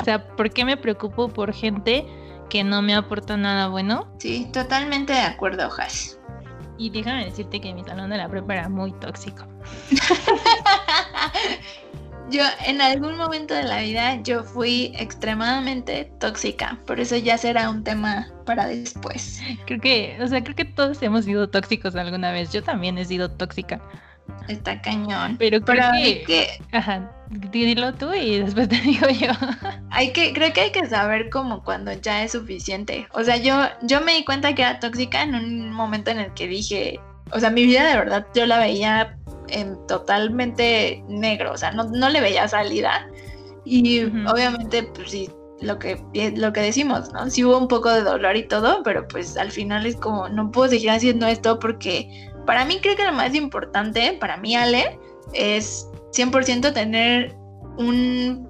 o 0.00 0.04
sea, 0.04 0.26
¿por 0.36 0.50
qué 0.50 0.64
me 0.64 0.76
preocupo 0.76 1.28
por 1.28 1.52
gente 1.52 2.06
que 2.48 2.64
no 2.64 2.82
me 2.82 2.94
aporta 2.94 3.36
nada 3.36 3.68
bueno? 3.68 4.12
Sí, 4.18 4.48
totalmente 4.52 5.12
de 5.12 5.20
acuerdo, 5.20 5.68
Has. 5.78 6.18
Y 6.78 6.90
déjame 6.90 7.26
decirte 7.26 7.60
que 7.60 7.74
mi 7.74 7.84
salón 7.84 8.10
de 8.10 8.16
la 8.16 8.28
prepa 8.28 8.54
era 8.54 8.68
muy 8.68 8.92
tóxico. 8.92 9.46
yo 12.30 12.42
en 12.66 12.80
algún 12.80 13.16
momento 13.16 13.54
de 13.54 13.64
la 13.64 13.80
vida 13.80 14.20
yo 14.22 14.42
fui 14.42 14.92
extremadamente 14.96 16.10
tóxica, 16.18 16.78
por 16.86 16.98
eso 16.98 17.16
ya 17.16 17.36
será 17.36 17.70
un 17.70 17.84
tema 17.84 18.32
para 18.46 18.66
después. 18.66 19.40
Creo 19.66 19.80
que, 19.80 20.16
o 20.20 20.26
sea, 20.26 20.42
creo 20.42 20.56
que 20.56 20.64
todos 20.64 21.02
hemos 21.02 21.26
sido 21.26 21.48
tóxicos 21.48 21.94
alguna 21.94 22.32
vez. 22.32 22.52
Yo 22.52 22.62
también 22.62 22.98
he 22.98 23.04
sido 23.04 23.30
tóxica. 23.30 23.80
Está 24.48 24.80
cañón. 24.80 25.36
Pero 25.38 25.60
creo 25.60 25.90
que, 26.26 26.48
Ajá, 26.72 27.10
dilo 27.50 27.94
tú 27.94 28.12
y 28.12 28.38
después 28.44 28.68
te 28.68 28.80
digo 28.80 29.08
yo. 29.08 29.30
Hay 29.90 30.12
que, 30.12 30.32
creo 30.32 30.52
que 30.52 30.62
hay 30.62 30.72
que 30.72 30.86
saber 30.86 31.30
como 31.30 31.62
cuando 31.62 31.92
ya 31.92 32.22
es 32.22 32.32
suficiente. 32.32 33.06
O 33.12 33.22
sea, 33.22 33.36
yo, 33.36 33.56
yo 33.82 34.00
me 34.00 34.14
di 34.14 34.24
cuenta 34.24 34.54
que 34.54 34.62
era 34.62 34.80
tóxica 34.80 35.22
en 35.22 35.34
un 35.34 35.72
momento 35.72 36.10
en 36.10 36.20
el 36.20 36.34
que 36.34 36.48
dije, 36.48 37.00
o 37.32 37.40
sea, 37.40 37.50
mi 37.50 37.64
vida 37.64 37.86
de 37.86 37.96
verdad 37.96 38.26
yo 38.34 38.46
la 38.46 38.58
veía 38.58 39.16
en 39.48 39.76
totalmente 39.86 41.02
negro, 41.08 41.52
o 41.52 41.56
sea, 41.56 41.72
no, 41.72 41.84
no 41.84 42.08
le 42.08 42.20
veía 42.20 42.48
salida. 42.48 43.06
Y 43.64 44.02
obviamente, 44.26 44.82
pues 44.82 45.10
sí, 45.12 45.30
lo 45.62 45.78
que, 45.78 46.02
lo 46.36 46.52
que 46.52 46.60
decimos, 46.60 47.12
¿no? 47.12 47.30
Sí 47.30 47.44
hubo 47.44 47.56
un 47.56 47.68
poco 47.68 47.90
de 47.90 48.02
dolor 48.02 48.36
y 48.36 48.42
todo, 48.42 48.82
pero 48.82 49.06
pues 49.06 49.36
al 49.36 49.50
final 49.50 49.86
es 49.86 49.96
como, 49.96 50.28
no 50.28 50.50
puedo 50.50 50.70
seguir 50.70 50.90
haciendo 50.90 51.26
esto 51.26 51.58
porque 51.58 52.30
para 52.46 52.64
mí 52.64 52.78
creo 52.80 52.96
que 52.96 53.04
lo 53.04 53.12
más 53.12 53.34
importante, 53.34 54.16
para 54.20 54.36
mí 54.36 54.56
Ale, 54.56 54.98
es 55.32 55.88
100% 56.12 56.72
tener 56.72 57.34
un 57.78 58.48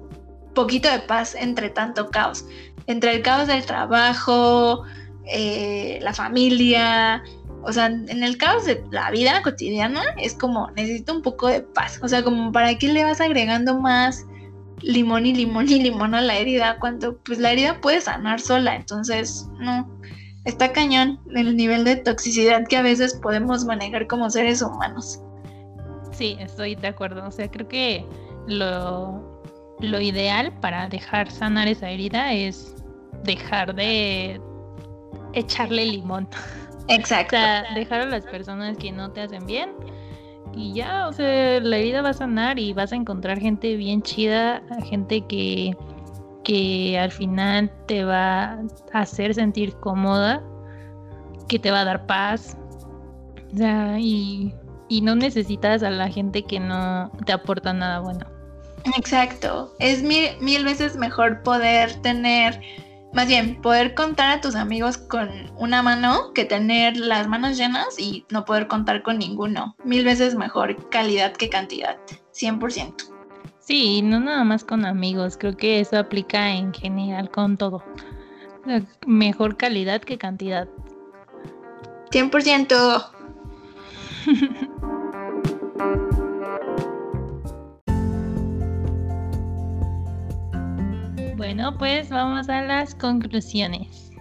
poquito 0.53 0.89
de 0.89 0.99
paz 0.99 1.35
entre 1.35 1.69
tanto 1.69 2.09
caos, 2.09 2.45
entre 2.87 3.15
el 3.15 3.21
caos 3.21 3.47
del 3.47 3.65
trabajo, 3.65 4.83
eh, 5.25 5.99
la 6.01 6.13
familia, 6.13 7.23
o 7.63 7.71
sea, 7.71 7.85
en 7.85 8.23
el 8.23 8.37
caos 8.37 8.65
de 8.65 8.83
la 8.91 9.09
vida 9.11 9.41
cotidiana 9.41 10.03
es 10.17 10.33
como 10.33 10.69
necesito 10.71 11.13
un 11.13 11.21
poco 11.21 11.47
de 11.47 11.61
paz, 11.61 11.99
o 12.03 12.07
sea, 12.07 12.23
como 12.23 12.51
para 12.51 12.77
qué 12.77 12.91
le 12.91 13.03
vas 13.03 13.21
agregando 13.21 13.79
más 13.79 14.25
limón 14.81 15.25
y 15.25 15.33
limón 15.33 15.69
y 15.69 15.81
limón 15.81 16.13
a 16.13 16.21
la 16.21 16.35
herida 16.35 16.77
cuando 16.79 17.17
pues 17.19 17.39
la 17.39 17.51
herida 17.51 17.79
puede 17.79 18.01
sanar 18.01 18.41
sola, 18.41 18.75
entonces 18.75 19.47
no, 19.59 19.89
está 20.45 20.71
cañón 20.71 21.19
el 21.35 21.55
nivel 21.55 21.83
de 21.83 21.97
toxicidad 21.97 22.65
que 22.67 22.77
a 22.77 22.81
veces 22.81 23.13
podemos 23.15 23.65
manejar 23.65 24.07
como 24.07 24.29
seres 24.29 24.61
humanos. 24.61 25.21
Sí, 26.11 26.37
estoy 26.39 26.75
de 26.75 26.87
acuerdo. 26.87 27.25
O 27.27 27.31
sea, 27.31 27.49
creo 27.49 27.67
que 27.67 28.05
lo, 28.47 29.41
lo 29.79 29.99
ideal 29.99 30.53
para 30.59 30.87
dejar 30.87 31.31
sanar 31.31 31.67
esa 31.67 31.89
herida 31.89 32.33
es 32.33 32.75
dejar 33.23 33.73
de 33.73 34.39
echarle 35.33 35.85
limón. 35.85 36.27
Exacto. 36.89 37.37
o 37.37 37.39
sea, 37.39 37.63
dejar 37.75 38.01
a 38.01 38.05
las 38.05 38.25
personas 38.25 38.77
que 38.77 38.91
no 38.91 39.11
te 39.11 39.21
hacen 39.21 39.45
bien 39.45 39.71
y 40.55 40.73
ya, 40.73 41.07
o 41.07 41.13
sea, 41.13 41.59
la 41.59 41.77
herida 41.77 42.01
va 42.01 42.09
a 42.09 42.13
sanar 42.13 42.59
y 42.59 42.73
vas 42.73 42.93
a 42.93 42.95
encontrar 42.95 43.39
gente 43.39 43.75
bien 43.75 44.01
chida, 44.01 44.61
gente 44.83 45.25
que 45.25 45.75
que 46.43 46.99
al 46.99 47.11
final 47.11 47.71
te 47.87 48.03
va 48.03 48.59
a 48.93 48.99
hacer 48.99 49.33
sentir 49.33 49.75
cómoda 49.75 50.41
que 51.47 51.59
te 51.59 51.71
va 51.71 51.81
a 51.81 51.85
dar 51.85 52.05
paz. 52.05 52.57
Y, 53.99 54.53
y 54.89 55.01
no 55.01 55.15
necesitas 55.15 55.83
a 55.83 55.89
la 55.89 56.09
gente 56.09 56.43
que 56.43 56.59
no 56.59 57.11
te 57.25 57.33
aporta 57.33 57.73
nada 57.73 57.99
bueno. 57.99 58.25
Exacto. 58.97 59.73
Es 59.79 60.03
mil, 60.03 60.29
mil 60.41 60.65
veces 60.65 60.95
mejor 60.95 61.43
poder 61.43 61.93
tener, 62.01 62.59
más 63.13 63.27
bien, 63.27 63.61
poder 63.61 63.93
contar 63.93 64.29
a 64.31 64.41
tus 64.41 64.55
amigos 64.55 64.97
con 64.97 65.29
una 65.55 65.81
mano 65.81 66.33
que 66.33 66.45
tener 66.45 66.97
las 66.97 67.27
manos 67.27 67.57
llenas 67.57 67.97
y 67.97 68.25
no 68.29 68.45
poder 68.45 68.67
contar 68.67 69.03
con 69.03 69.19
ninguno. 69.19 69.75
Mil 69.83 70.03
veces 70.03 70.35
mejor 70.35 70.89
calidad 70.89 71.33
que 71.33 71.49
cantidad. 71.49 71.97
100%. 72.33 73.12
Sí, 73.65 74.01
no 74.01 74.19
nada 74.19 74.43
más 74.43 74.65
con 74.65 74.85
amigos, 74.85 75.37
creo 75.37 75.55
que 75.55 75.79
eso 75.79 75.97
aplica 75.97 76.51
en 76.51 76.73
general 76.73 77.31
con 77.31 77.55
todo. 77.55 77.81
Mejor 79.07 79.55
calidad 79.55 80.01
que 80.01 80.17
cantidad. 80.17 80.67
100%. 82.11 83.05
bueno, 91.37 91.77
pues 91.77 92.09
vamos 92.09 92.49
a 92.49 92.63
las 92.63 92.93
conclusiones. 92.95 94.11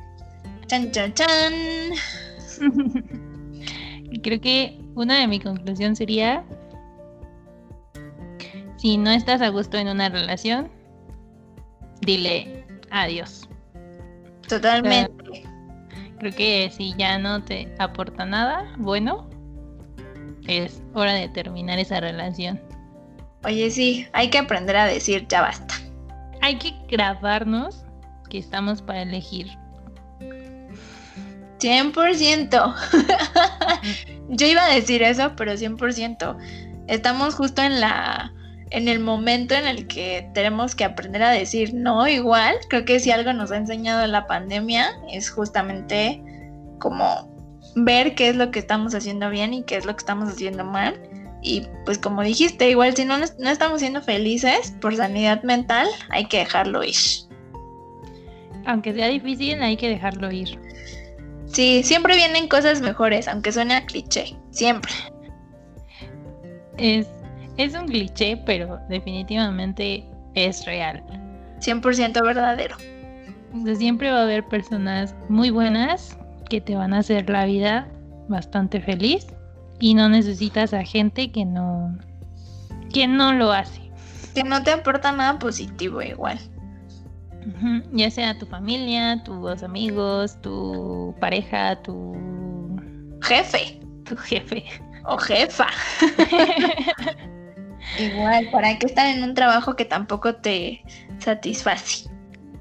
Chan, 0.68 0.92
chan, 0.92 1.12
chan. 1.14 1.52
Creo 4.22 4.40
que 4.40 4.78
una 4.94 5.18
de 5.18 5.26
mis 5.26 5.42
conclusiones 5.42 5.98
sería, 5.98 6.44
si 8.82 8.98
no 8.98 9.12
estás 9.12 9.40
a 9.40 9.48
gusto 9.48 9.78
en 9.78 9.86
una 9.86 10.08
relación, 10.08 10.68
dile 12.00 12.66
adiós. 12.90 13.48
Totalmente. 14.48 15.44
creo 16.18 16.34
que 16.34 16.68
si 16.76 16.92
ya 16.96 17.16
no 17.16 17.44
te 17.44 17.72
aporta 17.78 18.24
nada, 18.24 18.74
bueno, 18.78 19.30
es 20.48 20.82
hora 20.94 21.12
de 21.12 21.28
terminar 21.28 21.78
esa 21.78 22.00
relación. 22.00 22.60
Oye, 23.44 23.70
sí, 23.70 24.08
hay 24.14 24.30
que 24.30 24.38
aprender 24.38 24.74
a 24.74 24.86
decir 24.86 25.28
ya 25.28 25.42
basta. 25.42 25.74
Hay 26.40 26.58
que 26.58 26.74
grabarnos 26.88 27.84
que 28.30 28.38
estamos 28.38 28.82
para 28.82 29.02
elegir. 29.02 29.46
100%. 31.60 32.74
Yo 34.28 34.46
iba 34.48 34.64
a 34.64 34.74
decir 34.74 35.04
eso, 35.04 35.36
pero 35.36 35.52
100%. 35.52 36.36
Estamos 36.88 37.36
justo 37.36 37.62
en 37.62 37.80
la 37.80 38.32
en 38.72 38.88
el 38.88 39.00
momento 39.00 39.54
en 39.54 39.66
el 39.66 39.86
que 39.86 40.28
tenemos 40.34 40.74
que 40.74 40.84
aprender 40.84 41.22
a 41.22 41.30
decir 41.30 41.74
no 41.74 42.08
igual. 42.08 42.56
Creo 42.68 42.84
que 42.84 42.98
si 43.00 43.10
algo 43.10 43.32
nos 43.32 43.52
ha 43.52 43.56
enseñado 43.56 44.06
la 44.06 44.26
pandemia 44.26 44.90
es 45.10 45.30
justamente 45.30 46.22
como 46.78 47.30
ver 47.76 48.14
qué 48.14 48.30
es 48.30 48.36
lo 48.36 48.50
que 48.50 48.58
estamos 48.58 48.94
haciendo 48.94 49.30
bien 49.30 49.54
y 49.54 49.62
qué 49.62 49.76
es 49.76 49.84
lo 49.84 49.94
que 49.94 50.00
estamos 50.00 50.28
haciendo 50.30 50.64
mal. 50.64 51.00
Y 51.42 51.66
pues 51.84 51.98
como 51.98 52.22
dijiste, 52.22 52.70
igual 52.70 52.96
si 52.96 53.04
no, 53.04 53.18
no 53.18 53.50
estamos 53.50 53.80
siendo 53.80 54.00
felices 54.00 54.74
por 54.80 54.96
sanidad 54.96 55.42
mental, 55.42 55.88
hay 56.10 56.26
que 56.26 56.38
dejarlo 56.38 56.82
ir. 56.82 56.96
Aunque 58.64 58.94
sea 58.94 59.08
difícil, 59.08 59.60
hay 59.60 59.76
que 59.76 59.88
dejarlo 59.88 60.30
ir. 60.30 60.58
Sí, 61.46 61.82
siempre 61.82 62.16
vienen 62.16 62.48
cosas 62.48 62.80
mejores, 62.80 63.28
aunque 63.28 63.52
suene 63.52 63.74
a 63.74 63.84
cliché, 63.84 64.36
siempre. 64.50 64.92
Es, 66.78 67.06
es 67.62 67.74
un 67.74 67.86
cliché, 67.86 68.36
pero 68.44 68.78
definitivamente 68.88 70.04
es 70.34 70.64
real. 70.64 71.02
100% 71.60 72.22
verdadero. 72.22 72.76
siempre 73.76 74.10
va 74.10 74.20
a 74.20 74.22
haber 74.22 74.44
personas 74.44 75.14
muy 75.28 75.50
buenas 75.50 76.16
que 76.48 76.60
te 76.60 76.74
van 76.74 76.92
a 76.92 76.98
hacer 76.98 77.28
la 77.30 77.44
vida 77.44 77.88
bastante 78.28 78.80
feliz 78.80 79.26
y 79.78 79.94
no 79.94 80.08
necesitas 80.08 80.74
a 80.74 80.84
gente 80.84 81.30
que 81.30 81.44
no 81.44 81.96
que 82.92 83.06
no 83.06 83.32
lo 83.32 83.52
hace. 83.52 83.90
Que 84.34 84.44
no 84.44 84.62
te 84.62 84.70
aporta 84.72 85.12
nada 85.12 85.38
positivo 85.38 86.02
igual. 86.02 86.38
Ya 87.92 88.10
sea 88.10 88.38
tu 88.38 88.46
familia, 88.46 89.22
tus 89.24 89.62
amigos, 89.62 90.40
tu 90.42 91.14
pareja, 91.20 91.80
tu 91.82 92.14
jefe. 93.22 93.80
Tu 94.04 94.16
jefe. 94.16 94.64
O 95.04 95.18
jefa. 95.18 95.66
igual, 97.98 98.48
¿para 98.50 98.78
qué 98.78 98.86
estar 98.86 99.06
en 99.06 99.22
un 99.22 99.34
trabajo 99.34 99.76
que 99.76 99.84
tampoco 99.84 100.34
te 100.34 100.82
satisface? 101.18 102.08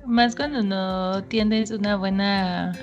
Más 0.05 0.35
cuando 0.35 0.63
no 0.63 1.23
tienes 1.25 1.71
una 1.71 1.95
buena 1.95 2.73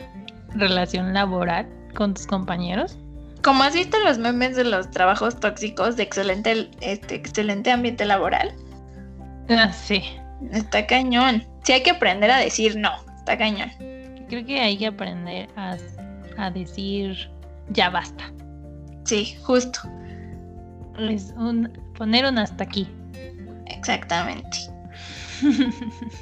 relación 0.55 1.13
laboral 1.13 1.69
con 1.95 2.15
tus 2.15 2.27
compañeros? 2.27 2.97
Como 3.43 3.63
has 3.63 3.75
visto 3.75 3.99
los 4.01 4.19
memes 4.19 4.57
de 4.57 4.65
los 4.65 4.91
trabajos 4.91 5.39
tóxicos 5.39 5.97
de 5.97 6.03
excelente, 6.03 6.71
este, 6.81 7.15
excelente 7.15 7.71
ambiente 7.71 8.05
laboral. 8.05 8.53
Ah, 9.49 9.73
sí. 9.73 10.03
Está 10.53 10.87
cañón. 10.87 11.45
Sí 11.63 11.73
hay 11.73 11.83
que 11.83 11.91
aprender 11.91 12.31
a 12.31 12.39
decir 12.39 12.77
no. 12.77 12.91
Está 13.17 13.39
cañón. 13.39 13.71
Creo 14.29 14.45
que 14.45 14.61
hay 14.61 14.77
que 14.77 14.87
aprender 14.87 15.49
a, 15.57 15.77
a 16.37 16.51
decir 16.51 17.31
ya 17.71 17.91
basta. 17.91 18.33
Sí, 19.05 19.37
justo. 19.43 19.81
Es 20.99 21.33
un 21.37 21.71
poner 21.97 22.25
un 22.27 22.39
hasta 22.39 22.65
aquí. 22.65 22.89
Exactamente. 23.67 24.59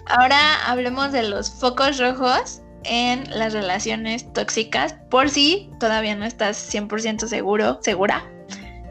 Ahora 0.06 0.38
hablemos 0.66 1.12
de 1.12 1.28
los 1.28 1.50
focos 1.50 1.98
rojos 1.98 2.60
en 2.84 3.24
las 3.30 3.52
relaciones 3.52 4.32
tóxicas 4.32 4.94
por 5.10 5.30
si 5.30 5.70
todavía 5.80 6.14
no 6.14 6.24
estás 6.24 6.72
100% 6.72 7.26
seguro, 7.26 7.80
segura 7.82 8.22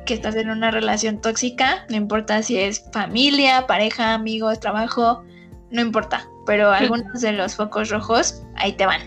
que 0.05 0.13
estás 0.13 0.35
en 0.35 0.49
una 0.49 0.71
relación 0.71 1.19
tóxica, 1.19 1.85
no 1.89 1.95
importa 1.95 2.43
si 2.43 2.59
es 2.59 2.85
familia, 2.91 3.65
pareja, 3.67 4.13
amigos, 4.13 4.59
trabajo, 4.59 5.23
no 5.71 5.81
importa, 5.81 6.27
pero 6.45 6.71
algunos 6.71 7.21
de 7.21 7.31
los 7.31 7.55
focos 7.55 7.89
rojos 7.89 8.43
ahí 8.55 8.73
te 8.73 8.85
van. 8.85 9.01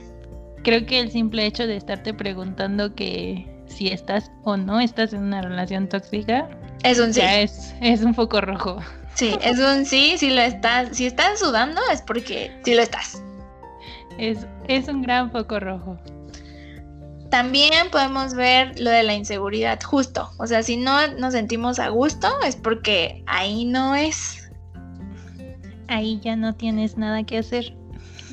Creo 0.64 0.84
que 0.86 0.98
el 0.98 1.10
simple 1.10 1.46
hecho 1.46 1.66
de 1.66 1.76
estarte 1.76 2.12
preguntando 2.12 2.94
que 2.94 3.46
si 3.66 3.88
estás 3.88 4.32
o 4.42 4.56
no 4.56 4.80
estás 4.80 5.12
en 5.12 5.22
una 5.22 5.40
relación 5.40 5.88
tóxica 5.88 6.48
es 6.82 6.98
un 6.98 7.12
sí. 7.12 7.20
Es, 7.22 7.74
es 7.80 8.02
un 8.02 8.14
foco 8.14 8.40
rojo. 8.40 8.78
Sí, 9.14 9.36
es 9.42 9.58
un 9.58 9.84
sí, 9.84 10.16
si 10.16 10.30
lo 10.30 10.40
estás, 10.40 10.96
si 10.96 11.06
estás 11.06 11.40
sudando 11.40 11.80
es 11.92 12.02
porque 12.02 12.52
sí 12.64 12.74
lo 12.74 12.82
estás. 12.82 13.20
Es, 14.16 14.46
un 14.88 15.02
gran 15.02 15.30
foco 15.32 15.58
rojo. 15.58 15.98
También 17.30 17.90
podemos 17.90 18.34
ver 18.34 18.78
lo 18.78 18.90
de 18.90 19.02
la 19.02 19.14
inseguridad, 19.14 19.80
justo. 19.82 20.30
O 20.38 20.46
sea, 20.46 20.62
si 20.62 20.76
no 20.76 21.08
nos 21.18 21.34
sentimos 21.34 21.78
a 21.78 21.88
gusto 21.88 22.28
es 22.44 22.54
porque 22.54 23.22
ahí 23.26 23.64
no 23.64 23.94
es. 23.94 24.50
Ahí 25.88 26.20
ya 26.22 26.36
no 26.36 26.54
tienes 26.54 26.96
nada 26.96 27.24
que 27.24 27.38
hacer. 27.38 27.74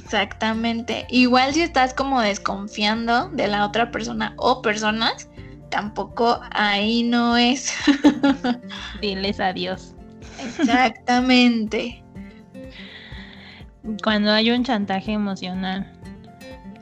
Exactamente. 0.03 1.07
Igual 1.09 1.53
si 1.55 1.61
estás 1.61 1.93
como 1.93 2.21
desconfiando 2.21 3.29
de 3.29 3.47
la 3.47 3.65
otra 3.65 3.91
persona 3.91 4.33
o 4.37 4.61
personas, 4.61 5.29
tampoco 5.69 6.39
ahí 6.51 7.03
no 7.03 7.37
es. 7.37 7.73
Diles 9.01 9.39
adiós. 9.39 9.95
Exactamente. 10.39 12.03
Cuando 14.03 14.31
hay 14.31 14.51
un 14.51 14.63
chantaje 14.63 15.13
emocional. 15.13 15.91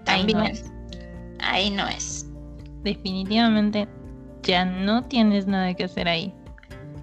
También. 0.06 0.38
Ahí 0.38 0.44
no 0.44 0.52
es. 0.52 0.72
Ahí 1.40 1.70
no 1.70 1.88
es. 1.88 2.26
Definitivamente 2.84 3.88
ya 4.44 4.66
no 4.66 5.04
tienes 5.04 5.48
nada 5.48 5.74
que 5.74 5.86
hacer 5.86 6.08
ahí. 6.08 6.34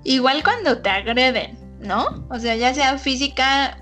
Igual 0.05 0.43
cuando 0.43 0.81
te 0.81 0.91
agreden, 0.91 1.59
¿no? 1.81 2.27
O 2.31 2.39
sea, 2.39 2.57
ya 2.57 2.73
sea 2.73 2.99
física, 2.99 3.79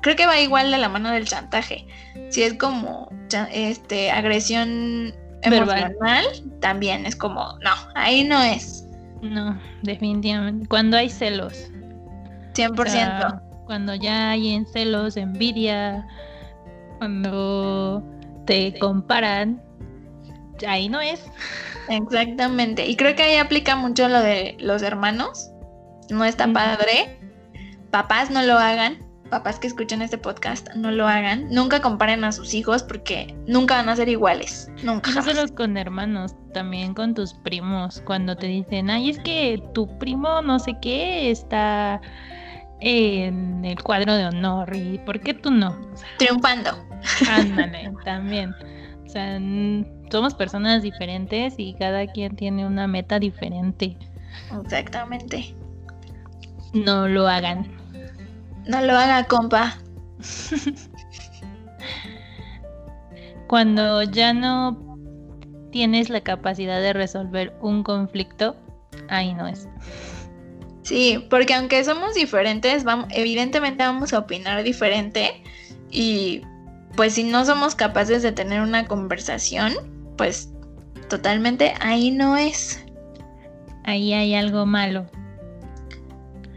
creo 0.00 0.16
que 0.16 0.26
va 0.26 0.40
igual 0.40 0.70
de 0.70 0.78
la 0.78 0.88
mano 0.88 1.10
del 1.10 1.26
chantaje. 1.26 1.86
Si 2.30 2.42
es 2.42 2.54
como 2.54 3.08
este 3.52 4.10
agresión 4.10 5.14
emocional, 5.42 6.24
también 6.60 7.06
es 7.06 7.16
como, 7.16 7.58
no, 7.62 7.70
ahí 7.94 8.24
no 8.24 8.42
es. 8.42 8.86
No, 9.22 9.58
definitivamente. 9.82 10.66
Cuando 10.68 10.96
hay 10.96 11.10
celos. 11.10 11.70
100% 12.54 13.50
cuando 13.70 13.94
ya 13.94 14.30
hay 14.30 14.52
en 14.52 14.66
celos, 14.66 15.16
envidia, 15.16 16.04
cuando 16.98 18.02
te 18.44 18.76
comparan, 18.80 19.62
ahí 20.66 20.88
no 20.88 21.00
es. 21.00 21.24
Exactamente. 21.88 22.84
Y 22.88 22.96
creo 22.96 23.14
que 23.14 23.22
ahí 23.22 23.36
aplica 23.36 23.76
mucho 23.76 24.08
lo 24.08 24.18
de 24.18 24.56
los 24.58 24.82
hermanos. 24.82 25.52
No 26.08 26.24
está 26.24 26.52
padre. 26.52 27.20
Papás 27.92 28.32
no 28.32 28.42
lo 28.42 28.58
hagan. 28.58 28.98
Papás 29.30 29.60
que 29.60 29.68
escuchen 29.68 30.02
este 30.02 30.18
podcast, 30.18 30.74
no 30.74 30.90
lo 30.90 31.06
hagan. 31.06 31.48
Nunca 31.50 31.80
comparen 31.80 32.24
a 32.24 32.32
sus 32.32 32.52
hijos 32.52 32.82
porque 32.82 33.32
nunca 33.46 33.76
van 33.76 33.88
a 33.88 33.94
ser 33.94 34.08
iguales. 34.08 34.68
Nunca. 34.82 35.12
No 35.12 35.22
solo 35.22 35.54
con 35.54 35.76
hermanos, 35.76 36.34
también 36.52 36.94
con 36.94 37.14
tus 37.14 37.34
primos. 37.34 38.02
Cuando 38.04 38.34
te 38.34 38.48
dicen, 38.48 38.90
ay, 38.90 39.10
es 39.10 39.20
que 39.20 39.62
tu 39.72 39.86
primo 39.98 40.42
no 40.42 40.58
sé 40.58 40.76
qué 40.82 41.30
está 41.30 42.00
en 42.80 43.64
el 43.64 43.80
cuadro 43.82 44.16
de 44.16 44.26
honor 44.26 44.74
y 44.74 44.98
¿por 44.98 45.20
qué 45.20 45.32
tú 45.32 45.52
no? 45.52 45.80
Triunfando. 46.18 46.70
Ándale, 47.30 47.92
también. 48.04 48.52
O 49.06 49.08
sea, 49.08 49.38
somos 50.10 50.34
personas 50.34 50.82
diferentes 50.82 51.54
y 51.56 51.74
cada 51.74 52.04
quien 52.08 52.34
tiene 52.34 52.66
una 52.66 52.88
meta 52.88 53.20
diferente. 53.20 53.96
Exactamente. 54.64 55.54
No 56.72 57.06
lo 57.06 57.28
hagan. 57.28 57.79
No 58.66 58.80
lo 58.82 58.96
haga, 58.96 59.24
compa. 59.24 59.78
Cuando 63.46 64.02
ya 64.04 64.32
no 64.32 64.78
tienes 65.72 66.08
la 66.10 66.20
capacidad 66.20 66.80
de 66.80 66.92
resolver 66.92 67.52
un 67.60 67.82
conflicto, 67.82 68.56
ahí 69.08 69.34
no 69.34 69.46
es. 69.46 69.68
Sí, 70.82 71.26
porque 71.30 71.54
aunque 71.54 71.84
somos 71.84 72.14
diferentes, 72.14 72.84
vamos, 72.84 73.06
evidentemente 73.10 73.84
vamos 73.84 74.12
a 74.12 74.18
opinar 74.18 74.62
diferente 74.62 75.42
y 75.90 76.42
pues 76.96 77.14
si 77.14 77.24
no 77.24 77.44
somos 77.44 77.74
capaces 77.74 78.22
de 78.22 78.32
tener 78.32 78.60
una 78.60 78.86
conversación, 78.86 79.74
pues 80.16 80.50
totalmente 81.08 81.74
ahí 81.80 82.10
no 82.10 82.36
es. 82.36 82.84
Ahí 83.84 84.12
hay 84.12 84.34
algo 84.34 84.66
malo. 84.66 85.06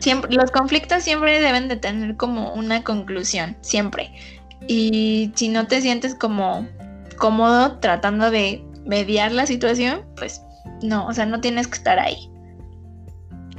Siempre, 0.04 0.36
los 0.36 0.52
conflictos 0.52 1.02
siempre 1.02 1.40
deben 1.40 1.70
de 1.70 1.78
tener 1.78 2.18
como 2.18 2.52
una 2.56 2.84
conclusión, 2.84 3.56
siempre. 3.62 4.12
Y 4.68 5.32
si 5.34 5.48
no 5.48 5.66
te 5.66 5.80
sientes 5.80 6.14
como 6.14 6.68
cómodo 7.18 7.80
tratando 7.80 8.30
de 8.30 8.62
mediar 8.86 9.32
la 9.32 9.46
situación, 9.46 10.04
pues 10.18 10.42
no, 10.82 11.08
o 11.08 11.14
sea, 11.14 11.26
no 11.26 11.40
tienes 11.40 11.70
que 11.70 11.78
estar 11.78 12.00
ahí. 12.00 12.30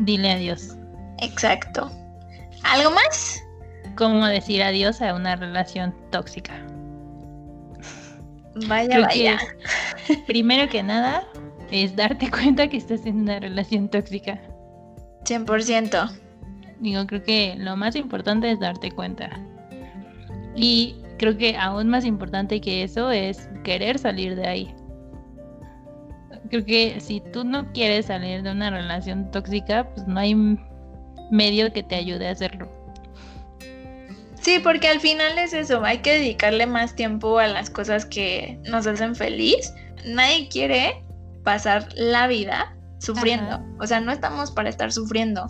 Dile 0.01 0.33
adiós. 0.33 0.77
Exacto. 1.23 1.91
¿Algo 2.63 2.91
más? 2.91 3.43
¿Cómo 3.97 4.27
decir 4.27 4.63
adiós 4.63 5.01
a 5.01 5.15
una 5.15 5.37
relación 5.37 5.95
tóxica? 6.11 6.53
Vaya, 8.69 9.01
vaya. 9.01 9.39
primero 10.27 10.69
que 10.69 10.83
nada, 10.83 11.27
es 11.71 11.97
darte 11.97 12.31
cuenta 12.31 12.69
que 12.69 12.77
estás 12.77 13.07
en 13.07 13.21
una 13.21 13.41
relación 13.41 13.89
tóxica. 13.89 14.39
100%. 15.25 16.24
Digo, 16.81 17.07
creo 17.07 17.23
que 17.23 17.55
lo 17.59 17.77
más 17.77 17.97
importante 17.97 18.51
es 18.51 18.61
darte 18.61 18.91
cuenta. 18.91 19.31
Y 20.57 20.97
creo 21.19 21.37
que 21.37 21.57
aún 21.57 21.89
más 21.89 22.05
importante 22.05 22.61
que 22.61 22.83
eso 22.83 23.11
es 23.11 23.49
querer 23.63 23.99
salir 23.99 24.37
de 24.37 24.47
ahí. 24.47 24.75
Creo 26.51 26.65
que 26.65 27.01
si 27.01 27.21
tú 27.33 27.45
no 27.45 27.73
quieres 27.73 28.07
salir 28.07 28.43
de 28.43 28.51
una 28.51 28.71
relación 28.71 29.31
tóxica, 29.31 29.89
pues 29.95 30.07
no 30.07 30.21
hay 30.21 30.35
medio 31.31 31.73
que 31.73 31.83
te 31.83 31.97
ayude 31.97 32.29
a 32.29 32.33
hacerlo. 32.33 32.71
Sí, 34.41 34.59
porque 34.63 34.89
al 34.89 35.01
final 35.01 35.39
es 35.39 35.55
eso, 35.55 35.83
hay 35.85 35.99
que 35.99 36.13
dedicarle 36.13 36.67
más 36.67 36.95
tiempo 36.95 37.39
a 37.39 37.47
las 37.47 37.71
cosas 37.71 38.05
que 38.05 38.59
nos 38.65 38.87
hacen 38.87 39.17
feliz. 39.17 39.73
Nadie 40.05 40.49
quiere 40.49 41.03
pasar 41.45 41.89
la 41.95 42.27
vida 42.27 42.77
sufriendo. 42.99 43.65
O 43.81 43.87
sea, 43.87 44.01
no 44.01 44.13
estamos 44.13 44.51
para 44.51 44.69
estar 44.69 44.93
sufriendo. 44.93 45.47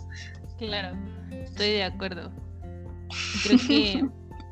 Claro, 0.59 0.97
estoy 1.55 1.71
de 1.71 1.85
acuerdo. 1.85 2.33
Creo 3.45 3.59
que 3.59 4.05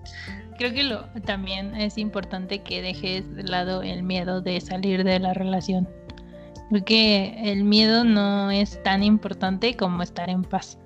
creo 0.59 0.72
que 0.72 0.84
lo, 0.84 1.05
también 1.26 1.74
es 1.74 1.98
importante 1.98 2.61
que 2.62 2.80
dejes 2.80 3.34
de 3.34 3.42
lado 3.42 3.82
el 3.82 4.05
miedo 4.05 4.40
de 4.40 4.61
salir 4.61 5.03
de 5.03 5.18
la 5.18 5.34
relación. 5.34 5.88
Porque 6.70 7.34
el 7.42 7.64
miedo 7.64 8.05
no 8.05 8.50
es 8.50 8.80
tan 8.82 9.03
importante 9.03 9.76
como 9.76 10.03
estar 10.03 10.30
en 10.30 10.42
paz. 10.42 10.78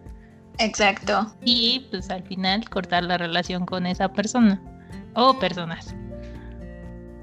Exacto. 0.58 1.32
Y 1.44 1.86
pues 1.90 2.08
al 2.10 2.22
final 2.22 2.68
cortar 2.70 3.04
la 3.04 3.18
relación 3.18 3.66
con 3.66 3.86
esa 3.86 4.08
persona 4.08 4.60
o 5.14 5.38
personas. 5.38 5.94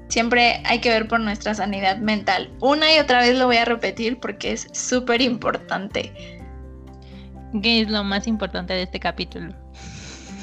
Siempre 0.08 0.62
hay 0.64 0.78
que 0.80 0.90
ver 0.90 1.08
por 1.08 1.18
nuestra 1.18 1.54
sanidad 1.54 1.98
mental. 1.98 2.52
Una 2.60 2.94
y 2.94 3.00
otra 3.00 3.18
vez 3.18 3.36
lo 3.36 3.46
voy 3.46 3.56
a 3.56 3.64
repetir 3.64 4.20
porque 4.20 4.52
es 4.52 4.68
súper 4.72 5.20
importante. 5.20 6.33
¿Qué 7.62 7.80
es 7.80 7.90
lo 7.90 8.04
más 8.04 8.26
importante 8.26 8.72
de 8.72 8.82
este 8.82 9.00
capítulo? 9.00 9.54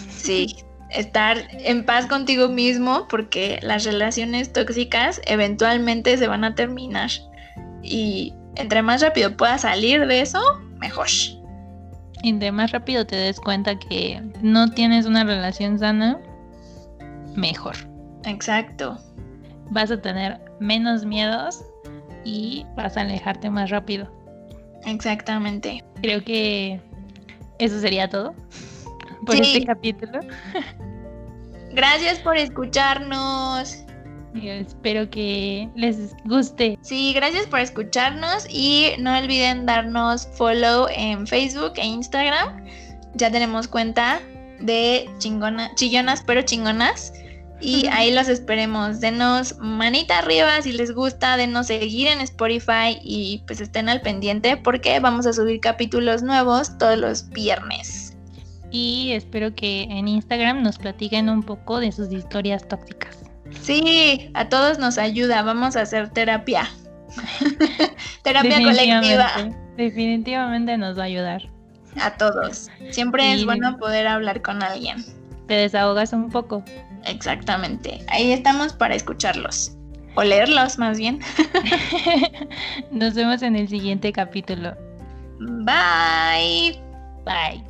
Sí, 0.10 0.56
estar 0.90 1.38
en 1.52 1.86
paz 1.86 2.06
contigo 2.08 2.48
mismo 2.50 3.08
porque 3.10 3.60
las 3.62 3.84
relaciones 3.84 4.54
tóxicas 4.54 5.22
eventualmente 5.26 6.18
se 6.18 6.28
van 6.28 6.44
a 6.44 6.56
terminar. 6.56 7.10
Y 7.84 8.34
entre 8.56 8.82
más 8.82 9.02
rápido 9.02 9.36
puedas 9.36 9.62
salir 9.62 10.06
de 10.08 10.22
eso, 10.22 10.42
mejor 10.80 11.08
de 12.24 12.52
más 12.52 12.72
rápido 12.72 13.06
te 13.06 13.16
des 13.16 13.40
cuenta 13.40 13.78
que 13.78 14.22
no 14.42 14.72
tienes 14.72 15.06
una 15.06 15.24
relación 15.24 15.80
sana, 15.80 16.20
mejor. 17.36 17.76
Exacto. 18.26 18.98
Vas 19.72 19.90
a 19.90 20.02
tener 20.02 20.40
menos 20.60 21.06
miedos 21.06 21.64
y 22.24 22.66
vas 22.76 22.98
a 22.98 23.02
alejarte 23.02 23.50
más 23.50 23.70
rápido. 23.70 24.12
Exactamente. 24.86 25.84
Creo 26.02 26.24
que 26.24 26.80
eso 27.62 27.80
sería 27.80 28.10
todo 28.10 28.34
por 29.26 29.36
este 29.36 29.64
capítulo. 29.66 30.20
Gracias 31.74 32.20
por 32.20 32.38
escucharnos. 32.38 33.86
Yo 34.34 34.52
espero 34.52 35.10
que 35.10 35.70
les 35.76 36.16
guste. 36.26 36.78
Sí, 36.82 37.12
gracias 37.14 37.48
por 37.48 37.60
escucharnos 37.60 38.46
y 38.50 38.92
no 38.98 39.18
olviden 39.18 39.66
darnos 39.66 40.28
follow 40.38 40.88
en 40.90 41.28
Facebook 41.28 41.74
e 41.76 41.86
Instagram. 41.86 42.66
Ya 43.16 43.30
tenemos 43.30 43.68
cuenta 43.68 44.22
de 44.62 45.10
chingona, 45.20 45.74
chillonas 45.76 46.24
pero 46.26 46.42
chingonas. 46.44 47.14
Y 47.62 47.88
ahí 47.88 48.12
los 48.12 48.28
esperemos. 48.28 49.00
Denos 49.00 49.58
manita 49.60 50.18
arriba 50.18 50.62
si 50.62 50.72
les 50.72 50.94
gusta, 50.94 51.38
denos 51.38 51.68
seguir 51.68 52.08
en 52.08 52.20
Spotify 52.22 53.00
y 53.04 53.44
pues 53.46 53.62
estén 53.62 53.88
al 53.88 54.02
pendiente 54.02 54.58
porque 54.58 55.00
vamos 55.00 55.28
a 55.28 55.34
subir 55.34 55.60
capítulos 55.60 56.24
nuevos 56.24 56.78
todos 56.78 56.98
los 56.98 57.30
viernes. 57.30 58.18
Y 58.72 59.12
espero 59.12 59.54
que 59.54 59.84
en 59.84 60.08
Instagram 60.08 60.64
nos 60.64 60.78
platiquen 60.78 61.30
un 61.30 61.44
poco 61.44 61.80
de 61.80 61.92
sus 61.92 62.12
historias 62.12 62.68
tóxicas. 62.68 63.18
Sí, 63.62 64.32
a 64.34 64.50
todos 64.50 64.80
nos 64.80 64.98
ayuda. 64.98 65.44
Vamos 65.44 65.76
a 65.76 65.82
hacer 65.82 66.10
terapia. 66.10 66.70
terapia 68.24 68.62
colectiva. 68.64 69.30
Definitivamente 69.78 70.78
nos 70.78 70.98
va 70.98 71.04
a 71.04 71.06
ayudar. 71.06 71.42
A 72.00 72.16
todos. 72.16 72.70
Siempre 72.92 73.34
es 73.34 73.46
bueno 73.46 73.78
poder 73.78 74.08
hablar 74.08 74.42
con 74.42 74.64
alguien. 74.64 75.04
Te 75.48 75.56
desahogas 75.56 76.14
un 76.14 76.30
poco. 76.30 76.64
Exactamente. 77.06 78.04
Ahí 78.08 78.32
estamos 78.32 78.74
para 78.74 78.96
escucharlos. 78.96 79.76
O 80.16 80.24
leerlos 80.24 80.78
más 80.78 80.98
bien. 80.98 81.20
Nos 82.92 83.14
vemos 83.14 83.42
en 83.42 83.56
el 83.56 83.68
siguiente 83.70 84.12
capítulo. 84.12 84.76
Bye. 85.40 86.78
Bye. 87.26 87.64